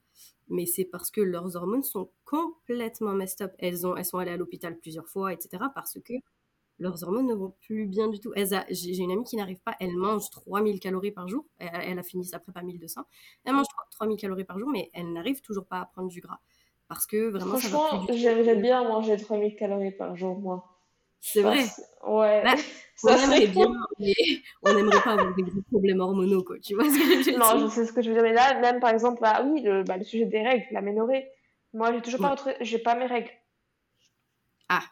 mais 0.49 0.65
c'est 0.65 0.85
parce 0.85 1.11
que 1.11 1.21
leurs 1.21 1.55
hormones 1.55 1.83
sont 1.83 2.09
complètement 2.25 3.13
messed 3.13 3.41
up. 3.41 3.53
Elles, 3.59 3.85
ont, 3.87 3.95
elles 3.95 4.05
sont 4.05 4.17
allées 4.17 4.31
à 4.31 4.37
l'hôpital 4.37 4.77
plusieurs 4.77 5.07
fois, 5.07 5.33
etc. 5.33 5.63
parce 5.73 5.99
que 6.03 6.13
leurs 6.79 7.03
hormones 7.03 7.27
ne 7.27 7.35
vont 7.35 7.53
plus 7.61 7.85
bien 7.85 8.07
du 8.07 8.19
tout. 8.19 8.33
J'ai 8.69 8.97
une 8.97 9.11
amie 9.11 9.23
qui 9.23 9.35
n'arrive 9.35 9.59
pas, 9.59 9.75
elle 9.79 9.95
mange 9.95 10.29
3000 10.29 10.79
calories 10.79 11.11
par 11.11 11.27
jour, 11.27 11.45
elle, 11.59 11.99
a 11.99 12.03
fini 12.03 12.25
sa 12.25 12.39
prépa 12.39 12.61
1200, 12.61 13.01
elle 13.45 13.53
mange 13.53 13.67
3000 13.91 14.17
calories 14.17 14.43
par 14.43 14.59
jour, 14.59 14.69
mais 14.69 14.89
elle 14.93 15.11
n'arrive 15.13 15.41
toujours 15.41 15.65
pas 15.65 15.79
à 15.81 15.85
prendre 15.85 16.09
du 16.09 16.19
gras. 16.19 16.39
Parce 16.87 17.05
que 17.05 17.29
vraiment, 17.29 17.57
Franchement, 17.57 18.05
j'aimerais 18.11 18.55
bien 18.55 18.83
manger 18.83 19.17
3000 19.17 19.55
calories 19.55 19.91
par 19.91 20.15
jour, 20.15 20.37
moi. 20.39 20.72
C'est 21.25 21.41
vrai. 21.41 21.63
Ouais. 22.05 22.43
Bah, 22.43 22.53
on 23.05 23.07
aimerait 23.07 23.47
bien, 23.47 23.73
mais 23.97 24.13
on 24.61 24.73
n'aimerait 24.73 25.01
pas 25.01 25.13
avoir 25.13 25.33
des 25.33 25.43
gros 25.43 25.61
problèmes 25.71 26.01
hormonaux, 26.01 26.43
quoi. 26.43 26.59
Tu 26.59 26.75
vois 26.75 26.83
ce 26.83 26.89
que 26.89 27.01
je 27.01 27.17
veux 27.17 27.23
dire 27.23 27.39
Non, 27.39 27.59
je 27.59 27.67
sais 27.67 27.85
ce 27.85 27.93
que 27.93 28.01
je 28.01 28.09
veux 28.09 28.15
dire. 28.15 28.23
Mais 28.23 28.33
là, 28.33 28.59
même 28.59 28.81
par 28.81 28.89
exemple, 28.89 29.21
bah, 29.21 29.41
oui, 29.45 29.61
le, 29.61 29.83
bah, 29.83 29.95
le 29.95 30.03
sujet 30.03 30.25
des 30.25 30.41
règles, 30.41 30.65
l'aménorrhée. 30.71 31.29
Moi, 31.73 31.93
j'ai 31.93 32.01
toujours 32.01 32.19
pas 32.19 32.35
j'ai 32.59 32.77
pas 32.77 32.95
mes 32.95 33.05
règles. 33.05 33.31
Ah. 34.67 34.83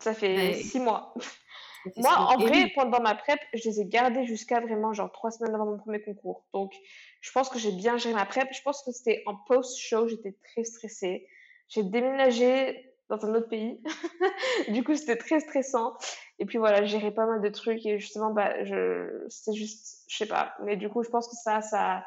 Ça 0.00 0.14
fait 0.14 0.54
six 0.54 0.78
mois. 0.78 1.14
Moi, 1.96 2.16
en 2.16 2.38
vrai, 2.38 2.72
pendant 2.74 3.00
ma 3.00 3.16
prep, 3.16 3.40
je 3.52 3.68
les 3.68 3.80
ai 3.80 3.86
gardées 3.86 4.24
jusqu'à 4.24 4.60
vraiment 4.60 4.92
genre 4.92 5.10
trois 5.10 5.32
semaines 5.32 5.54
avant 5.54 5.66
mon 5.66 5.78
premier 5.78 6.00
concours. 6.00 6.44
Donc, 6.52 6.74
je 7.20 7.32
pense 7.32 7.48
que 7.48 7.58
j'ai 7.58 7.72
bien 7.72 7.96
géré 7.96 8.14
ma 8.14 8.24
prep. 8.24 8.48
Je 8.52 8.62
pense 8.62 8.82
que 8.84 8.92
c'était 8.92 9.24
en 9.26 9.34
post-show, 9.34 10.06
j'étais 10.06 10.36
très 10.44 10.62
stressée. 10.62 11.26
J'ai 11.68 11.82
déménagé 11.82 12.95
dans 13.08 13.24
un 13.24 13.34
autre 13.34 13.48
pays. 13.48 13.80
du 14.68 14.82
coup, 14.84 14.94
c'était 14.94 15.16
très 15.16 15.40
stressant. 15.40 15.94
Et 16.38 16.44
puis 16.44 16.58
voilà, 16.58 16.84
gérer 16.84 17.10
pas 17.12 17.26
mal 17.26 17.40
de 17.40 17.48
trucs 17.48 17.84
et 17.86 17.98
justement, 17.98 18.32
bah, 18.32 18.64
je, 18.64 19.24
c'était 19.28 19.56
juste, 19.56 20.04
je 20.08 20.16
sais 20.16 20.26
pas. 20.26 20.54
Mais 20.64 20.76
du 20.76 20.88
coup, 20.88 21.02
je 21.02 21.08
pense 21.08 21.28
que 21.28 21.36
ça, 21.36 21.60
ça 21.62 21.98
a 21.98 22.06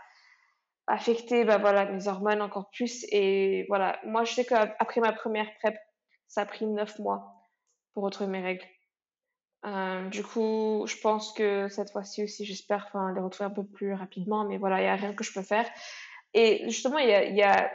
affecté, 0.87 1.45
bah 1.45 1.57
voilà, 1.57 1.85
mes 1.85 2.07
hormones 2.07 2.41
encore 2.41 2.69
plus. 2.71 3.05
Et 3.11 3.65
voilà, 3.69 3.99
moi, 4.05 4.23
je 4.23 4.33
sais 4.33 4.45
qu'après 4.45 5.01
ma 5.01 5.13
première 5.13 5.53
PrEP, 5.59 5.77
ça 6.27 6.41
a 6.41 6.45
pris 6.45 6.65
neuf 6.65 6.99
mois 6.99 7.47
pour 7.93 8.03
retrouver 8.03 8.29
mes 8.29 8.41
règles. 8.41 8.65
Euh, 9.65 10.07
du 10.09 10.23
coup, 10.23 10.85
je 10.87 10.95
pense 11.01 11.33
que 11.33 11.67
cette 11.67 11.91
fois-ci 11.91 12.23
aussi, 12.23 12.45
j'espère 12.45 12.85
enfin, 12.87 13.13
les 13.13 13.19
retrouver 13.19 13.49
un 13.49 13.53
peu 13.53 13.65
plus 13.65 13.93
rapidement, 13.93 14.45
mais 14.45 14.57
voilà, 14.57 14.79
il 14.79 14.83
n'y 14.83 14.89
a 14.89 14.95
rien 14.95 15.13
que 15.13 15.23
je 15.23 15.33
peux 15.33 15.41
faire. 15.41 15.69
Et 16.33 16.63
justement, 16.65 16.99
il 16.99 17.09
y 17.09 17.13
a, 17.13 17.23
y 17.25 17.41
a, 17.41 17.71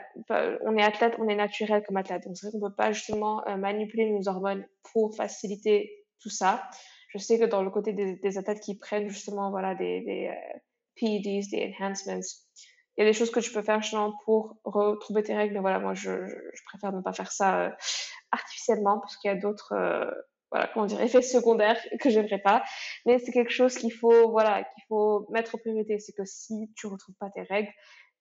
on 0.65 0.77
est 0.77 0.83
athlète, 0.83 1.15
on 1.19 1.29
est 1.29 1.35
naturel 1.35 1.83
comme 1.87 1.97
athlète, 1.97 2.25
donc 2.25 2.37
c'est 2.37 2.47
vrai 2.47 2.53
qu'on 2.53 2.65
ne 2.65 2.71
peut 2.71 2.77
pas 2.77 2.93
justement 2.93 3.47
euh, 3.49 3.57
manipuler 3.57 4.11
nos 4.11 4.29
hormones 4.29 4.65
pour 4.93 5.17
faciliter 5.17 6.05
tout 6.21 6.31
ça. 6.31 6.69
Je 7.09 7.19
sais 7.19 7.39
que 7.39 7.45
dans 7.45 7.63
le 7.63 7.71
côté 7.71 7.93
des, 7.93 8.39
athlètes 8.39 8.61
qui 8.61 8.79
prennent 8.79 9.09
justement 9.09 9.51
voilà, 9.51 9.75
des, 9.75 10.03
des 10.03 10.29
euh, 10.29 10.59
PEDs, 10.97 11.51
des 11.51 11.75
enhancements, 11.81 12.21
il 12.97 13.05
y 13.05 13.07
a 13.07 13.11
des 13.11 13.13
choses 13.13 13.33
que 13.33 13.41
tu 13.41 13.51
peux 13.51 13.63
faire 13.63 13.83
justement 13.83 14.13
pour 14.25 14.57
retrouver 14.65 15.25
tes 15.25 15.35
règles, 15.35 15.55
mais 15.55 15.61
voilà, 15.61 15.81
moi 15.81 15.95
je, 15.95 16.13
préfère 16.69 16.93
ne 16.93 17.03
pas 17.03 17.13
faire 17.13 17.33
ça 17.33 17.61
euh, 17.61 17.71
artificiellement 18.31 19.01
parce 19.01 19.17
qu'il 19.17 19.33
y 19.33 19.35
a 19.35 19.37
d'autres 19.37 19.75
voilà, 20.55 20.71
comment 20.73 20.87
dire, 20.87 21.01
effet 21.01 21.21
secondaire 21.21 21.77
que 22.01 22.11
j'aimerais 22.11 22.39
pas. 22.39 22.63
Mais 23.07 23.19
c'est 23.19 23.33
quelque 23.33 23.51
chose 23.51 23.75
qu'il 23.75 23.93
faut, 23.93 24.31
voilà, 24.31 24.63
qu'il 24.63 24.85
faut 24.89 25.27
mettre 25.31 25.57
en 25.57 25.59
priorité. 25.59 25.99
C'est 25.99 26.13
que 26.13 26.25
si 26.25 26.71
tu 26.77 26.87
retrouves 26.87 27.17
pas 27.19 27.29
tes 27.31 27.43
règles, 27.43 27.73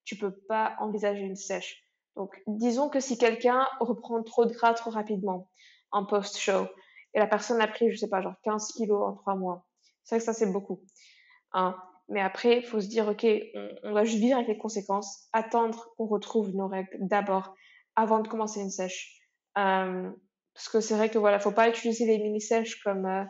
tu 0.06 0.16
peux 0.18 0.32
pas 0.32 0.76
envisager 0.80 1.22
une 1.22 1.36
sèche. 1.36 1.84
Donc, 2.16 2.42
disons 2.48 2.90
que 2.90 3.00
si 3.00 3.18
quelqu'un 3.18 3.68
reprend 3.80 4.22
trop 4.24 4.46
de 4.46 4.54
gras 4.54 4.74
trop 4.74 4.92
rapidement 4.92 5.50
en 5.92 6.06
post-show 6.06 6.68
et 7.14 7.20
la 7.20 7.28
personne 7.28 7.62
a 7.62 7.68
pris, 7.68 7.92
je 7.92 7.98
sais 7.98 8.10
pas, 8.10 8.22
genre 8.22 8.36
15 8.44 8.74
kilos 8.74 9.02
en 9.02 9.14
trois 9.16 9.36
mois, 9.36 9.66
c'est 10.04 10.16
vrai 10.16 10.20
que 10.20 10.26
ça, 10.26 10.34
c'est 10.34 10.52
beaucoup. 10.52 10.82
Hein. 11.54 11.76
Mais 12.10 12.22
après, 12.22 12.58
il 12.58 12.66
faut 12.66 12.82
se 12.82 12.88
dire, 12.88 13.08
OK, 13.08 13.26
on, 13.26 13.70
on 13.84 13.94
va 13.94 14.04
juste 14.04 14.20
vivre 14.20 14.36
avec 14.36 14.48
les 14.48 14.58
conséquences, 14.58 15.28
attendre 15.32 15.88
qu'on 15.98 16.06
retrouve 16.06 16.50
nos 16.56 16.68
règles 16.68 16.90
d'abord 17.00 17.56
avant 17.96 18.20
de 18.20 18.28
commencer 18.28 18.60
une 18.60 18.70
sèche. 18.70 19.22
Euh, 19.58 20.12
parce 20.54 20.70
que 20.70 20.80
c'est 20.82 20.96
vrai 20.96 21.10
que 21.10 21.18
voilà, 21.18 21.40
faut 21.40 21.52
pas 21.52 21.70
utiliser 21.70 22.06
les 22.06 22.20
mini-sèches 22.20 22.82
comme 22.84 23.06
euh, 23.06 23.24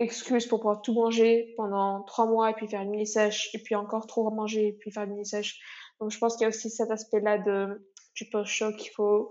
excuse 0.00 0.46
pour 0.46 0.60
pouvoir 0.60 0.82
tout 0.82 0.94
manger 0.94 1.54
pendant 1.56 2.02
trois 2.02 2.26
mois 2.26 2.50
et 2.50 2.54
puis 2.54 2.68
faire 2.68 2.82
une 2.82 2.90
mini-sèche 2.90 3.50
et 3.54 3.58
puis 3.58 3.74
encore 3.74 4.06
trop 4.06 4.28
manger 4.30 4.68
et 4.68 4.72
puis 4.72 4.90
faire 4.90 5.04
une 5.04 5.10
mini-sèche. 5.10 5.60
Donc 6.00 6.10
je 6.10 6.18
pense 6.18 6.36
qu'il 6.36 6.42
y 6.42 6.46
a 6.46 6.48
aussi 6.48 6.70
cet 6.70 6.90
aspect-là 6.90 7.38
de 7.38 7.90
du 8.14 8.28
post-show 8.30 8.72
qu'il 8.76 8.92
faut 8.92 9.30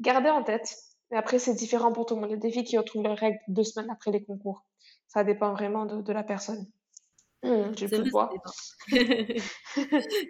garder 0.00 0.28
en 0.28 0.42
tête. 0.42 0.74
Mais 1.10 1.16
après, 1.16 1.38
c'est 1.38 1.54
différent 1.54 1.92
pour 1.92 2.06
tout 2.06 2.14
le 2.14 2.20
monde. 2.20 2.30
Il 2.30 2.34
y 2.34 2.36
a 2.36 2.40
des 2.40 2.50
filles 2.50 2.64
qui 2.64 2.78
retrouvent 2.78 3.04
leurs 3.04 3.18
règles 3.18 3.38
deux 3.48 3.62
semaines 3.62 3.90
après 3.90 4.10
les 4.10 4.24
concours. 4.24 4.64
Ça 5.06 5.22
dépend 5.22 5.52
vraiment 5.52 5.86
de, 5.86 6.02
de 6.02 6.12
la 6.12 6.24
personne. 6.24 6.66
Mmh, 7.44 7.72
j'ai 7.76 7.88
plus 7.88 8.10
boire. 8.10 8.30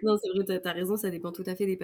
non, 0.03 0.17
c'est 0.17 0.29
vrai, 0.35 0.61
tu 0.61 0.67
as, 0.67 0.71
raison, 0.73 0.97
ça 0.97 1.09
dépend 1.09 1.31
tout 1.31 1.43
à 1.45 1.55
fait 1.55 1.65
des, 1.65 1.77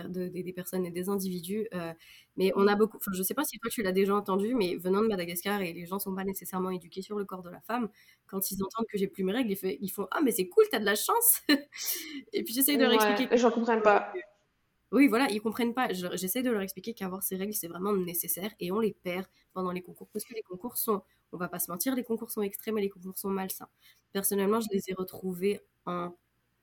des, 0.44 0.54
personnes 0.54 0.86
et 0.86 0.92
des 0.92 1.08
individus. 1.08 1.68
Euh, 1.74 1.94
mais 2.36 2.52
on 2.56 2.68
a 2.68 2.76
beaucoup, 2.76 2.98
je 3.14 3.24
sais 3.24 3.34
pas 3.34 3.46
si 3.46 3.58
toi 3.60 3.70
tu 3.72 3.82
l'as 3.82 3.94
déjà 3.94 4.14
entendu, 4.14 4.54
mais 4.56 4.76
venant 4.76 5.02
de 5.02 5.08
Madagascar 5.08 5.62
et 5.62 5.72
les 5.72 5.86
gens 5.86 6.00
sont 6.00 6.14
pas 6.14 6.26
nécessairement 6.26 6.70
éduqués 6.70 7.02
sur 7.02 7.18
le 7.18 7.24
corps 7.24 7.44
de 7.44 7.50
la 7.50 7.62
femme, 7.62 7.88
quand 8.28 8.52
ils 8.52 8.62
entendent 8.62 8.88
que 8.92 8.98
j'ai 8.98 9.08
plus 9.08 9.24
mes 9.24 9.32
règles, 9.32 9.56
ils, 9.64 9.90
font 9.90 10.08
Ah, 10.12 10.20
mais 10.22 10.32
c'est 10.32 10.50
cool, 10.50 10.66
tu 10.70 10.76
as 10.76 10.80
de 10.80 10.86
la 10.86 10.96
chance 10.96 11.42
Et 12.34 12.44
puis 12.44 12.54
j'essaye 12.54 12.78
de 12.78 12.84
leur 12.84 12.94
expliquer. 12.94 13.38
J'en 13.38 13.52
comprends 13.52 13.80
pas. 13.80 14.12
Oui, 14.92 15.08
voilà, 15.08 15.30
ils 15.32 15.42
comprennent 15.42 15.74
pas. 15.74 15.94
J'essaie 15.94 16.44
de 16.44 16.50
leur 16.52 16.62
expliquer 16.62 16.94
qu'avoir 16.94 17.24
ces 17.24 17.38
règles, 17.38 17.54
c'est 17.54 17.68
vraiment 17.70 17.94
nécessaire 17.96 18.52
et 18.60 18.72
on 18.74 18.80
les 18.80 18.94
perd 18.94 19.26
pendant 19.54 19.72
les 19.72 19.82
concours. 19.82 20.10
Parce 20.12 20.26
que 20.26 20.34
les 20.34 20.42
concours 20.42 20.78
sont, 20.78 21.02
on 21.32 21.38
va 21.38 21.48
pas 21.48 21.60
se 21.60 21.72
mentir, 21.72 21.96
les 21.96 22.04
concours 22.04 22.30
sont 22.32 22.42
extrêmes 22.42 22.78
et 22.78 22.82
les 22.82 22.90
concours 22.90 23.18
sont 23.18 23.30
malsains. 23.30 23.70
Personnellement, 24.12 24.60
je 24.60 24.68
les 24.72 24.82
ai 24.90 24.94
retrouvés 24.94 25.62
en 25.86 26.14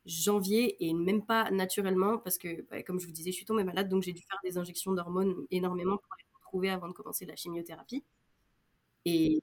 janvier 0.05 0.77
et 0.87 0.93
même 0.95 1.25
pas 1.25 1.51
naturellement 1.51 2.19
parce 2.19 2.37
que, 2.39 2.63
bah, 2.71 2.83
comme 2.83 3.01
je 3.01 3.07
vous 3.07 3.13
disais, 3.13 3.31
je 3.33 3.37
suis 3.37 3.47
tombée 3.47 3.65
malade, 3.65 3.89
donc 3.89 4.03
j'ai 4.03 4.13
dû 4.13 4.23
faire 4.23 4.39
des 4.45 4.59
injections 4.59 4.93
d'hormones 4.93 5.47
énormément 5.51 5.97
pour 5.97 6.15
les 6.19 6.25
retrouver 6.35 6.71
avant 6.71 6.89
de 6.89 6.93
commencer 6.93 7.25
la 7.27 7.35
chimiothérapie. 7.37 8.05
Et, 9.05 9.43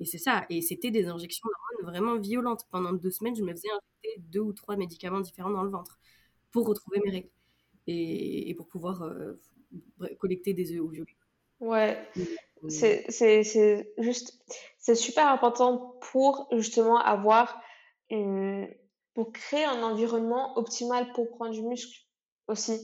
et 0.00 0.04
c'est 0.06 0.18
ça. 0.18 0.46
Et 0.50 0.62
c'était 0.62 0.90
des 0.92 1.06
injections 1.08 1.48
d'hormones 1.48 1.92
vraiment 1.94 2.20
violentes. 2.20 2.66
Pendant 2.70 2.92
deux 2.92 3.10
semaines, 3.10 3.36
je 3.36 3.42
me 3.44 3.52
faisais 3.52 3.70
injecter 3.70 4.20
deux 4.30 4.40
ou 4.40 4.52
trois 4.52 4.76
médicaments 4.76 5.20
différents 5.20 5.50
dans 5.50 5.64
le 5.64 5.70
ventre 5.70 5.98
pour 6.52 6.66
retrouver 6.68 7.00
mes 7.04 7.10
règles 7.12 7.30
et, 7.86 8.54
pour 8.56 8.68
pouvoir 8.68 9.02
euh, 9.02 9.40
collecter 10.18 10.54
des 10.54 10.72
œufs 10.72 10.90
violets. 10.90 11.16
Ouais, 11.60 11.98
euh, 12.18 13.00
c'est 13.08 13.92
juste, 13.98 14.38
c'est 14.78 14.94
super 14.94 15.28
important 15.28 15.96
pour 16.12 16.48
justement 16.52 16.98
avoir 16.98 17.60
une, 18.10 18.68
pour 19.14 19.32
créer 19.32 19.64
un 19.64 19.82
environnement 19.82 20.58
optimal 20.58 21.12
pour 21.14 21.30
prendre 21.30 21.52
du 21.52 21.62
muscle 21.62 22.04
aussi. 22.48 22.78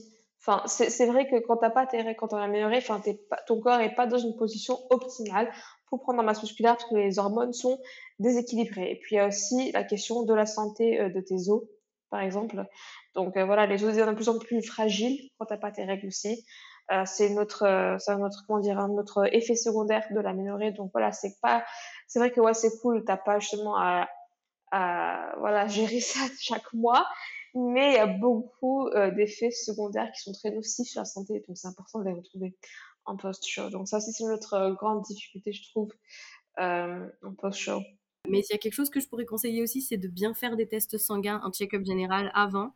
Enfin, 0.45 0.63
c'est 0.67 1.05
vrai 1.05 1.29
que 1.29 1.39
quand 1.39 1.57
t'as 1.57 1.69
pas 1.69 1.85
tes 1.85 2.01
règles, 2.01 2.17
quand 2.17 2.29
t'en 2.29 2.37
as 2.37 2.43
amélioré, 2.43 2.77
enfin, 2.77 3.01
pas, 3.29 3.37
ton 3.47 3.61
corps 3.61 3.79
est 3.79 3.95
pas 3.95 4.07
dans 4.07 4.17
une 4.17 4.35
position 4.35 4.77
optimale 4.89 5.49
pour 5.87 6.01
prendre 6.01 6.19
en 6.19 6.23
masse 6.23 6.41
musculaire 6.41 6.75
parce 6.75 6.89
que 6.89 6.95
les 6.95 7.17
hormones 7.17 7.53
sont 7.53 7.79
déséquilibrées. 8.19 8.91
Et 8.91 8.99
puis 8.99 9.15
il 9.15 9.19
y 9.19 9.21
a 9.21 9.27
aussi 9.27 9.71
la 9.71 9.85
question 9.85 10.23
de 10.23 10.33
la 10.33 10.45
santé 10.45 10.99
euh, 10.99 11.09
de 11.09 11.21
tes 11.21 11.49
os, 11.49 11.63
par 12.09 12.19
exemple. 12.19 12.65
Donc 13.15 13.37
euh, 13.37 13.45
voilà, 13.45 13.65
les 13.65 13.83
os 13.83 13.91
deviennent 13.91 14.09
de 14.09 14.15
plus 14.15 14.29
en 14.29 14.39
plus 14.39 14.61
fragiles 14.61 15.29
quand 15.37 15.45
t'as 15.45 15.57
pas 15.57 15.71
tes 15.71 15.83
règles 15.85 16.07
aussi. 16.07 16.45
Euh, 16.91 17.03
c'est 17.05 17.29
notre, 17.29 17.63
euh, 17.63 18.15
notre, 18.17 18.43
comment 18.47 18.59
dire, 18.59 18.87
notre 18.87 19.33
effet 19.33 19.55
secondaire 19.55 20.05
de 20.11 20.19
l'aménorer. 20.19 20.71
Donc 20.71 20.91
voilà, 20.93 21.11
c'est 21.11 21.39
pas, 21.41 21.63
c'est 22.07 22.19
vrai 22.19 22.31
que 22.31 22.41
ouais, 22.41 22.53
c'est 22.53 22.79
cool. 22.81 23.03
T'as 23.05 23.17
pas 23.17 23.39
justement 23.39 23.77
à, 23.77 24.07
voilà, 25.37 25.67
gérer 25.67 25.99
ça 25.99 26.21
chaque 26.39 26.73
mois, 26.73 27.07
mais 27.53 27.91
il 27.91 27.95
y 27.95 27.99
a 27.99 28.07
beaucoup 28.07 28.89
d'effets 29.15 29.51
secondaires 29.51 30.11
qui 30.11 30.21
sont 30.21 30.33
très 30.33 30.51
nocifs 30.51 30.87
sur 30.87 31.01
la 31.01 31.05
santé. 31.05 31.43
Donc 31.47 31.57
c'est 31.57 31.67
important 31.67 31.99
de 31.99 32.05
les 32.05 32.13
retrouver 32.13 32.57
en 33.05 33.15
post-show. 33.15 33.69
Donc 33.69 33.87
ça, 33.87 33.99
c'est 33.99 34.23
notre 34.23 34.71
grande 34.71 35.03
difficulté, 35.03 35.53
je 35.53 35.69
trouve, 35.69 35.91
en 36.57 37.33
post-show. 37.37 37.81
Mais 38.27 38.41
s'il 38.41 38.53
y 38.53 38.55
a 38.55 38.59
quelque 38.59 38.73
chose 38.73 38.89
que 38.89 38.99
je 38.99 39.07
pourrais 39.07 39.25
conseiller 39.25 39.61
aussi, 39.61 39.81
c'est 39.81 39.97
de 39.97 40.07
bien 40.07 40.33
faire 40.33 40.55
des 40.55 40.67
tests 40.67 40.97
sanguins, 40.97 41.41
un 41.43 41.51
check-up 41.51 41.85
général 41.85 42.31
avant 42.33 42.73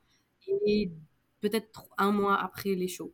peut-être 1.41 1.85
un 1.97 2.11
mois 2.11 2.35
après 2.41 2.75
les 2.75 2.87
shows. 2.87 3.13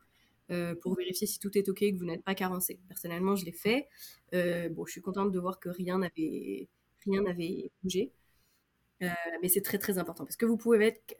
Euh, 0.51 0.75
pour 0.75 0.95
vérifier 0.95 1.25
si 1.25 1.39
tout 1.39 1.57
est 1.57 1.67
ok, 1.69 1.79
que 1.79 1.97
vous 1.97 2.05
n'êtes 2.05 2.23
pas 2.23 2.35
carencé. 2.35 2.79
Personnellement, 2.87 3.35
je 3.35 3.45
l'ai 3.45 3.51
fait. 3.53 3.87
Euh, 4.33 4.69
bon, 4.69 4.85
je 4.85 4.91
suis 4.91 5.01
contente 5.01 5.31
de 5.31 5.39
voir 5.39 5.59
que 5.59 5.69
rien 5.69 5.97
n'avait 5.99 6.67
rien 7.05 7.21
n'avait 7.21 7.71
bougé. 7.81 8.11
Euh, 9.01 9.09
mais 9.41 9.49
c'est 9.49 9.61
très 9.61 9.77
très 9.79 9.97
important 9.97 10.25
parce 10.25 10.37
que 10.37 10.45
vous 10.45 10.57
pouvez 10.57 10.85
être, 10.87 11.15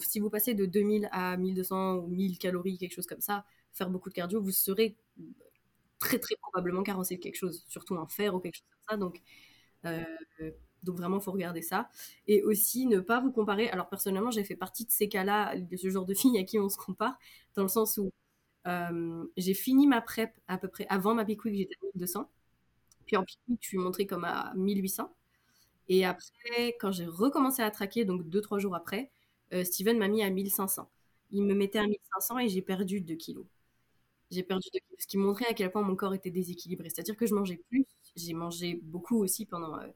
si 0.00 0.20
vous 0.20 0.30
passez 0.30 0.54
de 0.54 0.66
2000 0.66 1.08
à 1.12 1.36
1200 1.36 1.96
ou 1.98 2.08
1000 2.08 2.38
calories, 2.38 2.78
quelque 2.78 2.94
chose 2.94 3.06
comme 3.06 3.20
ça, 3.20 3.44
faire 3.72 3.90
beaucoup 3.90 4.08
de 4.10 4.14
cardio, 4.14 4.40
vous 4.40 4.52
serez 4.52 4.96
très 5.98 6.18
très 6.18 6.36
probablement 6.36 6.82
carencé 6.82 7.16
de 7.16 7.20
quelque 7.22 7.36
chose, 7.36 7.64
surtout 7.68 7.96
en 7.96 8.06
fer 8.06 8.34
ou 8.34 8.40
quelque 8.40 8.56
chose 8.56 8.66
comme 8.86 8.96
ça. 8.96 8.96
Donc 8.98 9.20
donc 10.82 10.96
vraiment, 10.96 11.20
faut 11.20 11.32
regarder 11.32 11.62
ça. 11.62 11.88
Et 12.26 12.42
aussi, 12.42 12.86
ne 12.86 13.00
pas 13.00 13.20
vous 13.20 13.32
comparer. 13.32 13.68
Alors 13.70 13.88
personnellement, 13.88 14.30
j'ai 14.30 14.44
fait 14.44 14.56
partie 14.56 14.84
de 14.84 14.90
ces 14.90 15.08
cas-là, 15.08 15.56
de 15.58 15.76
ce 15.76 15.90
genre 15.90 16.04
de 16.06 16.14
filles 16.14 16.38
à 16.38 16.44
qui 16.44 16.58
on 16.58 16.68
se 16.68 16.76
compare, 16.76 17.16
dans 17.54 17.62
le 17.62 17.68
sens 17.68 17.98
où 17.98 18.12
euh, 18.66 19.24
j'ai 19.36 19.54
fini 19.54 19.86
ma 19.86 20.00
prep 20.00 20.32
à 20.48 20.58
peu 20.58 20.68
près 20.68 20.86
avant 20.88 21.14
ma 21.14 21.24
week, 21.24 21.40
j'étais 21.44 21.74
à 21.76 21.84
1200. 21.84 22.30
Puis 23.06 23.16
en 23.16 23.22
week, 23.22 23.58
je 23.62 23.68
suis 23.68 23.78
montrée 23.78 24.06
comme 24.06 24.24
à 24.24 24.52
1800. 24.56 25.14
Et 25.88 26.04
après, 26.06 26.76
quand 26.80 26.92
j'ai 26.92 27.06
recommencé 27.06 27.62
à 27.62 27.70
traquer, 27.70 28.04
donc 28.04 28.22
2-3 28.28 28.58
jours 28.60 28.74
après, 28.76 29.10
euh, 29.54 29.64
Steven 29.64 29.98
m'a 29.98 30.08
mis 30.08 30.22
à 30.22 30.30
1500. 30.30 30.90
Il 31.32 31.44
me 31.44 31.54
mettait 31.54 31.78
à 31.80 31.86
1500 31.86 32.38
et 32.40 32.48
j'ai 32.48 32.62
perdu 32.62 33.00
2 33.00 33.16
kilos. 33.16 33.46
J'ai 34.30 34.42
perdu 34.42 34.68
2 34.72 34.80
kilos, 34.80 34.96
ce 35.00 35.06
qui 35.06 35.18
montrait 35.18 35.46
à 35.46 35.54
quel 35.54 35.70
point 35.70 35.82
mon 35.82 35.96
corps 35.96 36.14
était 36.14 36.30
déséquilibré. 36.30 36.88
C'est-à-dire 36.90 37.16
que 37.16 37.26
je 37.26 37.34
mangeais 37.34 37.60
plus, 37.70 37.86
j'ai 38.16 38.34
mangé 38.34 38.80
beaucoup 38.82 39.18
aussi 39.22 39.46
pendant 39.46 39.78
euh, 39.78 39.86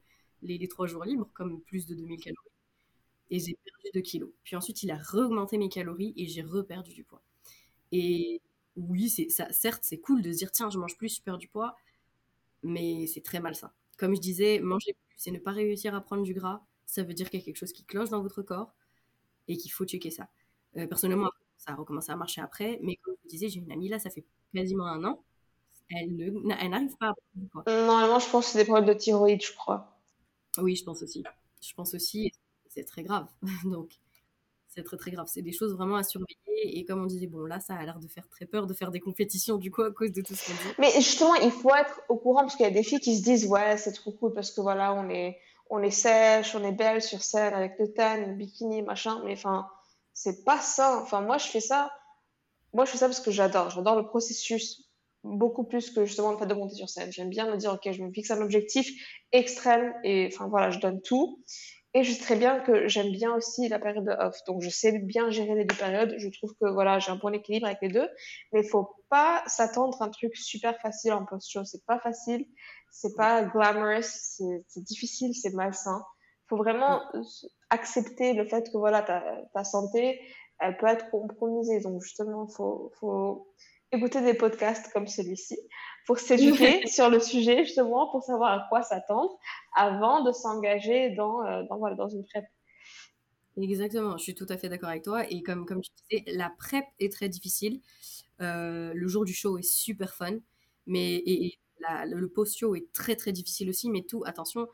les, 0.42 0.68
trois 0.68 0.86
jours 0.86 1.04
libres, 1.04 1.28
comme 1.34 1.60
plus 1.62 1.86
de 1.86 1.94
2000 1.94 2.20
calories. 2.20 2.50
Et 3.30 3.40
j'ai 3.40 3.54
perdu 3.64 3.90
2 3.94 4.00
kilos. 4.00 4.30
Puis 4.44 4.56
ensuite, 4.56 4.82
il 4.82 4.90
a 4.90 4.98
re-augmenté 4.98 5.58
mes 5.58 5.68
calories 5.68 6.14
et 6.16 6.26
j'ai 6.26 6.42
reperdu 6.42 6.92
du 6.92 7.04
poids. 7.04 7.22
Et 7.92 8.40
oui, 8.76 9.08
c'est 9.08 9.28
ça, 9.30 9.50
certes, 9.52 9.82
c'est 9.84 9.98
cool 9.98 10.22
de 10.22 10.32
se 10.32 10.38
dire 10.38 10.52
tiens, 10.52 10.70
je 10.70 10.78
mange 10.78 10.96
plus, 10.96 11.16
je 11.16 11.22
perds 11.22 11.38
du 11.38 11.48
poids, 11.48 11.76
mais 12.62 13.06
c'est 13.06 13.22
très 13.22 13.40
malsain. 13.40 13.72
Comme 13.98 14.14
je 14.14 14.20
disais, 14.20 14.60
manger 14.60 14.94
plus 15.08 15.26
et 15.28 15.30
ne 15.30 15.38
pas 15.38 15.52
réussir 15.52 15.94
à 15.94 16.00
prendre 16.00 16.22
du 16.22 16.34
gras, 16.34 16.62
ça 16.84 17.02
veut 17.02 17.14
dire 17.14 17.30
qu'il 17.30 17.40
y 17.40 17.42
a 17.42 17.44
quelque 17.44 17.56
chose 17.56 17.72
qui 17.72 17.84
cloche 17.84 18.10
dans 18.10 18.22
votre 18.22 18.42
corps 18.42 18.74
et 19.48 19.56
qu'il 19.56 19.72
faut 19.72 19.86
checker 19.86 20.10
ça. 20.10 20.28
Euh, 20.76 20.86
personnellement, 20.86 21.30
ça 21.56 21.72
a 21.72 21.74
recommencé 21.74 22.12
à 22.12 22.16
marcher 22.16 22.40
après, 22.40 22.78
mais 22.82 22.96
comme 22.96 23.14
je 23.16 23.22
vous 23.22 23.28
disais, 23.28 23.48
j'ai 23.48 23.60
une 23.60 23.72
amie 23.72 23.88
là, 23.88 23.98
ça 23.98 24.10
fait 24.10 24.24
quasiment 24.54 24.86
un 24.86 25.04
an, 25.04 25.24
elle, 25.90 26.16
n'arrive 26.44 26.96
pas 26.96 27.08
à 27.08 27.14
prendre 27.14 27.16
du 27.34 27.46
poids. 27.46 27.62
Normalement, 27.66 28.18
je 28.18 28.28
pense 28.28 28.46
que 28.46 28.52
c'est 28.52 28.58
des 28.58 28.64
problèmes 28.64 28.92
de 28.92 28.98
thyroïde, 28.98 29.42
je 29.44 29.52
crois. 29.52 29.95
Oui, 30.58 30.76
je 30.76 30.84
pense 30.84 31.02
aussi. 31.02 31.24
Je 31.60 31.74
pense 31.74 31.94
aussi, 31.94 32.32
c'est 32.68 32.84
très 32.84 33.02
grave. 33.02 33.26
Donc, 33.64 33.92
c'est 34.68 34.82
très 34.82 34.96
très 34.96 35.10
grave. 35.10 35.26
C'est 35.28 35.42
des 35.42 35.52
choses 35.52 35.74
vraiment 35.74 35.96
à 35.96 36.02
surveiller. 36.02 36.36
Et 36.78 36.84
comme 36.84 37.02
on 37.02 37.06
disait, 37.06 37.26
bon, 37.26 37.44
là, 37.44 37.60
ça 37.60 37.74
a 37.74 37.84
l'air 37.84 37.98
de 37.98 38.08
faire 38.08 38.28
très 38.28 38.46
peur 38.46 38.66
de 38.66 38.74
faire 38.74 38.90
des 38.90 39.00
compétitions, 39.00 39.56
du 39.56 39.70
coup, 39.70 39.82
à 39.82 39.90
cause 39.90 40.12
de 40.12 40.22
tout 40.22 40.34
ce 40.34 40.46
qu'on 40.46 40.52
dit. 40.52 40.74
Mais 40.78 40.90
justement, 40.96 41.34
il 41.34 41.50
faut 41.50 41.74
être 41.74 42.00
au 42.08 42.16
courant 42.16 42.42
parce 42.42 42.56
qu'il 42.56 42.64
y 42.64 42.68
a 42.68 42.72
des 42.72 42.82
filles 42.82 43.00
qui 43.00 43.16
se 43.16 43.22
disent, 43.22 43.46
ouais, 43.46 43.76
c'est 43.76 43.92
trop 43.92 44.12
cool 44.12 44.32
parce 44.32 44.50
que 44.50 44.60
voilà, 44.60 44.94
on 44.94 45.08
est, 45.10 45.38
on 45.70 45.82
est 45.82 45.90
sèche, 45.90 46.54
on 46.54 46.64
est 46.64 46.72
belle 46.72 47.02
sur 47.02 47.22
scène 47.22 47.54
avec 47.54 47.78
le 47.78 47.92
tan, 47.92 48.26
le 48.26 48.34
bikini, 48.34 48.82
machin. 48.82 49.22
Mais 49.24 49.32
enfin, 49.32 49.68
c'est 50.12 50.44
pas 50.44 50.60
ça. 50.60 51.00
Enfin, 51.02 51.20
moi, 51.20 51.38
je 51.38 51.46
fais 51.46 51.60
ça. 51.60 51.90
Moi, 52.72 52.84
je 52.84 52.90
fais 52.90 52.98
ça 52.98 53.06
parce 53.06 53.20
que 53.20 53.30
j'adore. 53.30 53.70
J'adore 53.70 53.96
le 53.96 54.06
processus 54.06 54.85
beaucoup 55.26 55.64
plus 55.64 55.90
que 55.90 56.04
justement 56.04 56.32
le 56.32 56.38
fait 56.38 56.46
de 56.46 56.54
monter 56.54 56.74
sur 56.74 56.88
scène. 56.88 57.12
J'aime 57.12 57.30
bien 57.30 57.50
me 57.50 57.56
dire, 57.56 57.72
ok, 57.72 57.92
je 57.92 58.02
me 58.02 58.12
fixe 58.12 58.30
un 58.30 58.40
objectif 58.40 58.88
extrême 59.32 59.94
et 60.04 60.28
enfin 60.32 60.48
voilà, 60.48 60.70
je 60.70 60.78
donne 60.78 61.00
tout. 61.02 61.42
Et 61.96 62.04
je 62.04 62.12
sais 62.12 62.22
très 62.22 62.36
bien 62.36 62.60
que 62.60 62.88
j'aime 62.88 63.10
bien 63.10 63.34
aussi 63.34 63.68
la 63.68 63.78
période 63.78 64.04
de 64.04 64.10
off. 64.10 64.36
Donc, 64.46 64.60
je 64.60 64.68
sais 64.68 64.98
bien 64.98 65.30
gérer 65.30 65.54
les 65.54 65.64
deux 65.64 65.76
périodes. 65.76 66.14
Je 66.18 66.28
trouve 66.28 66.52
que 66.60 66.68
voilà, 66.70 66.98
j'ai 66.98 67.10
un 67.10 67.16
bon 67.16 67.32
équilibre 67.32 67.64
avec 67.64 67.78
les 67.80 67.88
deux. 67.88 68.06
Mais 68.52 68.60
il 68.60 68.68
faut 68.68 68.90
pas 69.08 69.42
s'attendre 69.46 70.02
à 70.02 70.04
un 70.04 70.10
truc 70.10 70.36
super 70.36 70.78
facile 70.82 71.14
en 71.14 71.24
post-show. 71.24 71.64
C'est 71.64 71.86
pas 71.86 71.98
facile. 71.98 72.44
C'est 72.92 73.16
pas 73.16 73.44
glamorous. 73.44 74.02
C'est 74.02 74.82
difficile. 74.82 75.34
C'est 75.34 75.54
malsain. 75.54 76.04
Il 76.44 76.48
faut 76.50 76.58
vraiment 76.58 77.00
accepter 77.70 78.34
le 78.34 78.44
fait 78.44 78.70
que 78.70 78.76
voilà, 78.76 79.00
ta, 79.00 79.24
ta 79.54 79.64
santé, 79.64 80.20
elle 80.60 80.76
peut 80.76 80.88
être 80.88 81.10
compromisée. 81.10 81.80
Donc, 81.80 82.02
justement, 82.02 82.46
faut, 82.46 82.92
faut 83.00 83.54
écouter 83.96 84.20
des 84.22 84.34
podcasts 84.34 84.92
comme 84.92 85.06
celui-ci 85.06 85.58
pour 86.06 86.18
s'éduquer 86.18 86.86
sur 86.86 87.10
le 87.10 87.20
sujet, 87.20 87.64
justement, 87.64 88.10
pour 88.10 88.22
savoir 88.22 88.52
à 88.52 88.66
quoi 88.68 88.82
s'attendre 88.82 89.36
avant 89.74 90.22
de 90.22 90.32
s'engager 90.32 91.10
dans, 91.16 91.44
euh, 91.44 91.62
dans, 91.68 91.78
voilà, 91.78 91.96
dans 91.96 92.08
une 92.08 92.24
prep. 92.24 92.44
Exactement, 93.60 94.18
je 94.18 94.22
suis 94.22 94.34
tout 94.34 94.46
à 94.48 94.56
fait 94.56 94.68
d'accord 94.68 94.90
avec 94.90 95.02
toi. 95.02 95.28
Et 95.30 95.42
comme, 95.42 95.64
comme 95.66 95.80
tu 95.80 95.90
disais, 96.10 96.24
la 96.26 96.50
prep 96.58 96.84
est 97.00 97.12
très 97.12 97.28
difficile. 97.28 97.80
Euh, 98.40 98.92
le 98.94 99.08
jour 99.08 99.24
du 99.24 99.32
show 99.32 99.56
est 99.58 99.62
super 99.62 100.14
fun, 100.14 100.38
mais 100.86 101.14
et, 101.26 101.58
le 102.06 102.26
post-show 102.26 102.74
est 102.74 102.92
très 102.92 103.16
très 103.16 103.32
difficile 103.32 103.68
aussi. 103.68 103.90
Mais 103.90 104.02
tout, 104.02 104.22
attention, 104.26 104.66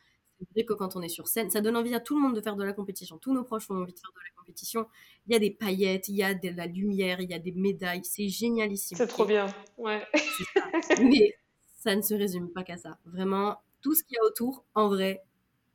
vrai 0.54 0.64
que 0.64 0.72
quand 0.72 0.96
on 0.96 1.02
est 1.02 1.08
sur 1.08 1.28
scène, 1.28 1.50
ça 1.50 1.60
donne 1.60 1.76
envie 1.76 1.94
à 1.94 2.00
tout 2.00 2.14
le 2.14 2.22
monde 2.22 2.34
de 2.34 2.40
faire 2.40 2.56
de 2.56 2.64
la 2.64 2.72
compétition. 2.72 3.18
Tous 3.18 3.32
nos 3.32 3.44
proches 3.44 3.70
ont 3.70 3.76
envie 3.76 3.92
de 3.92 3.98
faire 3.98 4.10
de 4.10 4.20
la 4.20 4.34
compétition. 4.36 4.86
Il 5.26 5.32
y 5.32 5.36
a 5.36 5.38
des 5.38 5.50
paillettes, 5.50 6.08
il 6.08 6.16
y 6.16 6.22
a 6.22 6.34
de 6.34 6.48
la 6.50 6.66
lumière, 6.66 7.20
il 7.20 7.30
y 7.30 7.34
a 7.34 7.38
des 7.38 7.52
médailles. 7.52 8.04
C'est 8.04 8.28
génialissime. 8.28 8.96
C'est 8.96 9.06
trop 9.06 9.24
bien, 9.24 9.46
ouais. 9.78 10.02
Mais 11.02 11.34
ça 11.78 11.96
ne 11.96 12.02
se 12.02 12.14
résume 12.14 12.50
pas 12.50 12.62
qu'à 12.62 12.76
ça. 12.76 12.98
Vraiment, 13.04 13.60
tout 13.80 13.94
ce 13.94 14.04
qu'il 14.04 14.16
y 14.16 14.18
a 14.18 14.24
autour, 14.24 14.64
en 14.74 14.88
vrai, 14.88 15.22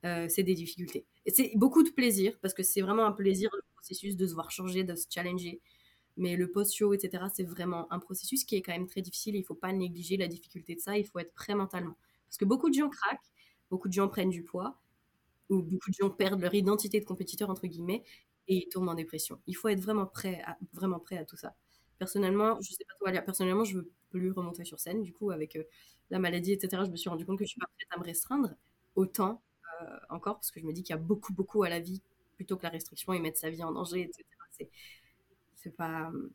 euh, 0.05 0.27
c'est 0.29 0.43
des 0.43 0.55
difficultés. 0.55 1.05
Et 1.25 1.31
c'est 1.31 1.51
beaucoup 1.55 1.83
de 1.83 1.89
plaisir, 1.89 2.37
parce 2.41 2.53
que 2.53 2.63
c'est 2.63 2.81
vraiment 2.81 3.05
un 3.05 3.11
plaisir, 3.11 3.49
le 3.53 3.61
processus 3.75 4.15
de 4.15 4.25
se 4.25 4.33
voir 4.33 4.51
changer, 4.51 4.83
de 4.83 4.95
se 4.95 5.05
challenger. 5.09 5.59
Mais 6.15 6.35
le 6.35 6.49
post-show, 6.49 6.93
etc., 6.93 7.25
c'est 7.33 7.43
vraiment 7.43 7.91
un 7.91 7.99
processus 7.99 8.43
qui 8.43 8.55
est 8.55 8.61
quand 8.61 8.71
même 8.71 8.87
très 8.87 9.01
difficile. 9.01 9.35
il 9.35 9.41
ne 9.41 9.45
faut 9.45 9.55
pas 9.55 9.71
négliger 9.71 10.17
la 10.17 10.27
difficulté 10.27 10.75
de 10.75 10.79
ça. 10.79 10.97
Il 10.97 11.05
faut 11.05 11.19
être 11.19 11.33
prêt 11.33 11.53
mentalement. 11.53 11.95
Parce 12.27 12.37
que 12.37 12.45
beaucoup 12.45 12.69
de 12.69 12.75
gens 12.75 12.89
craquent, 12.89 13.19
beaucoup 13.69 13.87
de 13.87 13.93
gens 13.93 14.07
prennent 14.07 14.29
du 14.29 14.43
poids, 14.43 14.79
ou 15.49 15.61
beaucoup 15.61 15.89
de 15.89 15.95
gens 15.95 16.09
perdent 16.09 16.41
leur 16.41 16.53
identité 16.53 16.99
de 16.99 17.05
compétiteur, 17.05 17.49
entre 17.49 17.67
guillemets, 17.67 18.03
et 18.47 18.55
ils 18.55 18.69
tombent 18.69 18.89
en 18.89 18.95
dépression. 18.95 19.39
Il 19.47 19.55
faut 19.55 19.67
être 19.69 19.81
vraiment 19.81 20.05
prêt 20.05 20.41
à, 20.45 20.57
vraiment 20.73 20.99
prêt 20.99 21.17
à 21.17 21.25
tout 21.25 21.37
ça. 21.37 21.55
Personnellement, 21.99 22.59
je 22.61 22.71
sais 22.73 22.85
pas 22.85 22.93
toi, 23.11 23.21
personnellement, 23.21 23.63
je 23.63 23.77
veux 23.77 23.91
plus 24.09 24.31
remonter 24.31 24.65
sur 24.65 24.79
scène. 24.79 25.01
Du 25.01 25.13
coup, 25.13 25.31
avec 25.31 25.55
euh, 25.55 25.63
la 26.09 26.19
maladie, 26.19 26.53
etc., 26.53 26.83
je 26.85 26.91
me 26.91 26.95
suis 26.95 27.09
rendu 27.09 27.25
compte 27.25 27.39
que 27.39 27.45
je 27.45 27.49
suis 27.49 27.59
pas 27.59 27.67
prête 27.75 27.87
à 27.91 27.99
me 27.99 28.03
restreindre 28.03 28.55
autant 28.95 29.41
euh, 29.81 29.97
encore, 30.09 30.35
parce 30.35 30.51
que 30.51 30.59
je 30.59 30.65
me 30.65 30.73
dis 30.73 30.83
qu'il 30.83 30.95
y 30.95 30.99
a 30.99 31.01
beaucoup, 31.01 31.33
beaucoup 31.33 31.63
à 31.63 31.69
la 31.69 31.79
vie 31.79 32.01
plutôt 32.35 32.55
que 32.55 32.63
la 32.63 32.69
restriction 32.69 33.13
et 33.13 33.19
mettre 33.19 33.39
sa 33.39 33.49
vie 33.49 33.63
en 33.63 33.71
danger, 33.71 34.01
etc. 34.01 34.23
C'est, 34.51 34.69
c'est 35.55 35.75
pas 35.75 36.09
euh, 36.13 36.29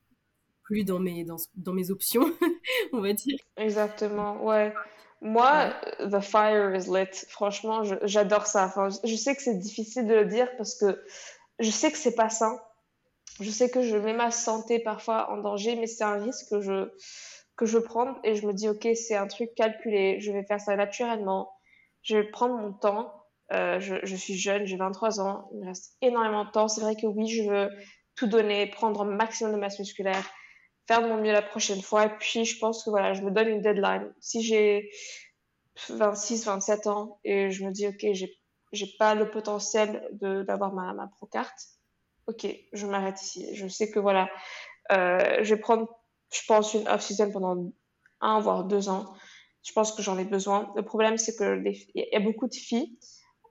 plus 0.62 0.84
dans 0.84 0.98
mes, 0.98 1.24
dans, 1.24 1.36
dans 1.56 1.72
mes 1.72 1.90
options, 1.90 2.24
on 2.92 3.00
va 3.00 3.12
dire. 3.12 3.38
Exactement, 3.56 4.44
ouais. 4.44 4.74
Moi, 5.22 5.72
The 6.00 6.20
Fire 6.20 6.74
is 6.74 6.90
Lit, 6.90 7.26
franchement, 7.28 7.82
j'adore 8.02 8.46
ça. 8.46 8.66
Enfin, 8.66 8.88
je 9.04 9.14
sais 9.14 9.36
que 9.36 9.42
c'est 9.42 9.56
difficile 9.56 10.06
de 10.06 10.14
le 10.14 10.24
dire 10.24 10.48
parce 10.56 10.74
que 10.74 11.00
je 11.60 11.70
sais 11.70 11.92
que 11.92 11.96
c'est 11.96 12.16
pas 12.16 12.28
sain. 12.28 12.60
Je 13.40 13.48
sais 13.48 13.70
que 13.70 13.82
je 13.82 13.96
mets 13.96 14.14
ma 14.14 14.32
santé 14.32 14.80
parfois 14.80 15.30
en 15.30 15.38
danger, 15.38 15.76
mais 15.76 15.86
c'est 15.86 16.02
un 16.02 16.18
risque 16.18 16.50
que 16.50 16.60
je, 16.60 16.90
que 17.56 17.66
je 17.66 17.78
prends 17.78 18.16
et 18.24 18.34
je 18.34 18.44
me 18.46 18.52
dis, 18.52 18.68
OK, 18.68 18.88
c'est 18.96 19.14
un 19.14 19.28
truc 19.28 19.54
calculé, 19.54 20.18
je 20.20 20.32
vais 20.32 20.42
faire 20.42 20.60
ça 20.60 20.74
naturellement, 20.74 21.52
je 22.02 22.16
vais 22.16 22.24
prendre 22.24 22.56
mon 22.56 22.72
temps. 22.72 23.14
Euh, 23.52 23.78
je, 23.78 23.96
je, 24.02 24.16
suis 24.16 24.34
jeune, 24.34 24.64
j'ai 24.64 24.76
23 24.76 25.20
ans, 25.20 25.48
il 25.52 25.60
me 25.60 25.66
reste 25.66 25.96
énormément 26.00 26.44
de 26.44 26.50
temps. 26.50 26.66
C'est 26.66 26.80
vrai 26.80 26.96
que 26.96 27.06
oui, 27.06 27.28
je 27.28 27.48
veux 27.48 27.70
tout 28.16 28.26
donner, 28.26 28.66
prendre 28.66 29.02
un 29.02 29.04
maximum 29.04 29.52
de 29.52 29.58
masse 29.58 29.78
musculaire, 29.78 30.24
faire 30.86 31.02
de 31.02 31.08
mon 31.08 31.16
mieux 31.16 31.32
la 31.32 31.42
prochaine 31.42 31.82
fois. 31.82 32.06
Et 32.06 32.16
puis, 32.18 32.44
je 32.44 32.58
pense 32.58 32.84
que 32.84 32.90
voilà, 32.90 33.14
je 33.14 33.22
me 33.22 33.30
donne 33.30 33.48
une 33.48 33.62
deadline. 33.62 34.12
Si 34.20 34.42
j'ai 34.42 34.90
26, 35.88 36.44
27 36.44 36.86
ans 36.86 37.18
et 37.24 37.50
je 37.50 37.64
me 37.64 37.70
dis, 37.70 37.86
OK, 37.86 38.06
j'ai, 38.12 38.36
j'ai 38.72 38.88
pas 38.98 39.14
le 39.14 39.30
potentiel 39.30 40.08
de, 40.12 40.42
d'avoir 40.42 40.72
ma, 40.72 40.92
ma 40.92 41.06
pro 41.08 41.26
carte, 41.26 41.68
OK, 42.26 42.46
je 42.72 42.86
m'arrête 42.86 43.20
ici. 43.20 43.54
Je 43.54 43.66
sais 43.68 43.90
que 43.90 43.98
voilà, 43.98 44.30
euh, 44.92 45.42
je 45.42 45.54
vais 45.54 45.60
prendre, 45.60 45.88
je 46.32 46.40
pense, 46.46 46.74
une 46.74 46.86
off-season 46.88 47.30
pendant 47.32 47.72
un, 48.20 48.40
voire 48.40 48.64
deux 48.64 48.88
ans. 48.88 49.14
Je 49.64 49.72
pense 49.72 49.92
que 49.92 50.02
j'en 50.02 50.18
ai 50.18 50.24
besoin. 50.24 50.72
Le 50.76 50.82
problème, 50.82 51.18
c'est 51.18 51.36
que 51.36 51.62
il 51.64 52.08
y 52.12 52.16
a 52.16 52.20
beaucoup 52.20 52.48
de 52.48 52.54
filles 52.54 52.98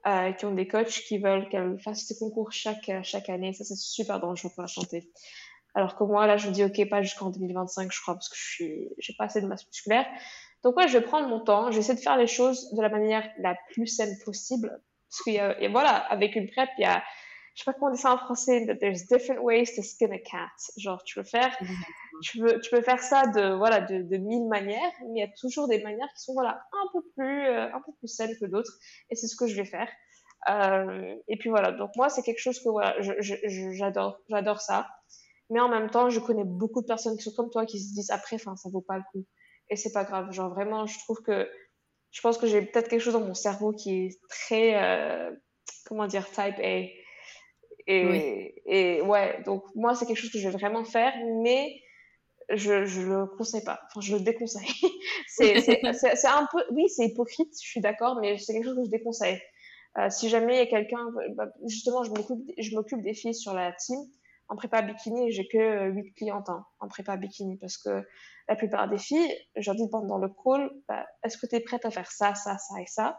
euh, 0.06 0.32
qui 0.32 0.44
ont 0.44 0.54
des 0.54 0.68
coachs 0.68 1.02
qui 1.06 1.18
veulent 1.18 1.48
qu'elles 1.48 1.78
fassent 1.80 2.06
ces 2.06 2.18
concours 2.18 2.52
chaque, 2.52 2.90
chaque 3.02 3.28
année. 3.28 3.52
Ça, 3.52 3.64
c'est 3.64 3.76
super 3.76 4.20
dangereux 4.20 4.50
pour 4.54 4.62
la 4.62 4.68
santé. 4.68 5.10
Alors 5.74 5.96
que 5.96 6.04
moi, 6.04 6.26
là, 6.26 6.36
je 6.36 6.48
me 6.48 6.52
dis, 6.52 6.64
OK, 6.64 6.88
pas 6.88 7.02
jusqu'en 7.02 7.30
2025, 7.30 7.90
je 7.90 8.00
crois, 8.00 8.14
parce 8.14 8.28
que 8.28 8.36
je 8.36 8.44
suis, 8.44 8.88
j'ai 8.98 9.14
pas 9.16 9.24
assez 9.24 9.40
de 9.40 9.46
masse 9.46 9.66
musculaire. 9.66 10.06
Donc, 10.62 10.76
ouais, 10.76 10.86
je 10.86 10.98
vais 10.98 11.04
prendre 11.04 11.28
mon 11.28 11.40
temps. 11.40 11.70
J'essaie 11.70 11.94
de 11.94 12.00
faire 12.00 12.16
les 12.16 12.26
choses 12.26 12.72
de 12.72 12.82
la 12.82 12.88
manière 12.88 13.28
la 13.38 13.56
plus 13.72 13.86
saine 13.86 14.14
possible. 14.24 14.82
Parce 15.08 15.22
qu'il 15.24 15.34
y 15.34 15.38
a, 15.38 15.60
et 15.60 15.68
voilà, 15.68 15.96
avec 15.96 16.36
une 16.36 16.48
prep, 16.50 16.68
il 16.78 16.82
y 16.82 16.84
a, 16.84 17.02
je 17.54 17.62
sais 17.62 17.64
pas 17.64 17.74
comment 17.74 17.90
on 17.90 17.94
dit 17.94 18.00
ça 18.00 18.12
en 18.12 18.18
français, 18.18 18.64
that 18.66 18.76
there's 18.76 19.06
different 19.08 19.42
ways 19.42 19.74
to 19.74 19.82
skin 19.82 20.10
a 20.12 20.18
cat. 20.18 20.50
Genre, 20.78 21.02
tu 21.04 21.16
peux 21.16 21.24
faire, 21.24 21.54
tu 22.22 22.38
peux, 22.38 22.60
tu 22.60 22.70
peux 22.70 22.82
faire 22.82 23.00
ça 23.00 23.26
de, 23.26 23.54
voilà, 23.54 23.80
de, 23.80 24.02
de 24.02 24.16
mille 24.16 24.48
manières, 24.48 24.92
mais 25.02 25.08
il 25.16 25.20
y 25.20 25.22
a 25.22 25.28
toujours 25.38 25.68
des 25.68 25.82
manières 25.82 26.08
qui 26.16 26.22
sont, 26.22 26.32
voilà, 26.32 26.62
un 26.72 26.86
peu 26.92 27.00
plus, 27.16 27.46
euh, 27.46 27.66
un 27.66 27.80
peu 27.84 27.92
plus 27.98 28.08
saines 28.08 28.34
que 28.40 28.46
d'autres. 28.46 28.72
Et 29.10 29.16
c'est 29.16 29.26
ce 29.26 29.36
que 29.36 29.46
je 29.46 29.56
vais 29.56 29.66
faire. 29.66 29.88
Euh, 30.48 31.14
et 31.28 31.36
puis 31.36 31.50
voilà. 31.50 31.72
Donc, 31.72 31.90
moi, 31.96 32.08
c'est 32.08 32.22
quelque 32.22 32.40
chose 32.40 32.58
que, 32.60 32.68
voilà, 32.68 32.96
j'adore, 33.20 34.18
j'adore 34.28 34.60
ça. 34.60 34.88
Mais 35.52 35.60
en 35.60 35.68
même 35.68 35.90
temps, 35.90 36.08
je 36.08 36.18
connais 36.18 36.44
beaucoup 36.44 36.80
de 36.80 36.86
personnes 36.86 37.16
qui 37.16 37.22
sont 37.22 37.32
comme 37.32 37.50
toi 37.50 37.66
qui 37.66 37.78
se 37.78 37.92
disent 37.92 38.10
après, 38.10 38.36
enfin, 38.36 38.56
ça 38.56 38.70
vaut 38.70 38.80
pas 38.80 38.96
le 38.96 39.04
coup. 39.12 39.26
Et 39.68 39.76
c'est 39.76 39.92
pas 39.92 40.04
grave. 40.04 40.32
Genre, 40.32 40.48
vraiment, 40.48 40.86
je 40.86 40.98
trouve 41.00 41.20
que, 41.22 41.46
je 42.10 42.20
pense 42.22 42.38
que 42.38 42.46
j'ai 42.46 42.62
peut-être 42.62 42.88
quelque 42.88 43.00
chose 43.00 43.12
dans 43.12 43.20
mon 43.20 43.34
cerveau 43.34 43.72
qui 43.72 44.06
est 44.06 44.20
très, 44.30 44.82
euh, 44.82 45.30
comment 45.84 46.06
dire, 46.06 46.26
type 46.30 46.58
A. 46.58 46.88
Et, 47.86 48.54
et 48.64 49.02
ouais, 49.02 49.42
donc 49.44 49.64
moi, 49.74 49.94
c'est 49.94 50.06
quelque 50.06 50.16
chose 50.16 50.32
que 50.32 50.38
je 50.38 50.48
vais 50.48 50.56
vraiment 50.56 50.84
faire, 50.84 51.12
mais 51.42 51.82
je, 52.48 52.86
je 52.86 53.02
le 53.02 53.26
conseille 53.26 53.64
pas. 53.64 53.80
Enfin, 53.88 54.00
je 54.00 54.16
le 54.16 54.22
déconseille. 54.22 54.64
c'est 55.26 56.26
un 56.26 56.48
peu, 56.50 56.64
oui, 56.70 56.88
c'est 56.88 57.06
hypocrite, 57.06 57.52
je 57.62 57.68
suis 57.68 57.80
d'accord, 57.80 58.18
mais 58.22 58.38
c'est 58.38 58.54
quelque 58.54 58.64
chose 58.64 58.76
que 58.78 58.84
je 58.84 58.90
déconseille. 58.90 59.38
Euh, 59.98 60.08
si 60.08 60.30
jamais 60.30 60.54
il 60.54 60.58
y 60.58 60.62
a 60.62 60.66
quelqu'un, 60.66 61.06
bah, 61.34 61.48
justement, 61.66 62.04
je 62.04 62.74
m'occupe 62.74 63.02
des 63.02 63.12
filles 63.12 63.34
sur 63.34 63.52
la 63.52 63.72
team 63.72 63.98
en 64.52 64.56
prépa 64.56 64.82
bikini, 64.82 65.32
j'ai 65.32 65.48
que 65.48 65.88
8 65.88 65.98
euh, 65.98 66.10
clientes 66.14 66.50
hein, 66.50 66.66
en 66.78 66.86
prépa 66.86 67.16
bikini 67.16 67.56
parce 67.56 67.78
que 67.78 68.06
la 68.48 68.54
plupart 68.54 68.86
des 68.86 68.98
filles, 68.98 69.34
je 69.56 69.70
leur 69.70 69.76
dis 69.76 69.88
pendant 69.90 70.18
le 70.18 70.28
call, 70.28 70.70
bah, 70.88 71.06
est-ce 71.24 71.38
que 71.38 71.46
tu 71.46 71.56
es 71.56 71.60
prête 71.60 71.86
à 71.86 71.90
faire 71.90 72.10
ça, 72.10 72.34
ça, 72.34 72.58
ça 72.58 72.80
et 72.82 72.86
ça? 72.86 73.18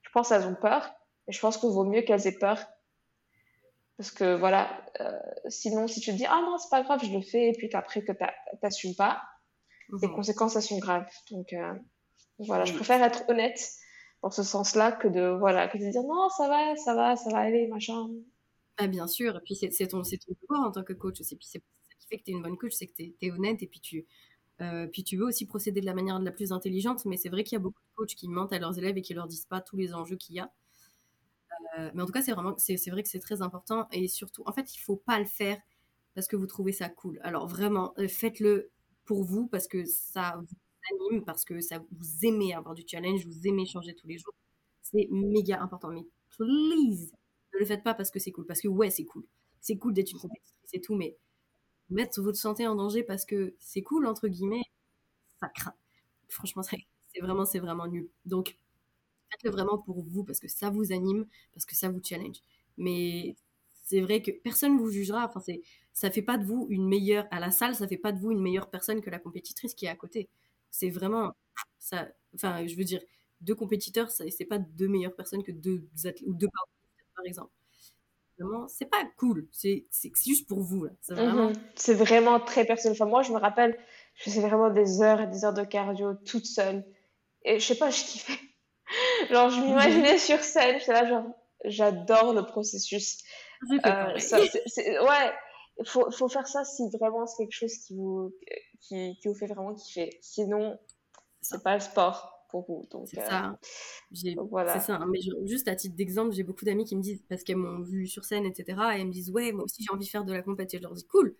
Je 0.00 0.08
pense 0.14 0.30
qu'elles 0.30 0.46
ont 0.46 0.54
peur 0.54 0.90
et 1.28 1.32
je 1.32 1.38
pense 1.40 1.58
qu'il 1.58 1.68
vaut 1.68 1.84
mieux 1.84 2.00
qu'elles 2.00 2.26
aient 2.26 2.38
peur 2.38 2.64
parce 3.98 4.10
que 4.10 4.36
voilà, 4.36 4.70
euh, 5.00 5.20
sinon 5.48 5.86
si 5.86 6.00
tu 6.00 6.12
te 6.12 6.16
dis 6.16 6.24
ah 6.26 6.40
non 6.42 6.56
c'est 6.56 6.70
pas 6.70 6.82
grave, 6.82 7.00
je 7.04 7.12
le 7.12 7.20
fais 7.20 7.50
et 7.50 7.52
puis 7.52 7.68
qu'après 7.68 8.02
que 8.02 8.12
t'assumes 8.62 8.96
pas, 8.96 9.22
les 10.00 10.08
mhm. 10.08 10.14
conséquences 10.14 10.56
elles 10.56 10.62
sont 10.62 10.78
graves. 10.78 11.06
Donc 11.30 11.52
euh, 11.52 11.74
voilà, 12.38 12.64
je 12.64 12.72
préfère 12.72 13.02
être 13.02 13.28
honnête 13.28 13.60
dans 14.22 14.30
ce 14.30 14.42
sens-là 14.42 14.92
que 14.92 15.08
de 15.08 15.36
voilà 15.38 15.68
que 15.68 15.76
de 15.76 15.90
dire 15.90 16.02
non 16.02 16.30
ça 16.30 16.48
va, 16.48 16.74
ça 16.76 16.94
va, 16.94 17.16
ça 17.16 17.30
va 17.30 17.40
aller 17.40 17.68
machin. 17.68 18.08
Ah, 18.76 18.88
bien 18.88 19.06
sûr, 19.06 19.36
et 19.36 19.40
puis 19.40 19.54
c'est 19.54 19.86
ton, 19.86 20.02
ton 20.02 20.34
devoir 20.42 20.66
en 20.68 20.72
tant 20.72 20.82
que 20.82 20.92
coach 20.92 21.20
aussi. 21.20 21.36
Puis 21.36 21.46
c'est 21.48 21.58
ça 21.60 21.94
qui 21.98 22.06
fait 22.08 22.18
que 22.18 22.24
tu 22.24 22.30
es 22.32 22.34
une 22.34 22.42
bonne 22.42 22.56
coach, 22.56 22.72
c'est 22.72 22.86
que 22.88 22.94
tu 22.94 23.14
es, 23.20 23.30
honnête 23.30 23.62
et 23.62 23.66
puis 23.68 23.80
tu, 23.80 24.04
euh, 24.60 24.86
puis 24.88 25.04
tu 25.04 25.16
veux 25.16 25.26
aussi 25.26 25.46
procéder 25.46 25.80
de 25.80 25.86
la 25.86 25.94
manière 25.94 26.18
la 26.18 26.32
plus 26.32 26.52
intelligente. 26.52 27.04
Mais 27.06 27.16
c'est 27.16 27.28
vrai 27.28 27.44
qu'il 27.44 27.56
y 27.56 27.56
a 27.56 27.60
beaucoup 27.60 27.80
de 27.80 27.94
coachs 27.96 28.14
qui 28.16 28.28
mentent 28.28 28.52
à 28.52 28.58
leurs 28.58 28.76
élèves 28.78 28.98
et 28.98 29.02
qui 29.02 29.14
leur 29.14 29.28
disent 29.28 29.46
pas 29.46 29.60
tous 29.60 29.76
les 29.76 29.94
enjeux 29.94 30.16
qu'il 30.16 30.36
y 30.36 30.40
a. 30.40 30.52
Euh, 31.78 31.90
mais 31.94 32.02
en 32.02 32.06
tout 32.06 32.12
cas, 32.12 32.22
c'est 32.22 32.32
vraiment, 32.32 32.54
c'est 32.58 32.90
vrai 32.90 33.02
que 33.02 33.08
c'est 33.08 33.20
très 33.20 33.42
important 33.42 33.88
et 33.92 34.08
surtout, 34.08 34.42
en 34.46 34.52
fait, 34.52 34.74
il 34.74 34.78
faut 34.78 34.96
pas 34.96 35.18
le 35.18 35.24
faire 35.26 35.58
parce 36.14 36.26
que 36.28 36.36
vous 36.36 36.46
trouvez 36.46 36.72
ça 36.72 36.88
cool. 36.88 37.18
Alors 37.22 37.46
vraiment, 37.48 37.94
euh, 37.98 38.08
faites-le 38.08 38.70
pour 39.04 39.24
vous 39.24 39.46
parce 39.48 39.66
que 39.68 39.84
ça 39.84 40.36
vous 40.38 40.56
anime, 41.10 41.24
parce 41.24 41.44
que 41.44 41.60
ça 41.60 41.78
vous 41.78 42.26
aimez 42.26 42.54
avoir 42.54 42.74
du 42.74 42.84
challenge, 42.86 43.26
vous 43.26 43.46
aimez 43.48 43.66
changer 43.66 43.94
tous 43.94 44.06
les 44.06 44.18
jours. 44.18 44.34
C'est 44.82 45.08
méga 45.10 45.60
important. 45.62 45.88
Mais 45.90 46.06
please, 46.30 47.12
ne 47.54 47.60
le 47.60 47.66
faites 47.66 47.82
pas 47.84 47.94
parce 47.94 48.10
que 48.10 48.18
c'est 48.18 48.32
cool. 48.32 48.46
Parce 48.46 48.60
que 48.60 48.68
ouais, 48.68 48.90
c'est 48.90 49.04
cool. 49.04 49.24
C'est 49.60 49.76
cool 49.78 49.94
d'être 49.94 50.12
une 50.12 50.18
compétitrice 50.20 50.74
et 50.74 50.80
tout, 50.80 50.94
mais 50.94 51.16
mettre 51.90 52.20
votre 52.22 52.38
santé 52.38 52.66
en 52.66 52.74
danger 52.76 53.02
parce 53.04 53.24
que 53.26 53.54
c'est 53.60 53.82
cool, 53.82 54.06
entre 54.06 54.28
guillemets, 54.28 54.62
ça 55.40 55.48
craint. 55.48 55.74
Franchement, 56.28 56.62
c'est 56.62 57.20
vraiment, 57.22 57.44
c'est 57.46 57.60
vraiment 57.60 57.86
nul. 57.88 58.08
Donc, 58.26 58.58
faites-le 59.30 59.50
vraiment 59.50 59.78
pour 59.78 60.02
vous 60.04 60.24
parce 60.24 60.40
que 60.40 60.48
ça 60.48 60.70
vous 60.70 60.92
anime, 60.92 61.26
parce 61.54 61.66
que 61.66 61.74
ça 61.76 61.88
vous 61.90 62.00
challenge. 62.02 62.38
Mais 62.78 63.36
c'est 63.84 64.00
vrai 64.00 64.22
que 64.22 64.30
personne 64.32 64.78
vous 64.78 64.90
jugera. 64.90 65.26
Enfin, 65.26 65.40
c'est, 65.40 65.62
ça 65.92 66.10
fait 66.10 66.22
pas 66.22 66.38
de 66.38 66.44
vous 66.44 66.66
une 66.70 66.88
meilleure, 66.88 67.26
à 67.30 67.40
la 67.40 67.50
salle, 67.50 67.74
ça 67.74 67.88
fait 67.88 67.96
pas 67.98 68.12
de 68.12 68.18
vous 68.20 68.32
une 68.32 68.40
meilleure 68.42 68.70
personne 68.70 69.00
que 69.00 69.10
la 69.10 69.18
compétitrice 69.18 69.74
qui 69.74 69.86
est 69.86 69.88
à 69.88 69.96
côté. 69.96 70.28
c'est 70.70 70.90
vraiment 70.90 71.32
ça. 71.78 72.08
Enfin, 72.34 72.66
je 72.66 72.74
veux 72.76 72.84
dire, 72.84 73.00
deux 73.40 73.54
compétiteurs, 73.54 74.10
c'est 74.10 74.44
pas 74.46 74.58
deux 74.58 74.88
meilleures 74.88 75.14
personnes 75.16 75.42
que 75.44 75.52
deux 75.52 75.86
athlètes 76.04 76.22
ou 76.26 76.34
deux 76.34 76.48
par 77.16 77.24
exemple. 77.24 77.52
Vraiment, 78.38 78.66
c'est 78.66 78.86
pas 78.86 79.04
cool. 79.16 79.46
C'est 79.52 79.86
juste 80.24 80.48
pour 80.48 80.60
vous. 80.60 80.88
C'est 81.00 81.14
vraiment... 81.14 81.50
Mhm. 81.50 81.94
vraiment... 81.94 82.40
très 82.40 82.64
personnel. 82.64 82.96
Enfin, 83.00 83.08
moi, 83.08 83.22
je 83.22 83.32
me 83.32 83.38
rappelle, 83.38 83.78
je 84.14 84.24
faisais 84.24 84.40
vraiment 84.40 84.70
des 84.70 85.02
heures 85.02 85.20
et 85.20 85.26
des 85.26 85.44
heures 85.44 85.54
de 85.54 85.64
cardio 85.64 86.14
toute 86.14 86.46
seule. 86.46 86.84
Et 87.44 87.60
je 87.60 87.64
sais 87.64 87.76
pas, 87.76 87.90
je 87.90 88.02
kiffais. 88.02 88.40
genre, 89.30 89.50
je 89.50 89.60
m'imaginais 89.60 90.18
sur 90.18 90.40
scène. 90.40 90.78
J'étais 90.80 90.92
là, 90.92 91.08
genre, 91.08 91.26
j'adore 91.64 92.32
le 92.32 92.44
processus. 92.44 93.22
Euh, 93.70 94.14
ouais, 94.16 95.32
il 95.78 95.86
faut, 95.86 96.10
faut, 96.10 96.28
faire 96.28 96.46
ça 96.46 96.64
si 96.64 96.82
vraiment 96.90 97.26
c'est 97.26 97.44
quelque 97.44 97.56
chose 97.56 97.76
qui 97.78 97.94
vous, 97.94 98.34
qui, 98.80 99.16
qui, 99.20 99.28
vous 99.28 99.34
fait 99.34 99.46
vraiment 99.46 99.74
kiffer. 99.74 100.18
Sinon, 100.20 100.78
c'est 101.40 101.62
pas 101.62 101.74
le 101.74 101.80
sport 101.80 102.33
pour 102.62 102.84
vous. 102.90 103.06
C'est 103.06 103.18
euh, 103.18 103.26
ça. 103.26 103.58
Voilà. 104.50 104.78
C'est 104.78 104.86
ça. 104.86 105.04
Mais 105.10 105.18
juste 105.44 105.68
à 105.68 105.74
titre 105.74 105.96
d'exemple, 105.96 106.34
j'ai 106.34 106.42
beaucoup 106.44 106.64
d'amis 106.64 106.84
qui 106.84 106.96
me 106.96 107.02
disent, 107.02 107.24
parce 107.28 107.42
qu'elles 107.42 107.56
m'ont 107.56 107.80
vu 107.80 108.06
sur 108.06 108.24
scène, 108.24 108.44
etc., 108.44 108.78
et 108.94 109.00
elles 109.00 109.06
me 109.06 109.12
disent, 109.12 109.30
ouais, 109.30 109.52
moi 109.52 109.64
aussi 109.64 109.82
j'ai 109.82 109.92
envie 109.92 110.04
de 110.04 110.10
faire 110.10 110.24
de 110.24 110.32
la 110.32 110.42
compétition. 110.42 110.78
Je 110.78 110.82
leur 110.84 110.94
dis, 110.94 111.06
cool, 111.06 111.36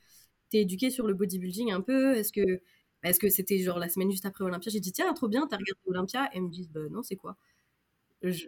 t'es 0.50 0.58
éduqué 0.58 0.90
sur 0.90 1.06
le 1.06 1.14
bodybuilding 1.14 1.72
un 1.72 1.80
peu, 1.80 2.16
est-ce 2.16 2.32
que 2.32 2.60
est-ce 3.04 3.20
que 3.20 3.28
c'était 3.28 3.58
genre 3.58 3.78
la 3.78 3.90
semaine 3.90 4.10
juste 4.10 4.24
après 4.24 4.44
Olympia 4.44 4.72
J'ai 4.72 4.80
dit, 4.80 4.92
tiens, 4.92 5.12
trop 5.12 5.28
bien, 5.28 5.46
t'as 5.46 5.58
regardé 5.58 5.80
Olympia 5.86 6.24
Et 6.32 6.38
elles 6.38 6.42
me 6.42 6.48
disent, 6.50 6.70
bah 6.70 6.88
non, 6.90 7.02
c'est 7.02 7.16
quoi? 7.16 7.36
Je... 8.22 8.46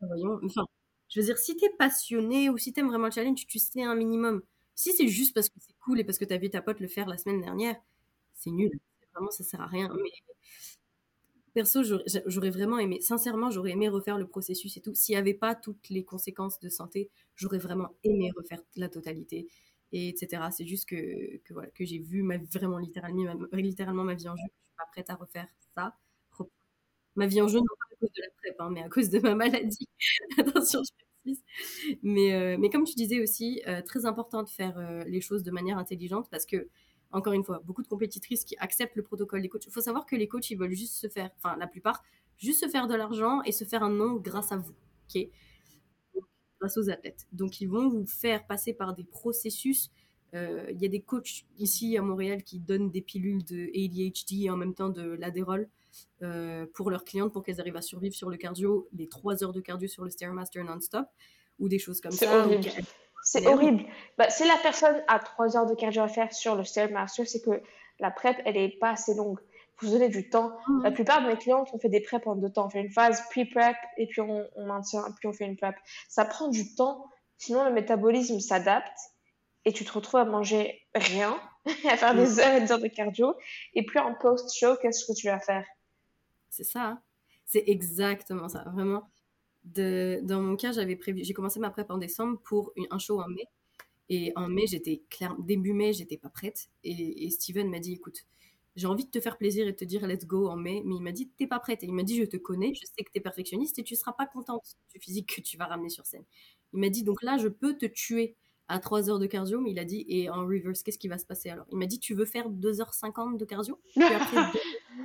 Voyons, 0.00 0.40
enfin, 0.44 0.64
je 1.08 1.20
veux 1.20 1.26
dire, 1.26 1.38
si 1.38 1.56
t'es 1.56 1.70
passionné 1.78 2.48
ou 2.50 2.58
si 2.58 2.72
t'aimes 2.72 2.88
vraiment 2.88 3.06
le 3.06 3.10
challenge, 3.12 3.46
tu 3.46 3.58
sais 3.58 3.82
un 3.82 3.94
minimum. 3.94 4.42
Si 4.74 4.92
c'est 4.92 5.08
juste 5.08 5.34
parce 5.34 5.48
que 5.48 5.56
c'est 5.60 5.74
cool 5.80 6.00
et 6.00 6.04
parce 6.04 6.18
que 6.18 6.24
t'as 6.24 6.38
vu 6.38 6.50
ta 6.50 6.62
pote 6.62 6.80
le 6.80 6.88
faire 6.88 7.08
la 7.08 7.18
semaine 7.18 7.40
dernière, 7.42 7.76
c'est 8.34 8.50
nul. 8.50 8.70
Vraiment, 9.12 9.30
ça 9.30 9.44
sert 9.44 9.60
à 9.60 9.66
rien. 9.66 9.92
Mais 10.02 10.10
perso, 11.58 11.82
j'aurais 12.26 12.50
vraiment 12.50 12.78
aimé, 12.78 13.00
sincèrement, 13.00 13.50
j'aurais 13.50 13.72
aimé 13.72 13.88
refaire 13.88 14.16
le 14.16 14.28
processus 14.28 14.76
et 14.76 14.80
tout. 14.80 14.94
S'il 14.94 15.14
n'y 15.14 15.18
avait 15.18 15.34
pas 15.34 15.56
toutes 15.56 15.88
les 15.88 16.04
conséquences 16.04 16.60
de 16.60 16.68
santé, 16.68 17.10
j'aurais 17.34 17.58
vraiment 17.58 17.96
aimé 18.04 18.30
refaire 18.36 18.60
la 18.76 18.88
totalité, 18.88 19.48
et 19.90 20.08
etc. 20.08 20.42
C'est 20.52 20.66
juste 20.66 20.88
que, 20.88 21.40
que, 21.74 21.84
j'ai 21.84 21.98
vu 21.98 22.22
vraiment 22.52 22.78
littéralement 22.78 24.04
ma, 24.04 24.14
vie 24.14 24.28
en 24.28 24.36
jeu. 24.36 24.44
Je 24.46 24.52
suis 24.52 24.76
pas 24.76 24.86
prête 24.92 25.10
à 25.10 25.16
refaire 25.16 25.48
ça. 25.74 25.96
Ma 27.16 27.26
vie 27.26 27.40
en 27.42 27.48
jeu, 27.48 27.58
non 27.58 27.64
pas 27.64 27.86
à 27.92 27.96
cause 27.98 28.12
de 28.12 28.22
la 28.22 28.28
PrEP, 28.36 28.60
hein, 28.60 28.70
mais 28.72 28.82
à 28.82 28.88
cause 28.88 29.10
de 29.10 29.18
ma 29.18 29.34
maladie. 29.34 29.88
Attention, 30.38 30.80
je. 30.84 31.34
Mais, 32.02 32.32
euh, 32.34 32.56
mais 32.58 32.70
comme 32.70 32.84
tu 32.84 32.94
disais 32.94 33.20
aussi, 33.20 33.60
euh, 33.66 33.82
très 33.82 34.06
important 34.06 34.42
de 34.44 34.48
faire 34.48 34.78
euh, 34.78 35.02
les 35.04 35.20
choses 35.20 35.42
de 35.42 35.50
manière 35.50 35.78
intelligente 35.78 36.28
parce 36.30 36.46
que 36.46 36.68
encore 37.10 37.32
une 37.32 37.44
fois, 37.44 37.62
beaucoup 37.64 37.82
de 37.82 37.88
compétitrices 37.88 38.44
qui 38.44 38.56
acceptent 38.58 38.96
le 38.96 39.02
protocole 39.02 39.42
des 39.42 39.48
coachs. 39.48 39.66
Il 39.66 39.72
faut 39.72 39.80
savoir 39.80 40.06
que 40.06 40.16
les 40.16 40.28
coachs, 40.28 40.50
ils 40.50 40.58
veulent 40.58 40.74
juste 40.74 40.94
se 40.94 41.08
faire, 41.08 41.30
enfin 41.38 41.56
la 41.56 41.66
plupart, 41.66 42.02
juste 42.36 42.60
se 42.60 42.68
faire 42.68 42.86
de 42.86 42.94
l'argent 42.94 43.42
et 43.42 43.52
se 43.52 43.64
faire 43.64 43.82
un 43.82 43.90
nom 43.90 44.14
grâce 44.16 44.52
à 44.52 44.56
vous, 44.56 44.74
ok? 45.08 45.28
Grâce 46.60 46.76
aux 46.76 46.90
athlètes. 46.90 47.26
Donc 47.32 47.60
ils 47.60 47.68
vont 47.68 47.88
vous 47.88 48.06
faire 48.06 48.46
passer 48.46 48.72
par 48.72 48.94
des 48.94 49.04
processus. 49.04 49.90
Euh, 50.34 50.66
il 50.70 50.80
y 50.82 50.84
a 50.84 50.88
des 50.88 51.00
coachs 51.00 51.46
ici 51.58 51.96
à 51.96 52.02
Montréal 52.02 52.42
qui 52.42 52.58
donnent 52.58 52.90
des 52.90 53.00
pilules 53.00 53.44
de 53.44 53.70
ADHD 53.74 54.44
et 54.44 54.50
en 54.50 54.56
même 54.56 54.74
temps 54.74 54.90
de 54.90 55.02
l'adérol 55.02 55.68
euh, 56.22 56.66
pour 56.74 56.90
leurs 56.90 57.04
clientes 57.04 57.32
pour 57.32 57.42
qu'elles 57.42 57.60
arrivent 57.60 57.76
à 57.76 57.82
survivre 57.82 58.14
sur 58.14 58.28
le 58.28 58.36
cardio, 58.36 58.88
les 58.92 59.08
trois 59.08 59.42
heures 59.42 59.52
de 59.52 59.60
cardio 59.60 59.88
sur 59.88 60.04
le 60.04 60.10
Stairmaster 60.10 60.62
non-stop 60.62 61.06
ou 61.58 61.68
des 61.68 61.78
choses 61.78 62.00
comme 62.00 62.12
ça. 62.12 62.46
C'est 63.30 63.46
horrible. 63.46 63.84
Bah, 64.16 64.30
si 64.30 64.46
la 64.48 64.56
personne 64.56 65.04
a 65.06 65.18
trois 65.18 65.54
heures 65.54 65.66
de 65.66 65.74
cardio 65.74 66.00
à 66.00 66.08
faire 66.08 66.32
sur 66.32 66.54
le 66.54 66.64
Stairmaster, 66.64 67.26
c'est 67.26 67.42
que 67.42 67.62
la 67.98 68.10
prep, 68.10 68.40
elle 68.46 68.54
n'est 68.54 68.70
pas 68.70 68.92
assez 68.92 69.14
longue. 69.14 69.38
Vous 69.80 69.90
donnez 69.90 70.08
du 70.08 70.30
temps. 70.30 70.56
Mhm. 70.66 70.82
La 70.82 70.90
plupart 70.90 71.22
de 71.22 71.26
mes 71.26 71.36
clientes 71.36 71.68
ont 71.74 71.78
fait 71.78 71.90
des 71.90 72.00
preps 72.00 72.26
en 72.26 72.36
deux 72.36 72.48
temps. 72.48 72.66
On 72.66 72.70
fait 72.70 72.80
une 72.80 72.90
phase 72.90 73.22
pre-prep 73.28 73.76
et 73.98 74.06
puis 74.06 74.22
on, 74.22 74.48
maintient, 74.56 75.04
puis 75.18 75.28
on 75.28 75.34
fait 75.34 75.44
une 75.44 75.58
prep. 75.58 75.76
Ça 76.08 76.24
prend 76.24 76.48
du 76.48 76.74
temps. 76.74 77.04
Sinon, 77.36 77.64
le 77.64 77.70
métabolisme 77.70 78.40
s'adapte 78.40 78.98
et 79.66 79.74
tu 79.74 79.84
te 79.84 79.92
retrouves 79.92 80.20
à 80.20 80.24
manger 80.24 80.80
rien, 80.94 81.38
à 81.86 81.98
faire 81.98 82.14
des 82.14 82.32
mhm. 82.32 82.38
heures 82.38 82.54
et 82.54 82.60
des 82.62 82.72
heures 82.72 82.80
de 82.80 82.88
cardio. 82.88 83.36
Et 83.74 83.84
puis 83.84 83.98
en 83.98 84.14
post-show, 84.14 84.76
qu'est-ce 84.80 85.04
que 85.04 85.12
tu 85.12 85.26
vas 85.26 85.38
faire? 85.38 85.66
C'est 86.48 86.64
ça. 86.64 86.80
Hein. 86.80 87.02
C'est 87.44 87.64
exactement 87.66 88.48
ça. 88.48 88.64
Vraiment 88.72 89.02
dans 89.74 90.42
mon 90.42 90.56
cas, 90.56 90.72
j'avais 90.72 90.96
prévu, 90.96 91.24
j'ai 91.24 91.34
commencé 91.34 91.60
ma 91.60 91.70
prep 91.70 91.90
en 91.90 91.98
décembre 91.98 92.40
pour 92.44 92.72
un 92.90 92.98
show 92.98 93.20
en 93.20 93.28
mai. 93.28 93.44
Et 94.10 94.32
en 94.36 94.48
mai, 94.48 94.66
j'étais 94.66 95.02
clair, 95.10 95.36
début 95.38 95.74
mai, 95.74 95.92
j'étais 95.92 96.16
pas 96.16 96.30
prête. 96.30 96.68
Et, 96.82 97.28
Steven 97.30 97.68
m'a 97.68 97.78
dit, 97.78 97.92
écoute, 97.92 98.24
j'ai 98.78 98.86
envie 98.86 99.04
de 99.04 99.10
te 99.10 99.20
faire 99.20 99.36
plaisir 99.36 99.66
et 99.66 99.72
de 99.72 99.76
te 99.76 99.84
dire 99.84 100.06
let's 100.06 100.24
go 100.24 100.48
en 100.48 100.56
mai, 100.56 100.82
mais 100.84 100.94
il 100.94 101.02
m'a 101.02 101.12
dit 101.12 101.28
t'es 101.36 101.48
pas 101.48 101.58
prête. 101.58 101.82
Et 101.82 101.86
il 101.86 101.92
m'a 101.92 102.04
dit 102.04 102.16
je 102.16 102.24
te 102.24 102.36
connais, 102.36 102.74
je 102.74 102.86
sais 102.86 103.02
que 103.04 103.10
tu 103.10 103.18
es 103.18 103.20
perfectionniste 103.20 103.78
et 103.80 103.82
tu 103.82 103.96
seras 103.96 104.12
pas 104.12 104.26
contente 104.26 104.76
du 104.94 105.00
physique 105.00 105.34
que 105.34 105.40
tu 105.40 105.56
vas 105.56 105.66
ramener 105.66 105.88
sur 105.88 106.06
scène. 106.06 106.24
Il 106.72 106.78
m'a 106.78 106.88
dit 106.88 107.02
donc 107.02 107.22
là 107.22 107.38
je 107.38 107.48
peux 107.48 107.76
te 107.76 107.86
tuer 107.86 108.36
à 108.68 108.78
3 108.78 109.10
heures 109.10 109.18
de 109.18 109.26
cardio, 109.26 109.60
mais 109.60 109.72
il 109.72 109.78
a 109.80 109.84
dit 109.84 110.04
et 110.08 110.30
en 110.30 110.46
reverse 110.46 110.84
qu'est-ce 110.84 110.98
qui 110.98 111.08
va 111.08 111.18
se 111.18 111.26
passer 111.26 111.50
alors? 111.50 111.66
Il 111.72 111.78
m'a 111.78 111.86
dit 111.86 111.98
tu 111.98 112.14
veux 112.14 112.24
faire 112.24 112.48
2h50 112.48 113.36
de 113.36 113.44
cardio? 113.44 113.80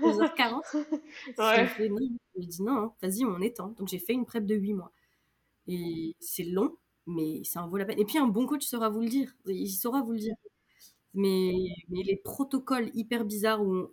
2h40 0.02 0.62
ouais. 1.38 1.68
Je 1.68 1.84
lui 1.84 2.18
ai 2.36 2.46
dit 2.46 2.64
non, 2.64 2.78
hein, 2.78 2.94
vas-y 3.02 3.26
on 3.26 3.40
temps. 3.50 3.74
Donc 3.78 3.88
j'ai 3.88 4.00
fait 4.00 4.14
une 4.14 4.26
prep 4.26 4.46
de 4.46 4.56
8 4.56 4.74
mois. 4.74 4.92
Et 5.68 6.16
c'est 6.20 6.44
long, 6.44 6.76
mais 7.08 7.44
ça 7.44 7.64
en 7.64 7.70
vaut 7.70 7.78
la 7.78 7.86
peine. 7.86 8.00
Et 8.00 8.06
puis 8.06 8.18
un 8.18 8.28
bon 8.28 8.46
coach 8.46 8.66
saura 8.66 8.90
vous 8.90 9.02
le 9.02 9.10
dire, 9.10 9.34
il 9.46 9.70
saura 9.70 10.02
vous 10.02 10.14
le 10.14 10.20
dire. 10.20 10.36
Mais, 11.14 11.54
mais 11.90 12.02
les 12.04 12.16
protocoles 12.16 12.90
hyper 12.96 13.24
bizarres 13.24 13.62
où 13.62 13.88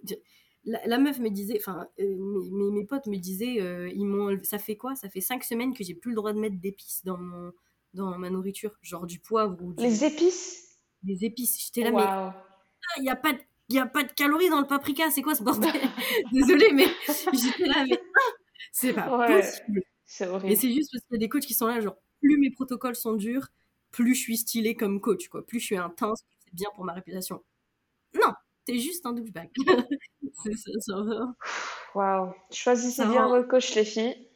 la, 0.64 0.98
meuf 0.98 1.18
me 1.18 1.28
disait, 1.30 1.58
enfin, 1.58 1.86
euh, 1.98 2.16
mes, 2.50 2.70
mes, 2.70 2.84
potes 2.84 3.06
me 3.06 3.16
disaient, 3.16 3.60
euh, 3.60 3.90
ils 3.94 4.06
m'ont, 4.06 4.38
ça 4.42 4.58
fait 4.58 4.76
quoi? 4.76 4.94
Ça 4.94 5.08
fait 5.08 5.20
cinq 5.20 5.44
semaines 5.44 5.74
que 5.74 5.84
j'ai 5.84 5.94
plus 5.94 6.10
le 6.10 6.16
droit 6.16 6.32
de 6.32 6.38
mettre 6.38 6.56
d'épices 6.58 7.02
dans 7.04 7.18
mon, 7.18 7.52
dans 7.94 8.18
ma 8.18 8.30
nourriture, 8.30 8.78
genre 8.82 9.06
du 9.06 9.20
poivre 9.20 9.56
ou 9.62 9.74
Les 9.78 10.04
épices? 10.04 10.78
Les 11.04 11.24
épices. 11.24 11.64
J'étais 11.64 11.82
là, 11.82 11.92
mais 11.92 12.02
ah, 12.02 12.34
il 12.98 13.02
n'y 13.02 13.10
a 13.10 13.16
pas 13.16 13.32
de 13.32 13.38
il 13.70 13.78
a 13.78 13.86
pas 13.86 14.02
de 14.02 14.12
calories 14.12 14.50
dans 14.50 14.60
le 14.60 14.66
paprika, 14.66 15.10
c'est 15.10 15.22
quoi 15.22 15.34
ce 15.34 15.42
bordel 15.42 15.70
Désolée, 16.32 16.72
mais 16.72 16.86
j'étais 17.32 17.66
là, 17.66 17.84
mais 17.88 18.00
ah, 18.02 18.30
c'est 18.72 18.92
pas 18.92 19.26
possible. 19.26 19.82
C'est 20.04 20.26
horrible. 20.26 20.52
Et 20.52 20.56
c'est 20.56 20.72
juste 20.72 20.90
parce 20.92 21.04
qu'il 21.04 21.14
y 21.14 21.16
a 21.16 21.20
des 21.20 21.28
coachs 21.28 21.44
qui 21.44 21.54
sont 21.54 21.66
là, 21.66 21.80
genre, 21.80 21.96
plus 22.20 22.36
mes 22.38 22.50
protocoles 22.50 22.96
sont 22.96 23.14
durs, 23.14 23.48
plus 23.92 24.14
je 24.14 24.20
suis 24.20 24.36
stylée 24.36 24.74
comme 24.74 25.00
coach, 25.00 25.28
quoi. 25.28 25.46
Plus 25.46 25.60
je 25.60 25.66
suis 25.66 25.76
intense, 25.76 26.22
plus 26.22 26.38
c'est 26.44 26.54
bien 26.54 26.68
pour 26.74 26.84
ma 26.84 26.92
réputation. 26.92 27.42
Non, 28.14 28.32
t'es 28.64 28.78
juste 28.78 29.06
un 29.06 29.12
douchebag. 29.12 29.50
c'est 30.42 30.56
ça, 30.56 30.72
ça. 30.80 31.34
Waouh. 31.94 32.32
Choisissez 32.50 33.06
bien 33.06 33.28
votre 33.28 33.48
coach, 33.48 33.74
les 33.76 33.84
filles. 33.84 34.28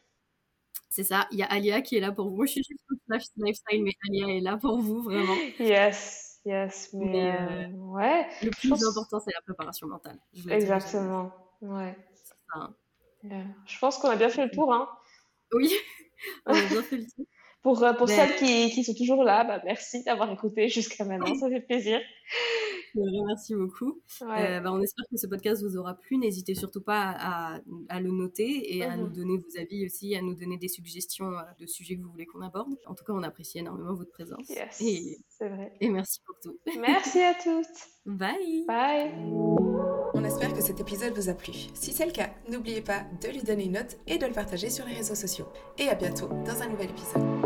C'est 0.89 1.03
ça. 1.03 1.27
Il 1.31 1.39
y 1.39 1.43
a 1.43 1.47
Alia 1.47 1.81
qui 1.81 1.97
est 1.97 1.99
là 1.99 2.13
pour 2.13 2.29
vous. 2.29 2.37
Moi, 2.37 2.45
je 2.45 2.53
suis 2.53 2.63
juste 2.63 2.85
coach 2.87 3.23
lifestyle, 3.35 3.83
mais 3.83 3.91
Alia 4.07 4.37
est 4.37 4.39
là 4.39 4.55
pour 4.55 4.79
vous, 4.79 5.01
vraiment. 5.01 5.35
Yes, 5.59 6.24
yes. 6.45 6.89
Mais, 6.93 7.35
euh, 7.35 7.67
ouais. 7.71 8.27
Le 8.43 8.51
plus 8.51 8.71
important, 8.71 9.19
c'est 9.19 9.33
la 9.33 9.41
préparation 9.41 9.87
mentale. 9.87 10.19
Exactement. 10.49 11.31
Ouais. 11.61 11.95
Ça. 12.53 12.71
Je 13.23 13.79
pense 13.79 13.97
qu'on 13.97 14.09
a 14.09 14.15
bien 14.15 14.29
fait 14.29 14.45
le 14.45 14.51
tour, 14.51 14.73
hein. 14.73 14.87
Oui, 15.53 15.73
on 16.45 16.53
a 16.53 16.61
bien 16.61 16.83
fait 16.83 16.97
le 16.97 17.05
tour. 17.05 17.25
Pour, 17.61 17.83
euh, 17.83 17.93
pour 17.93 18.07
celles 18.07 18.35
qui, 18.35 18.69
qui, 18.69 18.83
sont 18.83 18.93
toujours 18.93 19.23
là, 19.23 19.43
bah, 19.43 19.59
merci 19.65 20.03
d'avoir 20.03 20.31
écouté 20.31 20.69
jusqu'à 20.69 21.03
maintenant, 21.03 21.33
ça 21.33 21.49
fait 21.49 21.61
plaisir. 21.61 21.99
Merci 23.27 23.55
beaucoup. 23.55 24.01
Euh, 24.21 24.59
bah, 24.59 24.71
on 24.71 24.81
espère 24.81 25.05
que 25.09 25.17
ce 25.17 25.27
podcast 25.27 25.63
vous 25.63 25.77
aura 25.77 25.95
plu. 25.95 26.17
N'hésitez 26.17 26.55
surtout 26.55 26.81
pas 26.81 27.13
à, 27.17 27.59
à, 27.89 27.99
le 27.99 28.11
noter 28.11 28.75
et 28.75 28.83
à 28.83 28.95
nous 28.95 29.07
mhm. 29.07 29.13
donner 29.13 29.37
vos 29.37 29.59
avis 29.59 29.85
aussi, 29.85 30.15
à 30.15 30.21
nous 30.21 30.35
donner 30.35 30.57
des 30.57 30.67
suggestions 30.67 31.31
euh, 31.31 31.43
de 31.59 31.65
sujets 31.65 31.97
que 31.97 32.01
vous 32.01 32.11
voulez 32.11 32.25
qu'on 32.25 32.41
aborde. 32.41 32.69
En 32.85 32.95
tout 32.95 33.03
cas, 33.03 33.13
on 33.13 33.23
apprécie 33.23 33.59
énormément 33.59 33.93
votre 33.93 34.11
présence. 34.11 34.49
et, 34.79 35.17
c'est 35.29 35.49
vrai. 35.49 35.73
Et 35.81 35.89
merci 35.89 36.19
pour 36.25 36.39
tout. 36.39 36.57
Merci 36.79 37.21
à 37.21 37.33
toutes. 37.33 37.65
Bye. 38.05 38.65
Bye. 38.67 39.11
On 40.13 40.23
espère 40.23 40.53
que 40.53 40.61
cet 40.61 40.79
épisode 40.79 41.13
vous 41.13 41.29
a 41.29 41.33
plu. 41.33 41.53
Si 41.73 41.91
c'est 41.91 42.05
le 42.05 42.11
cas, 42.11 42.29
n'oubliez 42.49 42.81
pas 42.81 43.05
de 43.21 43.29
lui 43.29 43.43
donner 43.43 43.65
une 43.65 43.73
note 43.73 43.97
et 44.07 44.17
de 44.17 44.25
le 44.25 44.33
partager 44.33 44.69
sur 44.69 44.85
les 44.85 44.93
réseaux 44.93 45.15
sociaux. 45.15 45.47
Et 45.77 45.89
à 45.89 45.95
bientôt 45.95 46.27
dans 46.45 46.61
un 46.61 46.69
nouvel 46.69 46.89
épisode. 46.89 47.44